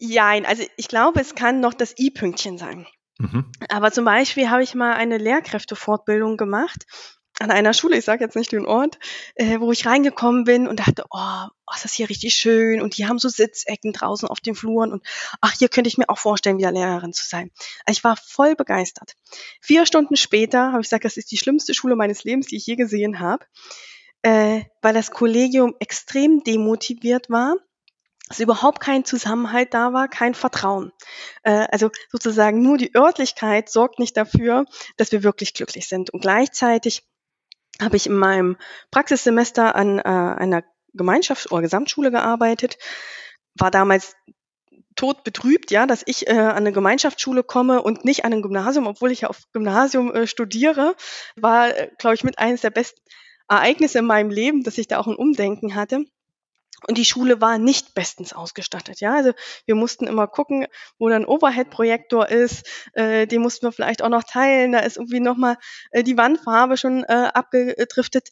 Jein, 0.01 0.47
also 0.47 0.65
ich 0.77 0.89
glaube, 0.89 1.21
es 1.21 1.35
kann 1.35 1.61
noch 1.61 1.75
das 1.75 1.97
I-Pünktchen 1.99 2.57
sein. 2.57 2.87
Mhm. 3.21 3.45
Aber 3.69 3.93
zum 3.93 4.07
Beispiel 4.07 4.49
habe 4.49 4.63
ich 4.63 4.75
mal 4.75 4.95
eine 4.95 5.19
Lehrkräftefortbildung 5.19 6.39
gemacht 6.39 6.87
an 7.39 7.51
einer 7.51 7.73
Schule, 7.73 7.97
ich 7.97 8.05
sage 8.05 8.23
jetzt 8.23 8.37
nicht 8.37 8.53
den 8.53 8.67
Ort, 8.67 8.99
äh, 9.35 9.61
wo 9.61 9.73
ich 9.73 9.87
reingekommen 9.87 10.45
bin 10.45 10.69
und 10.69 10.81
dachte, 10.81 11.05
oh, 11.11 11.19
oh, 11.19 11.75
ist 11.75 11.85
das 11.85 11.95
hier 11.95 12.09
richtig 12.11 12.35
schön 12.35 12.83
und 12.83 12.99
die 12.99 13.07
haben 13.07 13.19
so 13.19 13.29
Sitzecken 13.29 13.93
draußen 13.93 14.29
auf 14.29 14.41
den 14.41 14.55
Fluren 14.55 14.93
und 14.93 15.07
ach, 15.41 15.55
hier 15.59 15.69
könnte 15.69 15.89
ich 15.89 15.97
mir 15.97 16.09
auch 16.09 16.19
vorstellen, 16.19 16.59
wieder 16.59 16.73
Lehrerin 16.73 17.15
zu 17.15 17.27
sein. 17.27 17.51
Also 17.87 17.99
ich 17.99 18.05
war 18.05 18.17
voll 18.17 18.57
begeistert. 18.57 19.15
Vier 19.63 19.87
Stunden 19.87 20.17
später 20.17 20.73
habe 20.73 20.81
ich 20.81 20.87
gesagt, 20.87 21.05
das 21.05 21.17
ist 21.17 21.31
die 21.31 21.39
schlimmste 21.39 21.73
Schule 21.73 21.97
meines 21.97 22.25
Lebens, 22.25 22.47
die 22.47 22.57
ich 22.57 22.67
je 22.67 22.77
gesehen 22.77 23.21
habe, 23.21 23.45
äh, 24.23 24.63
weil 24.83 24.93
das 24.93 25.11
Kollegium 25.11 25.75
extrem 25.79 26.43
demotiviert 26.45 27.31
war 27.31 27.57
dass 28.31 28.39
überhaupt 28.39 28.79
kein 28.79 29.05
Zusammenhalt 29.05 29.75
da 29.75 29.93
war, 29.93 30.07
kein 30.07 30.35
Vertrauen. 30.35 30.93
Äh, 31.43 31.67
also 31.73 31.91
sozusagen 32.11 32.63
nur 32.63 32.79
die 32.79 32.95
Örtlichkeit 32.95 33.69
sorgt 33.69 33.99
nicht 33.99 34.17
dafür, 34.17 34.67
dass 34.97 35.11
wir 35.11 35.25
wirklich 35.25 35.53
glücklich 35.53 35.89
sind. 35.89 36.11
Und 36.11 36.21
gleichzeitig 36.21 37.03
habe 37.83 37.97
ich 37.97 38.07
in 38.07 38.15
meinem 38.15 38.57
Praxissemester 38.93 39.75
an 39.75 39.99
äh, 39.99 40.03
einer 40.03 40.63
Gemeinschafts- 40.97 41.51
oder 41.51 41.63
Gesamtschule 41.63 42.13
gearbeitet, 42.13 42.79
war 43.59 43.73
damals 43.73 44.15
tot 44.95 45.25
betrübt, 45.25 45.73
ja, 45.73 45.87
dass 45.87 46.03
ich 46.07 46.29
äh, 46.29 46.33
an 46.33 46.59
eine 46.59 46.73
Gemeinschaftsschule 46.73 47.43
komme 47.43 47.83
und 47.83 48.05
nicht 48.05 48.25
an 48.25 48.33
ein 48.33 48.43
Gymnasium, 48.43 48.87
obwohl 48.87 49.11
ich 49.11 49.23
ja 49.23 49.29
auf 49.29 49.43
Gymnasium 49.53 50.15
äh, 50.15 50.29
studiere, 50.29 50.95
war, 51.35 51.77
äh, 51.77 51.91
glaube 51.99 52.15
ich, 52.15 52.23
mit 52.23 52.39
eines 52.39 52.61
der 52.61 52.71
besten 52.71 53.01
Ereignisse 53.49 53.99
in 53.99 54.05
meinem 54.05 54.31
Leben, 54.31 54.63
dass 54.63 54.79
ich 54.79 54.87
da 54.87 54.99
auch 54.99 55.09
ein 55.09 55.17
Umdenken 55.17 55.75
hatte. 55.75 56.05
Und 56.87 56.99
die 56.99 57.05
Schule 57.05 57.41
war 57.41 57.59
nicht 57.59 57.95
bestens 57.95 58.33
ausgestattet. 58.33 59.01
Ja, 59.01 59.15
also 59.15 59.33
wir 59.67 59.75
mussten 59.75 60.07
immer 60.07 60.27
gucken, 60.27 60.67
wo 60.99 61.09
dann 61.09 61.25
Overhead-Projektor 61.25 62.29
ist. 62.29 62.67
Äh, 62.95 63.27
den 63.27 63.43
mussten 63.43 63.67
wir 63.67 63.73
vielleicht 63.73 64.03
auch 64.03 64.09
noch 64.09 64.25
teilen. 64.25 64.73
Da 64.73 64.81
ist 64.81 64.97
irgendwie 64.97 65.21
nochmal 65.21 65.57
äh, 65.91 66.03
die 66.03 66.17
Wandfarbe 66.17 66.77
schon 66.77 67.05
äh, 67.05 67.31
abgedriftet. 67.35 68.29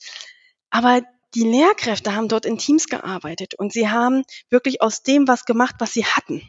Aber 0.71 1.03
die 1.35 1.45
Lehrkräfte 1.45 2.15
haben 2.15 2.29
dort 2.29 2.47
in 2.47 2.59
Teams 2.59 2.87
gearbeitet 2.87 3.55
und 3.55 3.73
sie 3.73 3.89
haben 3.89 4.25
wirklich 4.49 4.81
aus 4.81 5.03
dem 5.03 5.29
was 5.29 5.45
gemacht, 5.45 5.77
was 5.79 5.93
sie 5.93 6.07
hatten. 6.07 6.49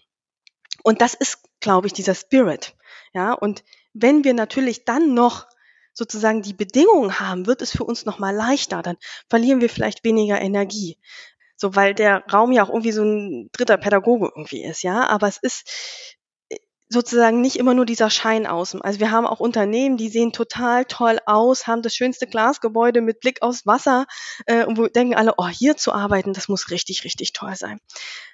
Und 0.83 1.01
das 1.01 1.13
ist, 1.13 1.39
glaube 1.59 1.88
ich, 1.88 1.93
dieser 1.93 2.15
Spirit. 2.15 2.75
Ja, 3.13 3.33
und 3.33 3.63
wenn 3.93 4.23
wir 4.23 4.33
natürlich 4.33 4.85
dann 4.85 5.13
noch 5.13 5.47
sozusagen 5.93 6.41
die 6.41 6.53
Bedingungen 6.53 7.19
haben, 7.19 7.45
wird 7.45 7.62
es 7.62 7.71
für 7.71 7.83
uns 7.83 8.05
nochmal 8.05 8.33
leichter. 8.33 8.81
Dann 8.81 8.97
verlieren 9.29 9.59
wir 9.59 9.69
vielleicht 9.69 10.03
weniger 10.05 10.39
Energie. 10.39 10.97
So, 11.60 11.76
weil 11.76 11.93
der 11.93 12.24
Raum 12.32 12.54
ja 12.54 12.63
auch 12.63 12.69
irgendwie 12.69 12.93
so 12.93 13.04
ein 13.04 13.50
dritter 13.52 13.78
Pädagoge 13.78 14.32
irgendwie 14.34 14.63
ist, 14.63 14.82
ja. 14.82 15.08
Aber 15.10 15.28
es 15.28 15.38
ist 15.38 16.15
äh, 16.50 16.56
sozusagen 16.88 17.41
nicht 17.41 17.58
immer 17.58 17.74
nur 17.74 17.86
dieser 17.86 18.10
Schein 18.10 18.48
außen. 18.48 18.82
Also 18.82 19.02
wir 19.02 19.12
haben 19.12 19.28
auch 19.28 19.41
Unternehmen, 19.41 19.98
die 19.98 20.08
sehen 20.08 20.32
total 20.32 20.86
toll 20.86 21.19
aus, 21.26 21.67
haben 21.67 21.82
das 21.82 21.93
schönste 21.95 22.28
Glasgebäude 22.28 23.02
mit 23.02 23.19
Blick 23.19 23.41
aufs 23.41 23.65
Wasser 23.65 24.06
äh, 24.45 24.63
und 24.63 24.78
wo 24.78 24.88
denken 24.88 25.15
alle, 25.15 25.34
oh, 25.38 25.50
hier 25.50 25.76
zu 25.76 25.91
arbeiten, 25.91 26.32
das 26.32 26.48
muss 26.48 26.72
richtig, 26.72 27.04
richtig 27.04 27.34
toll 27.34 27.56
sein. 27.56 27.80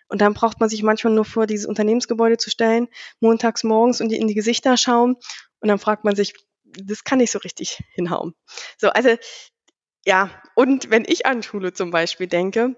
Und 0.07 0.21
dann 0.21 0.35
braucht 0.35 0.59
man 0.59 0.69
sich 0.69 0.83
manchmal 0.83 1.13
nur 1.13 1.25
vor 1.25 1.47
dieses 1.47 1.65
Unternehmensgebäude 1.65 2.37
zu 2.37 2.51
stellen, 2.51 2.87
montags 3.19 3.63
morgens 3.63 4.01
und 4.01 4.11
in 4.11 4.27
die 4.27 4.35
Gesichter 4.35 4.77
schauen 4.77 5.15
und 5.61 5.67
dann 5.67 5.79
fragt 5.79 6.03
man 6.03 6.15
sich, 6.15 6.35
das 6.63 7.03
kann 7.03 7.17
nicht 7.17 7.31
so 7.31 7.39
richtig 7.39 7.79
hinhauen. 7.95 8.35
So, 8.77 8.89
also 8.89 9.15
ja, 10.05 10.29
und 10.53 10.91
wenn 10.91 11.05
ich 11.07 11.25
an 11.25 11.41
Schule 11.41 11.73
zum 11.73 11.89
Beispiel 11.89 12.27
denke, 12.27 12.75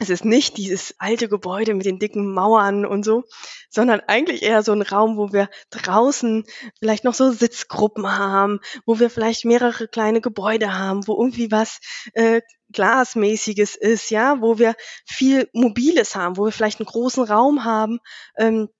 es 0.00 0.10
ist 0.10 0.24
nicht 0.24 0.56
dieses 0.56 0.94
alte 0.98 1.28
Gebäude 1.28 1.74
mit 1.74 1.86
den 1.86 1.98
dicken 1.98 2.32
Mauern 2.32 2.86
und 2.86 3.04
so, 3.04 3.24
sondern 3.68 4.00
eigentlich 4.00 4.42
eher 4.42 4.62
so 4.62 4.72
ein 4.72 4.82
Raum, 4.82 5.16
wo 5.16 5.32
wir 5.32 5.48
draußen 5.70 6.44
vielleicht 6.78 7.04
noch 7.04 7.14
so 7.14 7.30
Sitzgruppen 7.30 8.10
haben, 8.10 8.60
wo 8.86 8.98
wir 8.98 9.10
vielleicht 9.10 9.44
mehrere 9.44 9.88
kleine 9.88 10.20
Gebäude 10.20 10.78
haben, 10.78 11.06
wo 11.06 11.20
irgendwie 11.20 11.50
was 11.50 11.78
äh, 12.14 12.40
Glasmäßiges 12.72 13.76
ist, 13.76 14.10
ja, 14.10 14.40
wo 14.40 14.58
wir 14.58 14.74
viel 15.04 15.48
Mobiles 15.52 16.16
haben, 16.16 16.36
wo 16.38 16.46
wir 16.46 16.52
vielleicht 16.52 16.80
einen 16.80 16.86
großen 16.86 17.24
Raum 17.24 17.64
haben, 17.64 18.00
ähm, 18.38 18.70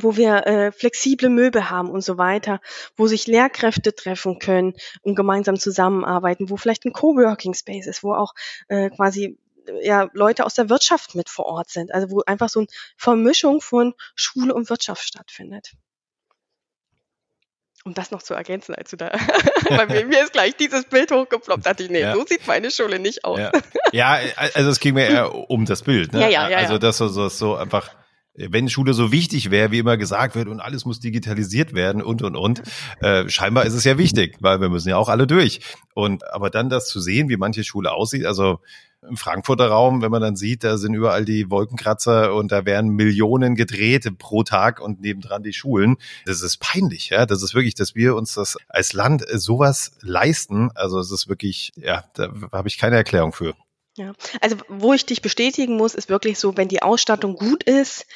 wo 0.00 0.16
wir 0.16 0.46
äh, 0.46 0.72
flexible 0.72 1.28
Möbel 1.28 1.68
haben 1.68 1.90
und 1.90 2.02
so 2.02 2.16
weiter, 2.16 2.60
wo 2.96 3.08
sich 3.08 3.26
Lehrkräfte 3.26 3.94
treffen 3.94 4.38
können 4.38 4.74
und 5.02 5.16
gemeinsam 5.16 5.58
zusammenarbeiten, 5.58 6.48
wo 6.48 6.56
vielleicht 6.56 6.84
ein 6.86 6.92
Coworking 6.92 7.52
Space 7.52 7.86
ist, 7.86 8.02
wo 8.02 8.14
auch 8.14 8.32
äh, 8.68 8.88
quasi 8.90 9.38
ja, 9.82 10.08
Leute 10.12 10.44
aus 10.44 10.54
der 10.54 10.68
Wirtschaft 10.68 11.14
mit 11.14 11.28
vor 11.28 11.46
Ort 11.46 11.70
sind. 11.70 11.92
Also 11.92 12.10
wo 12.10 12.22
einfach 12.26 12.48
so 12.48 12.60
eine 12.60 12.68
Vermischung 12.96 13.60
von 13.60 13.94
Schule 14.14 14.54
und 14.54 14.70
Wirtschaft 14.70 15.02
stattfindet. 15.02 15.72
Um 17.84 17.94
das 17.94 18.12
noch 18.12 18.22
zu 18.22 18.34
ergänzen, 18.34 18.76
als 18.76 18.90
du 18.90 18.96
da, 18.96 19.10
bei 19.68 19.86
mir, 19.86 20.06
mir 20.06 20.22
ist 20.22 20.32
gleich 20.32 20.54
dieses 20.54 20.84
Bild 20.84 21.10
hochgeploppt, 21.10 21.66
dachte 21.66 21.82
ich, 21.82 21.90
nee, 21.90 22.00
ja. 22.00 22.14
so 22.14 22.24
sieht 22.24 22.46
meine 22.46 22.70
Schule 22.70 23.00
nicht 23.00 23.24
aus. 23.24 23.40
Ja, 23.40 23.50
ja 23.92 24.20
also 24.54 24.70
es 24.70 24.78
ging 24.78 24.94
mir 24.94 25.08
eher 25.08 25.34
um 25.50 25.64
das 25.64 25.82
Bild. 25.82 26.12
Ne? 26.12 26.20
Ja, 26.20 26.28
ja, 26.28 26.48
ja. 26.48 26.58
Also 26.58 26.78
das 26.78 26.98
so, 26.98 27.08
so, 27.08 27.28
so 27.28 27.56
einfach 27.56 27.90
wenn 28.34 28.68
Schule 28.68 28.94
so 28.94 29.12
wichtig 29.12 29.50
wäre, 29.50 29.70
wie 29.72 29.78
immer 29.78 29.96
gesagt 29.96 30.34
wird, 30.34 30.48
und 30.48 30.60
alles 30.60 30.84
muss 30.84 31.00
digitalisiert 31.00 31.74
werden 31.74 32.02
und 32.02 32.22
und 32.22 32.36
und, 32.36 32.62
äh, 33.00 33.28
scheinbar 33.28 33.66
ist 33.66 33.74
es 33.74 33.84
ja 33.84 33.98
wichtig, 33.98 34.36
weil 34.40 34.60
wir 34.60 34.70
müssen 34.70 34.88
ja 34.88 34.96
auch 34.96 35.08
alle 35.08 35.26
durch. 35.26 35.60
Und 35.94 36.24
aber 36.32 36.48
dann 36.48 36.70
das 36.70 36.88
zu 36.88 37.00
sehen, 37.00 37.28
wie 37.28 37.36
manche 37.36 37.64
Schule 37.64 37.92
aussieht, 37.92 38.24
also 38.24 38.60
im 39.08 39.16
Frankfurter 39.16 39.68
Raum, 39.68 40.02
wenn 40.02 40.10
man 40.10 40.22
dann 40.22 40.36
sieht, 40.36 40.64
da 40.64 40.78
sind 40.78 40.94
überall 40.94 41.24
die 41.24 41.50
Wolkenkratzer 41.50 42.34
und 42.34 42.52
da 42.52 42.64
werden 42.64 42.90
Millionen 42.90 43.56
gedreht 43.56 44.06
pro 44.18 44.42
Tag 44.44 44.80
und 44.80 45.00
nebendran 45.00 45.42
die 45.42 45.52
Schulen. 45.52 45.96
Das 46.24 46.42
ist 46.42 46.58
peinlich, 46.58 47.10
ja. 47.10 47.26
Das 47.26 47.42
ist 47.42 47.54
wirklich, 47.54 47.74
dass 47.74 47.94
wir 47.94 48.14
uns 48.14 48.34
das 48.34 48.56
als 48.68 48.92
Land 48.92 49.24
sowas 49.28 49.92
leisten. 50.00 50.70
Also 50.74 50.98
es 50.98 51.10
ist 51.10 51.28
wirklich, 51.28 51.72
ja, 51.76 52.04
da 52.14 52.32
habe 52.52 52.68
ich 52.68 52.78
keine 52.78 52.96
Erklärung 52.96 53.32
für. 53.32 53.54
Ja, 53.96 54.12
also 54.40 54.56
wo 54.68 54.94
ich 54.94 55.04
dich 55.04 55.20
bestätigen 55.20 55.76
muss, 55.76 55.94
ist 55.94 56.08
wirklich 56.08 56.38
so, 56.38 56.56
wenn 56.56 56.68
die 56.68 56.82
Ausstattung 56.82 57.34
gut 57.34 57.64
ist, 57.64 58.06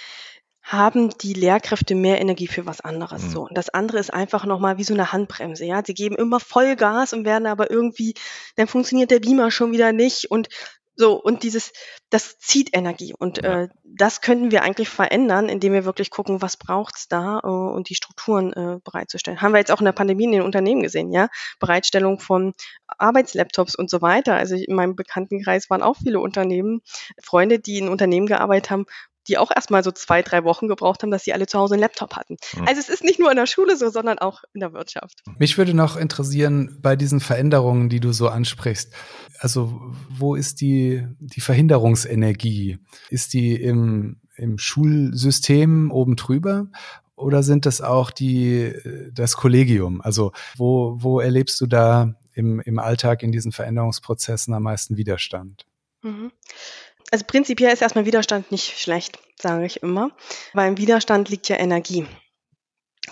haben 0.66 1.16
die 1.18 1.32
Lehrkräfte 1.32 1.94
mehr 1.94 2.20
Energie 2.20 2.48
für 2.48 2.66
was 2.66 2.80
anderes. 2.80 3.22
Mhm. 3.22 3.30
So. 3.30 3.42
Und 3.42 3.56
das 3.56 3.68
andere 3.68 3.98
ist 3.98 4.12
einfach 4.12 4.44
nochmal 4.44 4.78
wie 4.78 4.84
so 4.84 4.94
eine 4.94 5.12
Handbremse. 5.12 5.64
Ja, 5.64 5.82
sie 5.84 5.94
geben 5.94 6.16
immer 6.16 6.40
Vollgas 6.40 7.12
und 7.12 7.24
werden 7.24 7.46
aber 7.46 7.70
irgendwie, 7.70 8.14
dann 8.56 8.66
funktioniert 8.66 9.12
der 9.12 9.20
Beamer 9.20 9.52
schon 9.52 9.70
wieder 9.70 9.92
nicht 9.92 10.28
und 10.28 10.48
so, 10.96 11.14
und 11.22 11.42
dieses, 11.42 11.72
das 12.08 12.38
zieht 12.38 12.74
Energie. 12.74 13.14
Und 13.16 13.42
ja. 13.42 13.64
äh, 13.64 13.68
das 13.84 14.22
könnten 14.22 14.50
wir 14.50 14.62
eigentlich 14.62 14.88
verändern, 14.88 15.50
indem 15.50 15.74
wir 15.74 15.84
wirklich 15.84 16.10
gucken, 16.10 16.40
was 16.40 16.56
braucht's 16.56 17.06
da 17.06 17.40
äh, 17.44 17.46
und 17.46 17.90
die 17.90 17.94
Strukturen 17.94 18.52
äh, 18.54 18.78
bereitzustellen. 18.82 19.42
Haben 19.42 19.52
wir 19.52 19.58
jetzt 19.58 19.70
auch 19.70 19.80
in 19.80 19.84
der 19.84 19.92
Pandemie 19.92 20.24
in 20.24 20.32
den 20.32 20.42
Unternehmen 20.42 20.82
gesehen, 20.82 21.12
ja? 21.12 21.28
Bereitstellung 21.60 22.18
von 22.18 22.54
Arbeitslaptops 22.86 23.74
und 23.74 23.90
so 23.90 24.00
weiter. 24.00 24.36
Also 24.36 24.56
in 24.56 24.74
meinem 24.74 24.96
Bekanntenkreis 24.96 25.68
waren 25.68 25.82
auch 25.82 25.96
viele 25.96 26.18
Unternehmen, 26.18 26.80
Freunde, 27.22 27.58
die 27.58 27.78
in 27.78 27.88
Unternehmen 27.88 28.26
gearbeitet 28.26 28.70
haben, 28.70 28.86
die 29.28 29.38
auch 29.38 29.50
erstmal 29.54 29.82
so 29.82 29.90
zwei, 29.90 30.22
drei 30.22 30.44
Wochen 30.44 30.68
gebraucht 30.68 31.02
haben, 31.02 31.10
dass 31.10 31.24
sie 31.24 31.32
alle 31.32 31.46
zu 31.46 31.58
Hause 31.58 31.74
einen 31.74 31.82
Laptop 31.82 32.16
hatten. 32.16 32.36
Mhm. 32.56 32.66
Also 32.66 32.80
es 32.80 32.88
ist 32.88 33.04
nicht 33.04 33.18
nur 33.18 33.30
in 33.30 33.36
der 33.36 33.46
Schule 33.46 33.76
so, 33.76 33.90
sondern 33.90 34.18
auch 34.18 34.42
in 34.54 34.60
der 34.60 34.72
Wirtschaft. 34.72 35.22
Mich 35.38 35.58
würde 35.58 35.74
noch 35.74 35.96
interessieren, 35.96 36.78
bei 36.80 36.96
diesen 36.96 37.20
Veränderungen, 37.20 37.88
die 37.88 38.00
du 38.00 38.12
so 38.12 38.28
ansprichst, 38.28 38.92
also 39.38 39.80
wo 40.08 40.34
ist 40.34 40.60
die, 40.60 41.06
die 41.18 41.40
Verhinderungsenergie? 41.40 42.78
Ist 43.10 43.34
die 43.34 43.54
im, 43.54 44.20
im 44.36 44.58
Schulsystem 44.58 45.90
oben 45.90 46.16
drüber 46.16 46.68
oder 47.16 47.42
sind 47.42 47.66
das 47.66 47.80
auch 47.80 48.10
die, 48.10 48.72
das 49.12 49.36
Kollegium? 49.36 50.00
Also 50.00 50.32
wo, 50.56 50.96
wo 50.98 51.20
erlebst 51.20 51.60
du 51.60 51.66
da 51.66 52.14
im, 52.32 52.60
im 52.60 52.78
Alltag 52.78 53.22
in 53.22 53.32
diesen 53.32 53.52
Veränderungsprozessen 53.52 54.54
am 54.54 54.62
meisten 54.62 54.96
Widerstand? 54.96 55.66
Mhm 56.02 56.30
also 57.10 57.24
prinzipiell 57.26 57.72
ist 57.72 57.82
erstmal 57.82 58.06
Widerstand 58.06 58.50
nicht 58.50 58.78
schlecht, 58.78 59.18
sage 59.40 59.66
ich 59.66 59.82
immer, 59.82 60.10
weil 60.52 60.68
im 60.68 60.78
Widerstand 60.78 61.28
liegt 61.28 61.48
ja 61.48 61.56
Energie. 61.56 62.06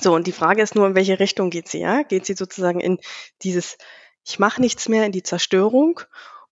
So, 0.00 0.14
und 0.14 0.26
die 0.26 0.32
Frage 0.32 0.62
ist 0.62 0.74
nur, 0.74 0.86
in 0.86 0.94
welche 0.94 1.20
Richtung 1.20 1.50
geht 1.50 1.68
sie, 1.68 1.78
ja? 1.78 2.02
Geht 2.02 2.26
sie 2.26 2.34
sozusagen 2.34 2.80
in 2.80 2.98
dieses, 3.42 3.78
ich 4.24 4.38
mache 4.38 4.60
nichts 4.60 4.88
mehr, 4.88 5.06
in 5.06 5.12
die 5.12 5.22
Zerstörung, 5.22 6.00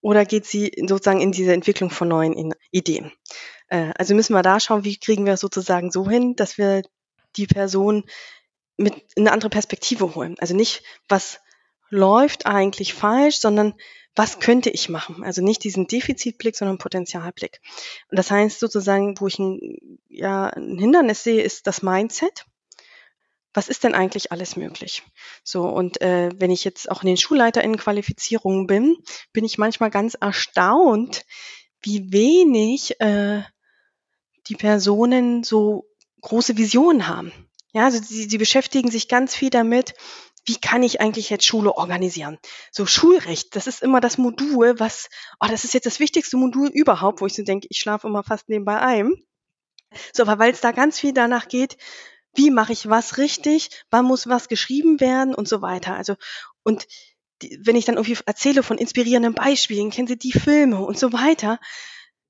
oder 0.01 0.25
geht 0.25 0.47
sie 0.47 0.73
sozusagen 0.87 1.21
in 1.21 1.33
diese 1.33 1.53
Entwicklung 1.53 1.91
von 1.91 2.09
neuen 2.09 2.55
Ideen? 2.71 3.13
Äh, 3.69 3.93
also 3.97 4.15
müssen 4.15 4.35
wir 4.35 4.43
da 4.43 4.61
schauen, 4.61 4.85
wie 4.85 4.99
kriegen 4.99 5.25
wir 5.25 5.35
es 5.35 5.41
sozusagen 5.41 5.91
so 5.91 6.09
hin, 6.09 6.37
dass 6.37 6.59
wir 6.59 6.83
die 7.37 7.47
Person 7.47 8.05
mit 8.77 8.95
in 9.15 9.23
eine 9.23 9.33
andere 9.33 9.51
Perspektive 9.51 10.15
holen. 10.15 10.37
Also 10.39 10.55
nicht, 10.55 10.83
was 11.09 11.41
läuft 11.89 12.47
eigentlich 12.47 12.95
falsch, 12.95 13.37
sondern 13.37 13.75
was 14.15 14.41
könnte 14.41 14.71
ich 14.71 14.89
machen? 14.89 15.25
Also 15.25 15.43
nicht 15.43 15.65
diesen 15.65 15.87
Defizitblick, 15.87 16.57
sondern 16.57 16.79
Potenzialblick. 16.79 17.61
Und 18.11 18.19
das 18.19 18.31
heißt 18.31 18.61
sozusagen, 18.61 19.19
wo 19.21 19.27
ich 19.27 19.39
ein, 19.39 19.99
ja, 20.09 20.49
ein 20.49 20.79
Hindernis 20.79 21.25
sehe, 21.25 21.43
ist 21.43 21.67
das 21.67 21.83
Mindset. 21.83 22.45
Was 23.55 23.69
ist 23.69 23.85
denn 23.85 23.95
eigentlich 23.95 24.33
alles 24.33 24.57
möglich? 24.57 25.03
So, 25.45 25.65
und 25.65 26.01
äh, 26.01 26.31
wenn 26.37 26.51
ich 26.51 26.65
jetzt 26.65 26.91
auch 26.91 27.03
in 27.03 27.09
den 27.09 27.17
SchulleiterInnen-Qualifizierungen 27.19 28.67
bin, 28.67 28.97
bin 29.33 29.45
ich 29.45 29.59
manchmal 29.59 29.91
ganz 29.91 30.15
erstaunt, 30.15 31.25
wie 31.83 32.13
wenig 32.13 32.99
äh, 33.01 33.43
die 34.47 34.57
Personen 34.57 35.43
so 35.43 35.87
große 36.23 36.57
Visionen 36.57 37.09
haben. 37.09 37.33
Ja, 37.75 37.85
also 37.85 38.03
sie, 38.03 38.25
sie 38.25 38.39
beschäftigen 38.39 38.91
sich 38.91 39.09
ganz 39.09 39.35
viel 39.35 39.51
damit, 39.51 39.95
wie 40.45 40.57
kann 40.57 40.83
ich 40.83 41.01
eigentlich 41.01 41.31
jetzt 41.31 41.45
Schule 41.45 41.77
organisieren? 41.77 42.39
So 42.71 42.87
Schulrecht, 42.87 43.55
das 43.55 43.67
ist 43.67 43.83
immer 43.83 44.01
das 44.01 44.19
Modul, 44.19 44.79
was, 44.79 45.09
oh, 45.41 45.47
das 45.49 45.65
ist 45.65 45.75
jetzt 45.75 45.87
das 45.87 46.01
wichtigste 46.01 46.37
Modul 46.37 46.69
überhaupt, 46.69 47.21
wo 47.21 47.27
ich 47.27 47.35
so 47.35 47.43
denke, 47.43 47.69
ich 47.71 47.79
schlafe 47.79 48.09
immer 48.09 48.25
fast 48.25 48.49
nebenbei 48.49 48.81
ein. 48.81 49.13
So, 50.13 50.23
aber 50.23 50.39
weil 50.39 50.53
es 50.53 50.61
da 50.61 50.73
ganz 50.73 50.99
viel 50.99 51.13
danach 51.13 51.49
geht, 51.49 51.77
wie 52.35 52.51
mache 52.51 52.73
ich 52.73 52.89
was 52.89 53.19
richtig, 53.19 53.85
wann 53.91 54.07
muss 54.07 54.29
was 54.29 54.49
geschrieben 54.49 55.01
werden 55.01 55.35
und 55.35 55.49
so 55.49 55.63
weiter. 55.63 55.95
Also, 55.95 56.17
und 56.63 56.87
die, 57.43 57.61
wenn 57.63 57.77
ich 57.77 57.85
dann 57.85 57.97
irgendwie 57.97 58.19
erzähle 58.25 58.63
von 58.63 58.79
inspirierenden 58.79 59.35
Beispielen, 59.35 59.91
kennen 59.91 60.09
Sie 60.09 60.19
die 60.19 60.33
Filme 60.33 60.81
und 60.81 60.99
so 60.99 61.13
weiter, 61.13 61.59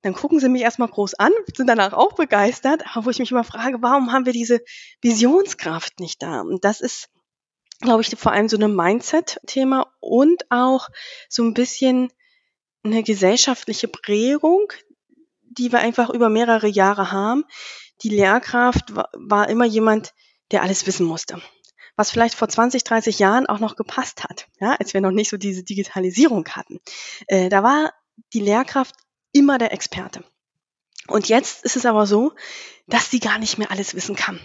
dann 0.02 0.14
gucken 0.14 0.40
sie 0.40 0.48
mich 0.48 0.62
erstmal 0.62 0.88
groß 0.88 1.14
an, 1.14 1.30
sind 1.54 1.68
danach 1.68 1.92
auch 1.92 2.14
begeistert, 2.14 2.82
aber 2.92 3.06
wo 3.06 3.10
ich 3.10 3.20
mich 3.20 3.30
immer 3.30 3.44
frage, 3.44 3.78
warum 3.80 4.12
haben 4.12 4.26
wir 4.26 4.32
diese 4.32 4.60
Visionskraft 5.00 6.00
nicht 6.00 6.22
da? 6.22 6.40
Und 6.40 6.64
das 6.64 6.80
ist, 6.80 7.08
glaube 7.82 8.02
ich, 8.02 8.08
vor 8.16 8.32
allem 8.32 8.48
so 8.48 8.56
ein 8.56 8.74
Mindset-Thema 8.74 9.92
und 10.00 10.50
auch 10.50 10.88
so 11.28 11.42
ein 11.42 11.54
bisschen 11.54 12.12
eine 12.82 13.02
gesellschaftliche 13.02 13.88
Prägung, 13.88 14.72
die 15.42 15.70
wir 15.70 15.80
einfach 15.80 16.10
über 16.10 16.28
mehrere 16.28 16.68
Jahre 16.68 17.12
haben. 17.12 17.44
Die 18.02 18.08
Lehrkraft 18.08 18.92
war 18.94 19.48
immer 19.48 19.66
jemand, 19.66 20.14
der 20.50 20.62
alles 20.62 20.86
wissen 20.86 21.06
musste. 21.06 21.40
Was 21.94 22.10
vielleicht 22.10 22.34
vor 22.34 22.48
20, 22.48 22.84
30 22.84 23.18
Jahren 23.18 23.46
auch 23.46 23.58
noch 23.58 23.76
gepasst 23.76 24.24
hat, 24.24 24.48
ja, 24.60 24.74
als 24.78 24.94
wir 24.94 25.00
noch 25.00 25.10
nicht 25.10 25.28
so 25.28 25.36
diese 25.36 25.62
Digitalisierung 25.62 26.48
hatten. 26.48 26.80
Äh, 27.26 27.48
da 27.48 27.62
war 27.62 27.92
die 28.32 28.40
Lehrkraft 28.40 28.94
immer 29.32 29.58
der 29.58 29.72
Experte. 29.72 30.24
Und 31.06 31.28
jetzt 31.28 31.64
ist 31.64 31.76
es 31.76 31.86
aber 31.86 32.06
so, 32.06 32.32
dass 32.86 33.10
sie 33.10 33.20
gar 33.20 33.38
nicht 33.38 33.58
mehr 33.58 33.70
alles 33.70 33.94
wissen 33.94 34.16
kann. 34.16 34.40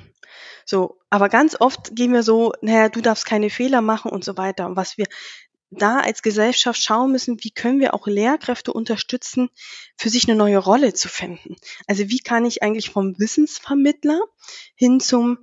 So, 0.69 0.99
aber 1.09 1.29
ganz 1.29 1.55
oft 1.59 1.95
gehen 1.95 2.11
wir 2.11 2.23
so, 2.23 2.51
naja, 2.61 2.89
du 2.89 3.01
darfst 3.01 3.25
keine 3.25 3.49
Fehler 3.49 3.81
machen 3.81 4.11
und 4.11 4.25
so 4.25 4.35
weiter. 4.35 4.65
Und 4.65 4.75
was 4.75 4.97
wir 4.97 5.05
da 5.69 5.99
als 5.99 6.21
Gesellschaft 6.21 6.81
schauen 6.83 7.11
müssen, 7.11 7.41
wie 7.43 7.51
können 7.51 7.79
wir 7.79 7.93
auch 7.93 8.05
Lehrkräfte 8.05 8.73
unterstützen, 8.73 9.49
für 9.97 10.09
sich 10.09 10.27
eine 10.27 10.37
neue 10.37 10.57
Rolle 10.57 10.93
zu 10.93 11.07
finden. 11.07 11.55
Also 11.87 12.09
wie 12.09 12.19
kann 12.19 12.45
ich 12.45 12.63
eigentlich 12.63 12.89
vom 12.89 13.17
Wissensvermittler 13.17 14.19
hin 14.75 14.99
zum 14.99 15.39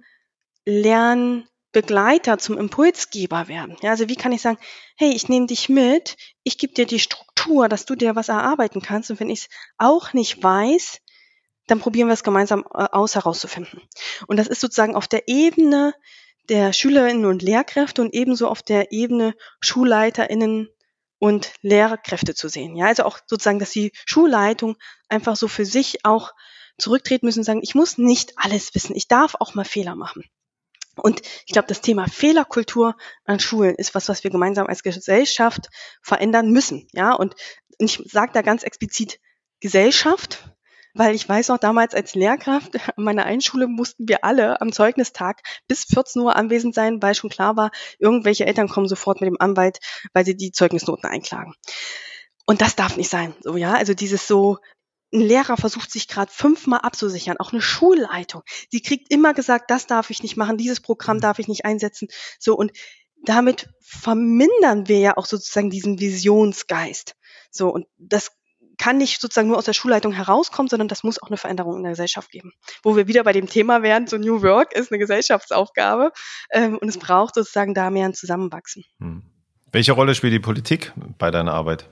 Lernen 0.66 1.48
Begleiter, 1.72 2.38
zum 2.38 2.56
Impulsgeber 2.56 3.48
werden. 3.48 3.76
Ja, 3.82 3.90
also 3.90 4.08
wie 4.08 4.14
kann 4.14 4.30
ich 4.30 4.40
sagen, 4.40 4.58
hey, 4.96 5.10
ich 5.10 5.28
nehme 5.28 5.46
dich 5.46 5.68
mit, 5.68 6.16
ich 6.44 6.56
gebe 6.56 6.72
dir 6.72 6.86
die 6.86 7.00
Struktur, 7.00 7.68
dass 7.68 7.84
du 7.84 7.96
dir 7.96 8.14
was 8.14 8.28
erarbeiten 8.28 8.80
kannst 8.80 9.10
und 9.10 9.18
wenn 9.18 9.28
ich 9.28 9.40
es 9.40 9.48
auch 9.76 10.12
nicht 10.12 10.40
weiß, 10.40 11.00
dann 11.66 11.80
probieren 11.80 12.08
wir 12.08 12.14
es 12.14 12.22
gemeinsam 12.22 12.64
äh, 12.72 12.84
aus 12.92 13.14
herauszufinden. 13.14 13.80
Und 14.26 14.36
das 14.36 14.48
ist 14.48 14.60
sozusagen 14.60 14.96
auf 14.96 15.08
der 15.08 15.28
Ebene 15.28 15.94
der 16.48 16.72
Schülerinnen 16.72 17.24
und 17.24 17.42
Lehrkräfte 17.42 18.02
und 18.02 18.12
ebenso 18.12 18.48
auf 18.48 18.62
der 18.62 18.92
Ebene 18.92 19.34
Schulleiterinnen 19.60 20.68
und 21.18 21.52
Lehrkräfte 21.62 22.34
zu 22.34 22.48
sehen. 22.48 22.76
Ja, 22.76 22.86
also 22.86 23.04
auch 23.04 23.18
sozusagen, 23.26 23.58
dass 23.58 23.70
die 23.70 23.92
Schulleitung 24.04 24.76
einfach 25.08 25.36
so 25.36 25.48
für 25.48 25.64
sich 25.64 26.04
auch 26.04 26.32
zurücktreten 26.76 27.24
müssen 27.24 27.40
und 27.40 27.44
sagen, 27.44 27.62
ich 27.62 27.74
muss 27.74 27.98
nicht 27.98 28.34
alles 28.36 28.74
wissen, 28.74 28.96
ich 28.96 29.08
darf 29.08 29.36
auch 29.36 29.54
mal 29.54 29.64
Fehler 29.64 29.94
machen. 29.94 30.24
Und 30.96 31.22
ich 31.46 31.52
glaube, 31.52 31.68
das 31.68 31.80
Thema 31.80 32.06
Fehlerkultur 32.08 32.96
an 33.24 33.40
Schulen 33.40 33.74
ist 33.74 33.94
was, 33.94 34.08
was 34.08 34.22
wir 34.22 34.30
gemeinsam 34.30 34.66
als 34.66 34.82
Gesellschaft 34.82 35.68
verändern 36.02 36.50
müssen. 36.50 36.88
Ja, 36.92 37.14
und 37.14 37.34
ich 37.78 38.00
sage 38.04 38.32
da 38.32 38.42
ganz 38.42 38.62
explizit 38.62 39.18
Gesellschaft, 39.60 40.44
weil 40.94 41.14
ich 41.14 41.28
weiß 41.28 41.48
noch 41.48 41.58
damals 41.58 41.94
als 41.94 42.14
Lehrkraft 42.14 42.74
an 42.96 43.04
meiner 43.04 43.26
Einschule 43.26 43.66
mussten 43.66 44.08
wir 44.08 44.24
alle 44.24 44.60
am 44.60 44.72
Zeugnistag 44.72 45.42
bis 45.66 45.84
14 45.84 46.22
Uhr 46.22 46.36
anwesend 46.36 46.74
sein, 46.74 47.02
weil 47.02 47.14
schon 47.14 47.30
klar 47.30 47.56
war, 47.56 47.70
irgendwelche 47.98 48.46
Eltern 48.46 48.68
kommen 48.68 48.88
sofort 48.88 49.20
mit 49.20 49.28
dem 49.28 49.40
Anwalt, 49.40 49.78
weil 50.12 50.24
sie 50.24 50.36
die 50.36 50.52
Zeugnisnoten 50.52 51.06
einklagen. 51.06 51.54
Und 52.46 52.60
das 52.60 52.76
darf 52.76 52.96
nicht 52.96 53.10
sein. 53.10 53.34
So, 53.40 53.56
ja, 53.56 53.74
also 53.74 53.94
dieses 53.94 54.26
so, 54.26 54.58
ein 55.12 55.20
Lehrer 55.20 55.56
versucht 55.56 55.90
sich 55.92 56.08
gerade 56.08 56.30
fünfmal 56.32 56.80
abzusichern, 56.80 57.36
auch 57.38 57.52
eine 57.52 57.62
Schulleitung. 57.62 58.42
Sie 58.70 58.82
kriegt 58.82 59.12
immer 59.12 59.32
gesagt, 59.32 59.70
das 59.70 59.86
darf 59.86 60.10
ich 60.10 60.22
nicht 60.22 60.36
machen, 60.36 60.58
dieses 60.58 60.80
Programm 60.80 61.18
mhm. 61.18 61.22
darf 61.22 61.38
ich 61.38 61.48
nicht 61.48 61.64
einsetzen. 61.64 62.08
So 62.38 62.56
und 62.56 62.72
damit 63.24 63.68
vermindern 63.80 64.88
wir 64.88 64.98
ja 64.98 65.16
auch 65.16 65.26
sozusagen 65.26 65.70
diesen 65.70 66.00
Visionsgeist. 66.00 67.16
So 67.50 67.70
und 67.70 67.86
das 67.96 68.32
kann 68.84 68.98
nicht 68.98 69.18
sozusagen 69.18 69.48
nur 69.48 69.56
aus 69.56 69.64
der 69.64 69.72
Schulleitung 69.72 70.12
herauskommen, 70.12 70.68
sondern 70.68 70.88
das 70.88 71.04
muss 71.04 71.22
auch 71.22 71.28
eine 71.28 71.38
Veränderung 71.38 71.78
in 71.78 71.84
der 71.84 71.92
Gesellschaft 71.92 72.30
geben. 72.30 72.52
Wo 72.82 72.96
wir 72.96 73.06
wieder 73.08 73.24
bei 73.24 73.32
dem 73.32 73.48
Thema 73.48 73.82
wären, 73.82 74.06
so 74.06 74.18
New 74.18 74.42
Work 74.42 74.74
ist 74.74 74.92
eine 74.92 74.98
Gesellschaftsaufgabe 74.98 76.12
ähm, 76.50 76.76
und 76.76 76.88
es 76.90 76.98
braucht 76.98 77.34
sozusagen 77.34 77.72
da 77.72 77.88
mehr 77.88 78.04
ein 78.04 78.12
Zusammenwachsen. 78.12 78.84
Hm. 79.00 79.22
Welche 79.72 79.92
Rolle 79.92 80.14
spielt 80.14 80.34
die 80.34 80.38
Politik 80.38 80.92
bei 81.16 81.30
deiner 81.30 81.54
Arbeit? 81.54 81.88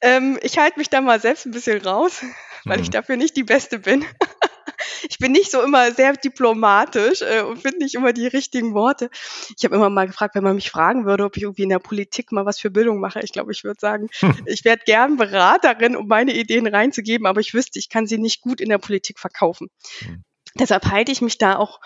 Ähm, 0.00 0.38
ich 0.42 0.58
halte 0.58 0.78
mich 0.78 0.90
da 0.90 1.00
mal 1.00 1.18
selbst 1.20 1.44
ein 1.44 1.50
bisschen 1.50 1.82
raus, 1.82 2.22
weil 2.64 2.76
mhm. 2.76 2.84
ich 2.84 2.90
dafür 2.90 3.16
nicht 3.16 3.36
die 3.36 3.42
Beste 3.42 3.80
bin. 3.80 4.04
Ich 5.08 5.18
bin 5.18 5.32
nicht 5.32 5.50
so 5.50 5.62
immer 5.62 5.92
sehr 5.92 6.14
diplomatisch 6.14 7.22
äh, 7.22 7.42
und 7.42 7.62
finde 7.62 7.78
nicht 7.78 7.94
immer 7.94 8.12
die 8.12 8.26
richtigen 8.26 8.74
Worte. 8.74 9.10
Ich 9.56 9.64
habe 9.64 9.76
immer 9.76 9.90
mal 9.90 10.06
gefragt, 10.06 10.34
wenn 10.34 10.44
man 10.44 10.56
mich 10.56 10.70
fragen 10.70 11.06
würde, 11.06 11.24
ob 11.24 11.36
ich 11.36 11.42
irgendwie 11.42 11.62
in 11.62 11.68
der 11.68 11.78
Politik 11.78 12.32
mal 12.32 12.46
was 12.46 12.58
für 12.58 12.70
Bildung 12.70 13.00
mache. 13.00 13.20
Ich 13.20 13.32
glaube, 13.32 13.52
ich 13.52 13.64
würde 13.64 13.80
sagen, 13.80 14.08
hm. 14.20 14.34
ich 14.46 14.64
werde 14.64 14.82
gern 14.84 15.16
Beraterin, 15.16 15.96
um 15.96 16.06
meine 16.06 16.34
Ideen 16.34 16.66
reinzugeben, 16.66 17.26
aber 17.26 17.40
ich 17.40 17.54
wüsste, 17.54 17.78
ich 17.78 17.88
kann 17.88 18.06
sie 18.06 18.18
nicht 18.18 18.42
gut 18.42 18.60
in 18.60 18.68
der 18.68 18.78
Politik 18.78 19.18
verkaufen. 19.18 19.68
Hm. 20.00 20.22
Deshalb 20.58 20.86
halte 20.86 21.12
ich 21.12 21.20
mich 21.20 21.38
da 21.38 21.56
auch 21.56 21.80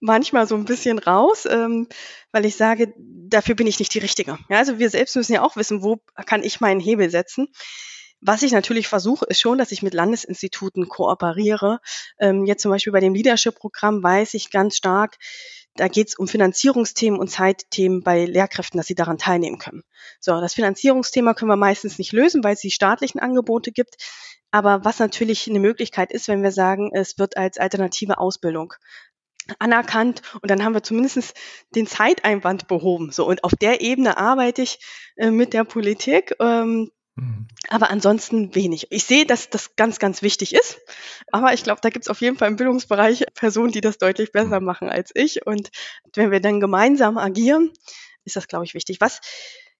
manchmal 0.00 0.46
so 0.46 0.54
ein 0.54 0.64
bisschen 0.64 0.98
raus, 0.98 1.46
ähm, 1.48 1.88
weil 2.32 2.44
ich 2.44 2.56
sage, 2.56 2.92
dafür 2.96 3.54
bin 3.54 3.66
ich 3.66 3.78
nicht 3.78 3.94
die 3.94 4.00
Richtige. 4.00 4.38
Ja, 4.48 4.58
also 4.58 4.78
wir 4.78 4.90
selbst 4.90 5.16
müssen 5.16 5.32
ja 5.32 5.42
auch 5.42 5.56
wissen, 5.56 5.82
wo 5.82 6.00
kann 6.26 6.42
ich 6.42 6.60
meinen 6.60 6.80
Hebel 6.80 7.10
setzen. 7.10 7.48
Was 8.24 8.42
ich 8.42 8.52
natürlich 8.52 8.86
versuche, 8.86 9.26
ist 9.28 9.40
schon, 9.40 9.58
dass 9.58 9.72
ich 9.72 9.82
mit 9.82 9.94
Landesinstituten 9.94 10.88
kooperiere. 10.88 11.80
Ähm, 12.20 12.46
jetzt 12.46 12.62
zum 12.62 12.70
Beispiel 12.70 12.92
bei 12.92 13.00
dem 13.00 13.14
Leadership-Programm 13.14 14.02
weiß 14.02 14.34
ich 14.34 14.50
ganz 14.50 14.76
stark, 14.76 15.18
da 15.74 15.88
geht 15.88 16.08
es 16.08 16.14
um 16.16 16.28
Finanzierungsthemen 16.28 17.18
und 17.18 17.28
Zeitthemen 17.28 18.02
bei 18.02 18.24
Lehrkräften, 18.26 18.78
dass 18.78 18.86
sie 18.86 18.94
daran 18.94 19.18
teilnehmen 19.18 19.58
können. 19.58 19.82
So, 20.20 20.40
das 20.40 20.54
Finanzierungsthema 20.54 21.34
können 21.34 21.50
wir 21.50 21.56
meistens 21.56 21.98
nicht 21.98 22.12
lösen, 22.12 22.44
weil 22.44 22.54
es 22.54 22.60
die 22.60 22.70
staatlichen 22.70 23.20
Angebote 23.20 23.72
gibt. 23.72 23.96
Aber 24.52 24.84
was 24.84 25.00
natürlich 25.00 25.48
eine 25.48 25.60
Möglichkeit 25.60 26.12
ist, 26.12 26.28
wenn 26.28 26.42
wir 26.42 26.52
sagen, 26.52 26.90
es 26.94 27.18
wird 27.18 27.36
als 27.36 27.58
alternative 27.58 28.18
Ausbildung 28.18 28.74
anerkannt 29.58 30.22
und 30.40 30.50
dann 30.50 30.62
haben 30.62 30.74
wir 30.74 30.84
zumindest 30.84 31.34
den 31.74 31.88
Zeiteinwand 31.88 32.68
behoben. 32.68 33.10
So 33.10 33.26
und 33.26 33.42
auf 33.42 33.52
der 33.56 33.80
Ebene 33.80 34.16
arbeite 34.18 34.62
ich 34.62 34.78
äh, 35.16 35.30
mit 35.30 35.54
der 35.54 35.64
Politik. 35.64 36.36
Ähm, 36.38 36.92
mhm. 37.14 37.48
Aber 37.68 37.90
ansonsten 37.90 38.54
wenig. 38.54 38.88
Ich 38.90 39.04
sehe, 39.04 39.26
dass 39.26 39.50
das 39.50 39.76
ganz, 39.76 39.98
ganz 39.98 40.22
wichtig 40.22 40.54
ist. 40.54 40.80
Aber 41.30 41.52
ich 41.52 41.62
glaube, 41.62 41.80
da 41.82 41.90
gibt 41.90 42.04
es 42.06 42.10
auf 42.10 42.20
jeden 42.20 42.36
Fall 42.36 42.48
im 42.48 42.56
Bildungsbereich 42.56 43.24
Personen, 43.34 43.72
die 43.72 43.80
das 43.80 43.98
deutlich 43.98 44.32
besser 44.32 44.60
mhm. 44.60 44.66
machen 44.66 44.88
als 44.88 45.10
ich. 45.14 45.46
Und 45.46 45.70
wenn 46.14 46.30
wir 46.30 46.40
dann 46.40 46.60
gemeinsam 46.60 47.18
agieren, 47.18 47.70
ist 48.24 48.36
das, 48.36 48.48
glaube 48.48 48.64
ich, 48.64 48.74
wichtig. 48.74 49.00
Was 49.00 49.20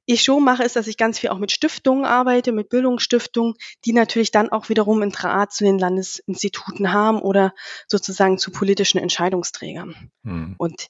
ich 0.04 0.22
schon 0.22 0.42
mache, 0.42 0.64
ist, 0.64 0.76
dass 0.76 0.88
ich 0.88 0.96
ganz 0.96 1.18
viel 1.18 1.30
auch 1.30 1.38
mit 1.38 1.52
Stiftungen 1.52 2.04
arbeite, 2.04 2.52
mit 2.52 2.68
Bildungsstiftungen, 2.68 3.54
die 3.84 3.92
natürlich 3.92 4.30
dann 4.30 4.50
auch 4.50 4.68
wiederum 4.68 5.00
ein 5.02 5.10
Draht 5.10 5.52
zu 5.52 5.64
den 5.64 5.78
Landesinstituten 5.78 6.92
haben 6.92 7.20
oder 7.20 7.54
sozusagen 7.86 8.38
zu 8.38 8.50
politischen 8.50 8.98
Entscheidungsträgern. 8.98 10.10
Hm. 10.24 10.54
Und 10.58 10.88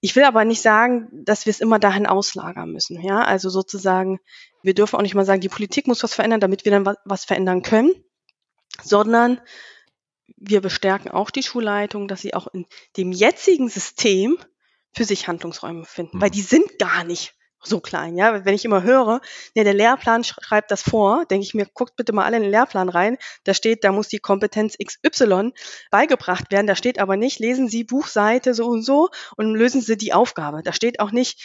ich 0.00 0.14
will 0.14 0.24
aber 0.24 0.44
nicht 0.44 0.62
sagen, 0.62 1.08
dass 1.12 1.46
wir 1.46 1.50
es 1.50 1.60
immer 1.60 1.78
dahin 1.78 2.06
auslagern 2.06 2.70
müssen. 2.70 3.00
Ja, 3.02 3.22
also 3.22 3.50
sozusagen, 3.50 4.20
wir 4.62 4.74
dürfen 4.74 4.96
auch 4.96 5.02
nicht 5.02 5.14
mal 5.14 5.24
sagen, 5.24 5.40
die 5.40 5.48
Politik 5.48 5.86
muss 5.86 6.02
was 6.02 6.14
verändern, 6.14 6.40
damit 6.40 6.64
wir 6.64 6.72
dann 6.72 6.96
was 7.04 7.24
verändern 7.24 7.62
können, 7.62 7.92
sondern 8.82 9.40
wir 10.36 10.60
bestärken 10.60 11.10
auch 11.10 11.30
die 11.30 11.42
Schulleitung, 11.42 12.06
dass 12.06 12.20
sie 12.20 12.34
auch 12.34 12.46
in 12.48 12.66
dem 12.96 13.12
jetzigen 13.12 13.68
System 13.68 14.38
für 14.94 15.04
sich 15.04 15.26
Handlungsräume 15.26 15.84
finden, 15.84 16.20
weil 16.20 16.30
die 16.30 16.42
sind 16.42 16.78
gar 16.78 17.04
nicht 17.04 17.34
so 17.62 17.80
klein, 17.80 18.16
ja. 18.16 18.44
Wenn 18.44 18.54
ich 18.54 18.64
immer 18.64 18.82
höre, 18.82 19.20
ne, 19.54 19.64
der 19.64 19.74
Lehrplan 19.74 20.24
schreibt 20.24 20.70
das 20.70 20.82
vor, 20.82 21.24
denke 21.26 21.44
ich 21.44 21.54
mir, 21.54 21.66
guckt 21.72 21.96
bitte 21.96 22.12
mal 22.12 22.24
alle 22.24 22.36
in 22.36 22.42
den 22.42 22.52
Lehrplan 22.52 22.88
rein. 22.88 23.18
Da 23.44 23.54
steht, 23.54 23.84
da 23.84 23.92
muss 23.92 24.08
die 24.08 24.18
Kompetenz 24.18 24.76
XY 24.78 25.52
beigebracht 25.90 26.50
werden. 26.50 26.66
Da 26.66 26.76
steht 26.76 26.98
aber 26.98 27.16
nicht, 27.16 27.38
lesen 27.38 27.68
Sie 27.68 27.84
Buchseite 27.84 28.54
so 28.54 28.66
und 28.66 28.82
so 28.82 29.08
und 29.36 29.54
lösen 29.54 29.80
Sie 29.80 29.96
die 29.96 30.12
Aufgabe. 30.12 30.62
Da 30.62 30.72
steht 30.72 31.00
auch 31.00 31.10
nicht, 31.10 31.42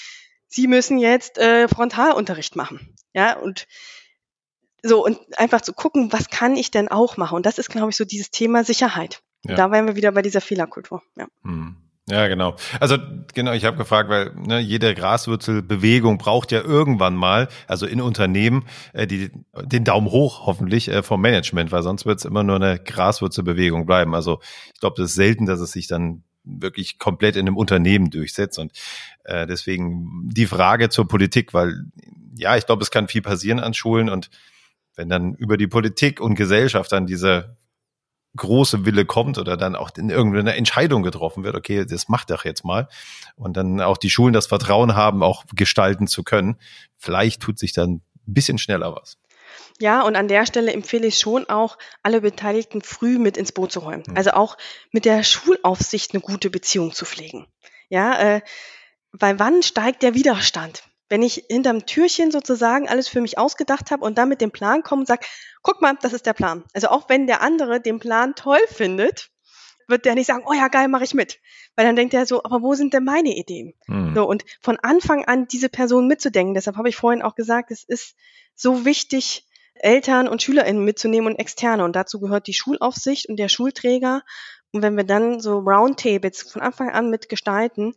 Sie 0.47 0.67
müssen 0.67 0.99
jetzt 0.99 1.37
äh, 1.39 1.67
Frontalunterricht 1.67 2.55
machen. 2.55 2.95
Ja, 3.13 3.37
und 3.39 3.67
so, 4.83 5.03
und 5.03 5.17
einfach 5.39 5.61
zu 5.61 5.73
gucken, 5.73 6.11
was 6.11 6.29
kann 6.29 6.55
ich 6.57 6.69
denn 6.69 6.89
auch 6.89 7.17
machen? 7.17 7.35
Und 7.35 7.45
das 7.45 7.57
ist, 7.57 7.69
glaube 7.69 7.89
ich, 7.89 7.95
so 7.95 8.05
dieses 8.05 8.31
Thema 8.31 8.63
Sicherheit. 8.63 9.23
Ja. 9.45 9.55
Da 9.55 9.71
wären 9.71 9.87
wir 9.87 9.95
wieder 9.95 10.11
bei 10.11 10.21
dieser 10.21 10.41
Fehlerkultur. 10.41 11.01
Ja. 11.15 11.27
Hm. 11.43 11.82
Ja, 12.09 12.27
genau. 12.27 12.57
Also 12.81 12.97
genau, 13.33 13.53
ich 13.53 13.63
habe 13.63 13.77
gefragt, 13.77 14.09
weil 14.09 14.33
ne, 14.35 14.59
jede 14.59 14.93
Graswurzelbewegung 14.93 16.17
braucht 16.17 16.51
ja 16.51 16.61
irgendwann 16.61 17.15
mal, 17.15 17.47
also 17.65 17.85
in 17.85 18.01
Unternehmen, 18.01 18.65
äh, 18.91 19.07
die, 19.07 19.31
den 19.63 19.85
Daumen 19.85 20.11
hoch 20.11 20.45
hoffentlich 20.45 20.89
äh, 20.89 21.01
vom 21.01 21.21
Management, 21.21 21.71
weil 21.71 21.81
sonst 21.81 22.05
wird 22.05 22.19
es 22.19 22.25
immer 22.25 22.43
nur 22.43 22.57
eine 22.57 22.77
Graswurzelbewegung 22.77 23.85
bleiben. 23.85 24.15
Also 24.15 24.41
ich 24.73 24.81
glaube, 24.81 24.95
das 24.97 25.11
ist 25.11 25.15
selten, 25.15 25.45
dass 25.45 25.61
es 25.61 25.71
sich 25.71 25.87
dann 25.87 26.23
wirklich 26.43 26.99
komplett 26.99 27.37
in 27.37 27.47
einem 27.47 27.55
Unternehmen 27.55 28.09
durchsetzt. 28.09 28.59
Und 28.59 28.73
äh, 29.23 29.47
deswegen 29.47 30.23
die 30.25 30.47
Frage 30.47 30.89
zur 30.89 31.07
Politik, 31.07 31.53
weil 31.53 31.85
ja, 32.35 32.57
ich 32.57 32.65
glaube, 32.65 32.83
es 32.83 32.91
kann 32.91 33.07
viel 33.07 33.21
passieren 33.21 33.59
an 33.59 33.73
Schulen 33.73 34.09
und 34.09 34.29
wenn 34.95 35.07
dann 35.07 35.35
über 35.35 35.55
die 35.55 35.67
Politik 35.67 36.19
und 36.19 36.35
Gesellschaft 36.35 36.91
dann 36.91 37.05
diese 37.05 37.55
große 38.35 38.85
Wille 38.85 39.05
kommt 39.05 39.37
oder 39.37 39.57
dann 39.57 39.75
auch 39.75 39.91
in 39.95 40.09
irgendeine 40.09 40.55
Entscheidung 40.55 41.03
getroffen 41.03 41.43
wird, 41.43 41.55
okay, 41.55 41.85
das 41.85 42.09
macht 42.09 42.31
doch 42.31 42.45
jetzt 42.45 42.65
mal. 42.65 42.87
Und 43.35 43.57
dann 43.57 43.79
auch 43.81 43.97
die 43.97 44.09
Schulen 44.09 44.33
das 44.33 44.47
Vertrauen 44.47 44.95
haben, 44.95 45.23
auch 45.23 45.45
gestalten 45.53 46.07
zu 46.07 46.23
können. 46.23 46.57
Vielleicht 46.97 47.41
tut 47.41 47.59
sich 47.59 47.73
dann 47.73 48.01
ein 48.27 48.33
bisschen 48.33 48.57
schneller 48.57 48.95
was. 48.95 49.17
Ja, 49.79 50.01
und 50.01 50.15
an 50.15 50.27
der 50.27 50.45
Stelle 50.45 50.71
empfehle 50.71 51.07
ich 51.07 51.19
schon 51.19 51.49
auch, 51.49 51.77
alle 52.03 52.21
Beteiligten 52.21 52.81
früh 52.81 53.17
mit 53.17 53.37
ins 53.37 53.51
Boot 53.51 53.71
zu 53.71 53.79
räumen. 53.79 54.03
Mhm. 54.07 54.17
Also 54.17 54.31
auch 54.31 54.57
mit 54.91 55.05
der 55.05 55.23
Schulaufsicht 55.23 56.13
eine 56.13 56.21
gute 56.21 56.49
Beziehung 56.49 56.93
zu 56.93 57.05
pflegen. 57.05 57.47
Ja, 57.89 58.19
äh, 58.19 58.41
weil 59.11 59.39
wann 59.39 59.61
steigt 59.61 60.01
der 60.01 60.15
Widerstand? 60.15 60.83
Wenn 61.13 61.21
ich 61.21 61.45
hinterm 61.47 61.85
Türchen 61.85 62.31
sozusagen 62.31 62.89
alles 62.89 63.07
für 63.07 63.21
mich 63.21 63.37
ausgedacht 63.37 63.91
habe 63.91 64.03
und 64.03 64.17
dann 64.17 64.29
mit 64.29 64.41
dem 64.41 64.49
Plan 64.49 64.81
komme 64.81 65.01
und 65.01 65.05
sage, 65.05 65.23
guck 65.61 65.79
mal, 65.79 65.93
das 66.01 66.11
ist 66.11 66.25
der 66.25 66.33
Plan. 66.33 66.63
Also 66.73 66.87
auch 66.87 67.07
wenn 67.07 67.27
der 67.27 67.43
andere 67.43 67.79
den 67.79 67.99
Plan 67.99 68.33
toll 68.33 68.57
findet, 68.67 69.29
wird 69.87 70.05
der 70.05 70.15
nicht 70.15 70.25
sagen, 70.25 70.43
oh 70.47 70.53
ja, 70.53 70.69
geil, 70.69 70.87
mache 70.87 71.03
ich 71.03 71.13
mit. 71.13 71.39
Weil 71.75 71.85
dann 71.85 71.95
denkt 71.95 72.15
er 72.15 72.25
so, 72.25 72.43
aber 72.43 72.63
wo 72.63 72.73
sind 72.73 72.95
denn 72.95 73.03
meine 73.03 73.29
Ideen? 73.37 73.75
Mhm. 73.85 74.15
So, 74.15 74.27
und 74.27 74.43
von 74.59 74.79
Anfang 74.79 75.23
an 75.25 75.47
diese 75.47 75.69
Person 75.69 76.07
mitzudenken. 76.07 76.55
Deshalb 76.55 76.77
habe 76.77 76.89
ich 76.89 76.95
vorhin 76.95 77.21
auch 77.21 77.35
gesagt, 77.35 77.69
es 77.69 77.83
ist 77.83 78.15
so 78.55 78.83
wichtig, 78.83 79.45
Eltern 79.75 80.27
und 80.27 80.41
SchülerInnen 80.41 80.83
mitzunehmen 80.83 81.31
und 81.31 81.39
Externe. 81.39 81.83
Und 81.83 81.95
dazu 81.95 82.19
gehört 82.21 82.47
die 82.47 82.55
Schulaufsicht 82.55 83.29
und 83.29 83.37
der 83.37 83.49
Schulträger. 83.49 84.23
Und 84.71 84.81
wenn 84.81 84.97
wir 84.97 85.03
dann 85.03 85.39
so 85.39 85.59
Roundtables 85.59 86.41
von 86.41 86.63
Anfang 86.63 86.89
an 86.89 87.11
mitgestalten, 87.11 87.93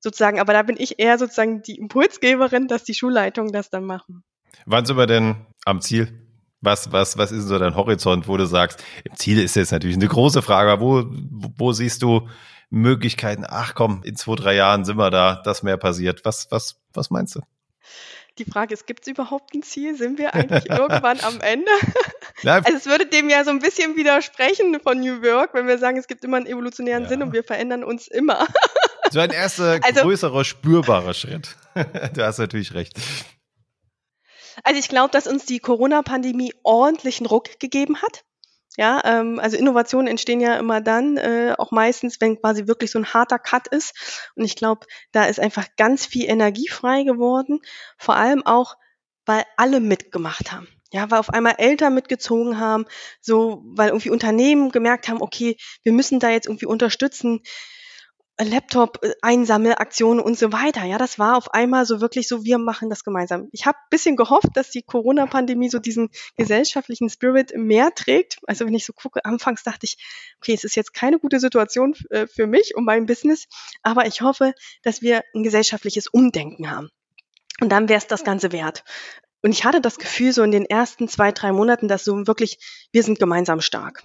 sozusagen, 0.00 0.40
aber 0.40 0.52
da 0.52 0.62
bin 0.62 0.76
ich 0.78 0.98
eher 0.98 1.18
sozusagen 1.18 1.62
die 1.62 1.76
Impulsgeberin, 1.76 2.68
dass 2.68 2.84
die 2.84 2.94
Schulleitungen 2.94 3.52
das 3.52 3.70
dann 3.70 3.84
machen. 3.84 4.24
Wann 4.66 4.84
sind 4.84 4.96
wir 4.96 5.06
denn 5.06 5.46
am 5.64 5.80
Ziel? 5.80 6.26
Was, 6.62 6.92
was, 6.92 7.16
was 7.16 7.32
ist 7.32 7.44
so 7.44 7.58
dein 7.58 7.74
Horizont, 7.74 8.28
wo 8.28 8.36
du 8.36 8.44
sagst, 8.46 8.84
im 9.04 9.16
Ziel 9.16 9.38
ist 9.38 9.56
jetzt 9.56 9.72
natürlich 9.72 9.96
eine 9.96 10.08
große 10.08 10.42
Frage, 10.42 10.70
aber 10.70 10.82
wo, 10.82 11.04
wo 11.56 11.72
siehst 11.72 12.02
du 12.02 12.28
Möglichkeiten? 12.68 13.44
Ach 13.48 13.74
komm, 13.74 14.02
in 14.04 14.16
zwei, 14.16 14.34
drei 14.34 14.54
Jahren 14.56 14.84
sind 14.84 14.98
wir 14.98 15.10
da, 15.10 15.36
dass 15.36 15.62
mehr 15.62 15.78
passiert. 15.78 16.24
Was, 16.24 16.48
was, 16.50 16.76
was 16.92 17.10
meinst 17.10 17.36
du? 17.36 17.40
Die 18.38 18.44
Frage 18.44 18.74
ist, 18.74 18.86
gibt 18.86 19.02
es 19.02 19.08
überhaupt 19.08 19.54
ein 19.54 19.62
Ziel? 19.62 19.96
Sind 19.96 20.18
wir 20.18 20.34
eigentlich 20.34 20.68
irgendwann 20.70 21.20
am 21.20 21.40
Ende? 21.40 21.70
also 22.44 22.76
es 22.76 22.86
würde 22.86 23.06
dem 23.06 23.28
ja 23.28 23.44
so 23.44 23.50
ein 23.50 23.58
bisschen 23.58 23.96
widersprechen 23.96 24.78
von 24.80 25.00
New 25.00 25.22
Work, 25.22 25.54
wenn 25.54 25.66
wir 25.66 25.78
sagen, 25.78 25.98
es 25.98 26.06
gibt 26.06 26.24
immer 26.24 26.36
einen 26.36 26.46
evolutionären 26.46 27.04
ja. 27.04 27.08
Sinn 27.08 27.22
und 27.22 27.32
wir 27.32 27.44
verändern 27.44 27.84
uns 27.84 28.06
immer. 28.06 28.46
So 29.10 29.20
ein 29.20 29.30
erster 29.30 29.80
also, 29.82 30.02
größerer, 30.02 30.44
spürbarer 30.44 31.14
Schritt. 31.14 31.56
du 32.14 32.24
hast 32.24 32.38
natürlich 32.38 32.74
recht. 32.74 32.98
Also 34.64 34.78
ich 34.78 34.88
glaube, 34.88 35.10
dass 35.10 35.26
uns 35.26 35.46
die 35.46 35.58
Corona-Pandemie 35.58 36.52
ordentlichen 36.62 37.26
Ruck 37.26 37.58
gegeben 37.60 38.02
hat. 38.02 38.24
Ja, 38.76 39.02
ähm, 39.04 39.40
also 39.40 39.56
Innovationen 39.56 40.06
entstehen 40.06 40.40
ja 40.40 40.56
immer 40.56 40.80
dann, 40.80 41.16
äh, 41.16 41.54
auch 41.58 41.72
meistens, 41.72 42.20
wenn 42.20 42.40
quasi 42.40 42.66
wirklich 42.66 42.90
so 42.92 42.98
ein 42.98 43.12
harter 43.12 43.38
Cut 43.38 43.66
ist. 43.68 44.30
Und 44.36 44.44
ich 44.44 44.54
glaube, 44.54 44.86
da 45.12 45.24
ist 45.24 45.40
einfach 45.40 45.66
ganz 45.76 46.06
viel 46.06 46.28
Energie 46.28 46.68
frei 46.68 47.02
geworden. 47.02 47.60
Vor 47.98 48.16
allem 48.16 48.46
auch, 48.46 48.76
weil 49.26 49.44
alle 49.56 49.80
mitgemacht 49.80 50.52
haben. 50.52 50.68
Ja, 50.92 51.10
weil 51.10 51.18
auf 51.18 51.30
einmal 51.30 51.54
Eltern 51.58 51.94
mitgezogen 51.94 52.58
haben, 52.58 52.84
so, 53.20 53.62
weil 53.64 53.90
irgendwie 53.90 54.10
Unternehmen 54.10 54.72
gemerkt 54.72 55.08
haben, 55.08 55.22
okay, 55.22 55.56
wir 55.84 55.92
müssen 55.92 56.18
da 56.18 56.30
jetzt 56.30 56.46
irgendwie 56.46 56.66
unterstützen. 56.66 57.42
Laptop-Einsammelaktionen 58.44 60.22
und 60.22 60.38
so 60.38 60.52
weiter. 60.52 60.84
Ja, 60.84 60.98
das 60.98 61.18
war 61.18 61.36
auf 61.36 61.52
einmal 61.52 61.86
so 61.86 62.00
wirklich 62.00 62.28
so, 62.28 62.44
wir 62.44 62.58
machen 62.58 62.90
das 62.90 63.04
gemeinsam. 63.04 63.48
Ich 63.52 63.66
habe 63.66 63.78
bisschen 63.90 64.16
gehofft, 64.16 64.48
dass 64.54 64.70
die 64.70 64.82
Corona-Pandemie 64.82 65.68
so 65.68 65.78
diesen 65.78 66.10
gesellschaftlichen 66.36 67.10
Spirit 67.10 67.52
mehr 67.56 67.94
trägt. 67.94 68.38
Also 68.46 68.66
wenn 68.66 68.74
ich 68.74 68.86
so 68.86 68.92
gucke, 68.92 69.24
anfangs 69.24 69.62
dachte 69.62 69.86
ich, 69.86 69.96
okay, 70.40 70.54
es 70.54 70.64
ist 70.64 70.76
jetzt 70.76 70.94
keine 70.94 71.18
gute 71.18 71.40
Situation 71.40 71.94
äh, 72.10 72.26
für 72.26 72.46
mich 72.46 72.74
und 72.74 72.84
mein 72.84 73.06
Business, 73.06 73.46
aber 73.82 74.06
ich 74.06 74.22
hoffe, 74.22 74.54
dass 74.82 75.02
wir 75.02 75.22
ein 75.34 75.42
gesellschaftliches 75.42 76.06
Umdenken 76.06 76.70
haben. 76.70 76.88
Und 77.60 77.70
dann 77.70 77.88
wäre 77.88 77.98
es 77.98 78.06
das 78.06 78.24
Ganze 78.24 78.52
wert. 78.52 78.84
Und 79.42 79.52
ich 79.52 79.64
hatte 79.64 79.80
das 79.80 79.98
Gefühl 79.98 80.32
so 80.32 80.42
in 80.42 80.50
den 80.50 80.64
ersten 80.64 81.08
zwei, 81.08 81.32
drei 81.32 81.52
Monaten, 81.52 81.88
dass 81.88 82.04
so 82.04 82.26
wirklich, 82.26 82.58
wir 82.92 83.02
sind 83.02 83.18
gemeinsam 83.18 83.60
stark. 83.60 84.02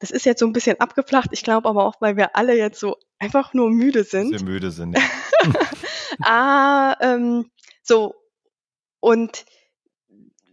Das 0.00 0.10
ist 0.10 0.26
jetzt 0.26 0.40
so 0.40 0.46
ein 0.46 0.52
bisschen 0.52 0.80
abgeflacht. 0.80 1.30
Ich 1.32 1.42
glaube 1.42 1.68
aber 1.68 1.84
auch, 1.84 2.00
weil 2.00 2.16
wir 2.16 2.34
alle 2.34 2.56
jetzt 2.56 2.80
so 2.80 2.96
einfach 3.18 3.54
nur 3.54 3.70
müde 3.70 4.02
sind. 4.02 4.30
Sehr 4.30 4.42
müde 4.42 4.70
sind. 4.70 4.96
Ja. 4.96 5.02
ah, 6.24 6.96
ähm, 7.00 7.50
so 7.82 8.14
und 9.00 9.44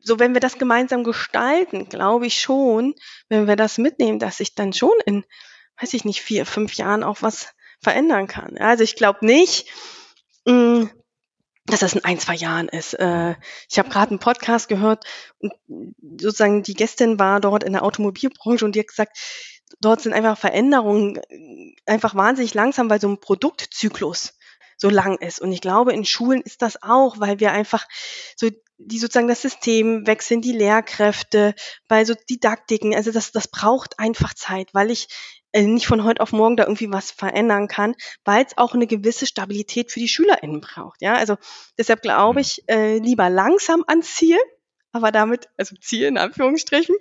so, 0.01 0.19
wenn 0.19 0.33
wir 0.33 0.41
das 0.41 0.57
gemeinsam 0.57 1.03
gestalten, 1.03 1.89
glaube 1.89 2.27
ich 2.27 2.39
schon, 2.39 2.95
wenn 3.29 3.47
wir 3.47 3.55
das 3.57 3.77
mitnehmen, 3.77 4.19
dass 4.19 4.37
sich 4.37 4.55
dann 4.55 4.71
schon 4.71 4.93
in, 5.05 5.25
weiß 5.81 5.93
ich 5.93 6.05
nicht, 6.05 6.21
vier, 6.21 6.45
fünf 6.45 6.73
Jahren 6.75 7.03
auch 7.03 7.21
was 7.21 7.53
verändern 7.81 8.27
kann. 8.27 8.57
Also 8.57 8.83
ich 8.83 8.95
glaube 8.95 9.25
nicht, 9.25 9.67
mh, 10.45 10.53
mm, 10.53 10.89
dass 11.67 11.81
das 11.81 11.93
in 11.93 12.03
ein, 12.03 12.19
zwei 12.19 12.35
Jahren 12.35 12.69
ist. 12.69 12.93
Äh, 12.93 13.35
ich 13.69 13.77
habe 13.77 13.89
gerade 13.89 14.11
einen 14.11 14.19
Podcast 14.19 14.67
gehört 14.67 15.05
und 15.39 15.53
sozusagen 16.19 16.63
die 16.63 16.73
Gästin 16.73 17.19
war 17.19 17.39
dort 17.39 17.63
in 17.63 17.73
der 17.73 17.83
Automobilbranche 17.83 18.65
und 18.65 18.75
die 18.75 18.79
hat 18.79 18.87
gesagt, 18.87 19.17
dort 19.81 20.01
sind 20.01 20.13
einfach 20.13 20.37
Veränderungen 20.37 21.17
äh, 21.29 21.75
einfach 21.85 22.15
wahnsinnig 22.15 22.53
langsam, 22.53 22.89
weil 22.89 23.01
so 23.01 23.09
ein 23.09 23.19
Produktzyklus 23.19 24.33
so 24.77 24.89
lang 24.89 25.17
ist. 25.17 25.41
Und 25.41 25.51
ich 25.51 25.61
glaube, 25.61 25.93
in 25.93 26.05
Schulen 26.05 26.41
ist 26.41 26.61
das 26.61 26.81
auch, 26.83 27.19
weil 27.19 27.39
wir 27.39 27.51
einfach 27.51 27.85
so 28.35 28.49
die 28.79 28.99
sozusagen 28.99 29.27
das 29.27 29.41
System 29.41 30.05
wechseln, 30.05 30.41
die 30.41 30.51
Lehrkräfte, 30.51 31.55
bei 31.87 32.05
so 32.05 32.13
Didaktiken. 32.13 32.93
Also 32.93 33.11
das, 33.11 33.31
das 33.31 33.47
braucht 33.47 33.97
einfach 33.99 34.35
Zeit, 34.35 34.73
weil 34.73 34.91
ich 34.91 35.07
äh, 35.51 35.63
nicht 35.63 35.87
von 35.87 36.03
heute 36.03 36.21
auf 36.21 36.31
morgen 36.31 36.57
da 36.57 36.63
irgendwie 36.63 36.91
was 36.91 37.11
verändern 37.11 37.67
kann, 37.67 37.95
weil 38.25 38.45
es 38.45 38.57
auch 38.57 38.73
eine 38.73 38.87
gewisse 38.87 39.25
Stabilität 39.25 39.91
für 39.91 39.99
die 39.99 40.07
SchülerInnen 40.07 40.61
braucht. 40.61 41.01
Ja, 41.01 41.15
also 41.15 41.37
deshalb 41.77 42.01
glaube 42.01 42.39
mhm. 42.39 42.41
ich, 42.41 42.63
äh, 42.67 42.97
lieber 42.97 43.29
langsam 43.29 43.83
ans 43.87 44.15
Ziel, 44.15 44.37
aber 44.91 45.11
damit, 45.11 45.49
also 45.57 45.75
Ziel 45.79 46.05
in 46.05 46.17
Anführungsstrichen. 46.17 46.95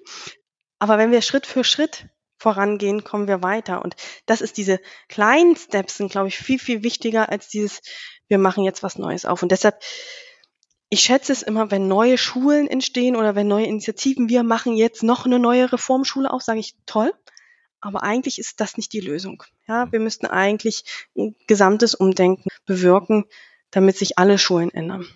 Aber 0.78 0.99
wenn 0.99 1.11
wir 1.11 1.22
Schritt 1.22 1.47
für 1.47 1.64
Schritt 1.64 2.07
vorangehen, 2.38 3.03
kommen 3.05 3.28
wir 3.28 3.42
weiter. 3.42 3.82
Und 3.82 3.97
das 4.26 4.40
ist 4.40 4.57
diese 4.57 4.80
kleinen 5.09 5.57
Steps 5.57 5.97
sind, 5.97 6.11
glaube 6.11 6.28
ich, 6.28 6.36
viel, 6.36 6.59
viel 6.59 6.82
wichtiger 6.82 7.30
als 7.30 7.49
dieses, 7.49 7.80
wir 8.28 8.38
machen 8.38 8.64
jetzt 8.64 8.82
was 8.82 8.99
Neues 8.99 9.24
auf. 9.24 9.42
Und 9.42 9.53
deshalb, 9.53 9.80
ich 10.88 11.01
schätze 11.01 11.32
es 11.32 11.42
immer, 11.42 11.70
wenn 11.70 11.88
neue 11.88 12.18
Schulen 12.18 12.68
entstehen 12.68 13.16
oder 13.16 13.34
wenn 13.34 13.49
neue 13.49 13.66
Initiativen, 13.66 14.28
wir 14.28 14.42
machen 14.42 14.76
jetzt 14.76 15.03
noch 15.03 15.24
eine 15.24 15.38
neue 15.38 15.72
Reformschule 15.72 16.30
auf, 16.30 16.42
sage 16.42 16.61
ich 16.61 16.76
toll. 16.84 17.12
Aber 17.80 18.02
eigentlich 18.02 18.38
ist 18.38 18.60
das 18.60 18.76
nicht 18.76 18.92
die 18.92 19.00
Lösung. 19.00 19.42
Ja, 19.68 19.90
wir 19.92 20.00
müssten 20.00 20.26
eigentlich 20.26 20.84
ein 21.16 21.34
gesamtes 21.46 21.94
Umdenken 21.94 22.48
bewirken, 22.64 23.24
damit 23.70 23.96
sich 23.96 24.18
alle 24.18 24.38
Schulen 24.38 24.72
ändern. 24.72 25.06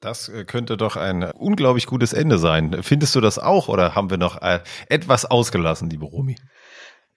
Das 0.00 0.28
äh, 0.28 0.44
könnte 0.44 0.76
doch 0.76 0.96
ein 0.96 1.22
unglaublich 1.22 1.86
gutes 1.86 2.12
Ende 2.12 2.38
sein. 2.38 2.82
Findest 2.82 3.14
du 3.14 3.20
das 3.20 3.38
auch 3.38 3.68
oder 3.68 3.94
haben 3.94 4.10
wir 4.10 4.18
noch 4.18 4.42
äh, 4.42 4.60
etwas 4.88 5.24
ausgelassen, 5.24 5.88
liebe 5.88 6.04
Romi? 6.04 6.36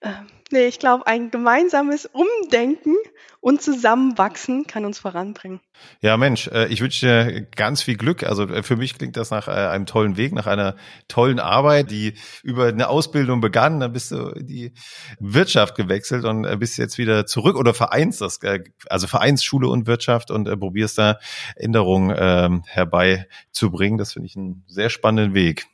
Ähm, 0.00 0.28
nee, 0.50 0.66
ich 0.66 0.78
glaube, 0.78 1.06
ein 1.06 1.30
gemeinsames 1.30 2.06
Umdenken 2.06 2.94
und 3.40 3.62
Zusammenwachsen 3.62 4.66
kann 4.66 4.84
uns 4.84 4.98
voranbringen. 4.98 5.60
Ja, 6.00 6.16
Mensch, 6.16 6.48
äh, 6.48 6.66
ich 6.66 6.80
wünsche 6.80 7.06
dir 7.06 7.42
ganz 7.42 7.80
viel 7.82 7.96
Glück. 7.96 8.24
Also 8.24 8.44
äh, 8.48 8.62
für 8.62 8.76
mich 8.76 8.98
klingt 8.98 9.16
das 9.16 9.30
nach 9.30 9.46
äh, 9.46 9.52
einem 9.52 9.86
tollen 9.86 10.16
Weg, 10.16 10.32
nach 10.32 10.46
einer 10.46 10.74
tollen 11.06 11.38
Arbeit, 11.38 11.90
die 11.90 12.14
über 12.42 12.66
eine 12.66 12.88
Ausbildung 12.88 13.40
begann. 13.40 13.78
Dann 13.78 13.92
bist 13.92 14.10
du 14.10 14.30
in 14.30 14.46
die 14.46 14.72
Wirtschaft 15.20 15.76
gewechselt 15.76 16.24
und 16.24 16.58
bist 16.58 16.76
jetzt 16.76 16.98
wieder 16.98 17.26
zurück 17.26 17.56
oder 17.56 17.72
vereinst 17.72 18.20
das, 18.20 18.40
also 18.88 19.06
vereinst 19.06 19.44
Schule 19.44 19.68
und 19.68 19.86
Wirtschaft 19.86 20.30
und 20.30 20.46
probierst 20.58 20.98
da 20.98 21.18
Änderungen 21.54 22.16
ähm, 22.18 22.64
herbeizubringen. 22.66 23.98
Das 23.98 24.14
finde 24.14 24.26
ich 24.26 24.36
einen 24.36 24.64
sehr 24.66 24.90
spannenden 24.90 25.34
Weg. 25.34 25.66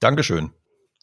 Dankeschön. 0.00 0.52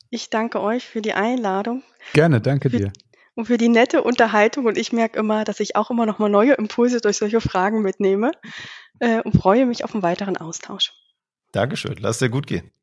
Ich 0.09 0.29
danke 0.29 0.61
euch 0.61 0.85
für 0.85 1.01
die 1.01 1.13
Einladung. 1.13 1.81
Gerne, 2.11 2.41
danke 2.41 2.69
für, 2.69 2.77
dir. 2.77 2.93
Und 3.35 3.45
für 3.45 3.57
die 3.57 3.69
nette 3.69 4.03
Unterhaltung. 4.03 4.65
Und 4.65 4.77
ich 4.77 4.91
merke 4.91 5.17
immer, 5.17 5.45
dass 5.45 5.61
ich 5.61 5.75
auch 5.77 5.89
immer 5.89 6.05
noch 6.05 6.19
mal 6.19 6.29
neue 6.29 6.53
Impulse 6.53 6.99
durch 6.99 7.17
solche 7.17 7.39
Fragen 7.39 7.81
mitnehme 7.81 8.31
äh, 8.99 9.21
und 9.21 9.33
freue 9.33 9.65
mich 9.65 9.85
auf 9.85 9.93
einen 9.93 10.03
weiteren 10.03 10.35
Austausch. 10.35 10.91
Dankeschön. 11.53 11.95
Lass 11.99 12.19
dir 12.19 12.29
gut 12.29 12.47
gehen. 12.47 12.73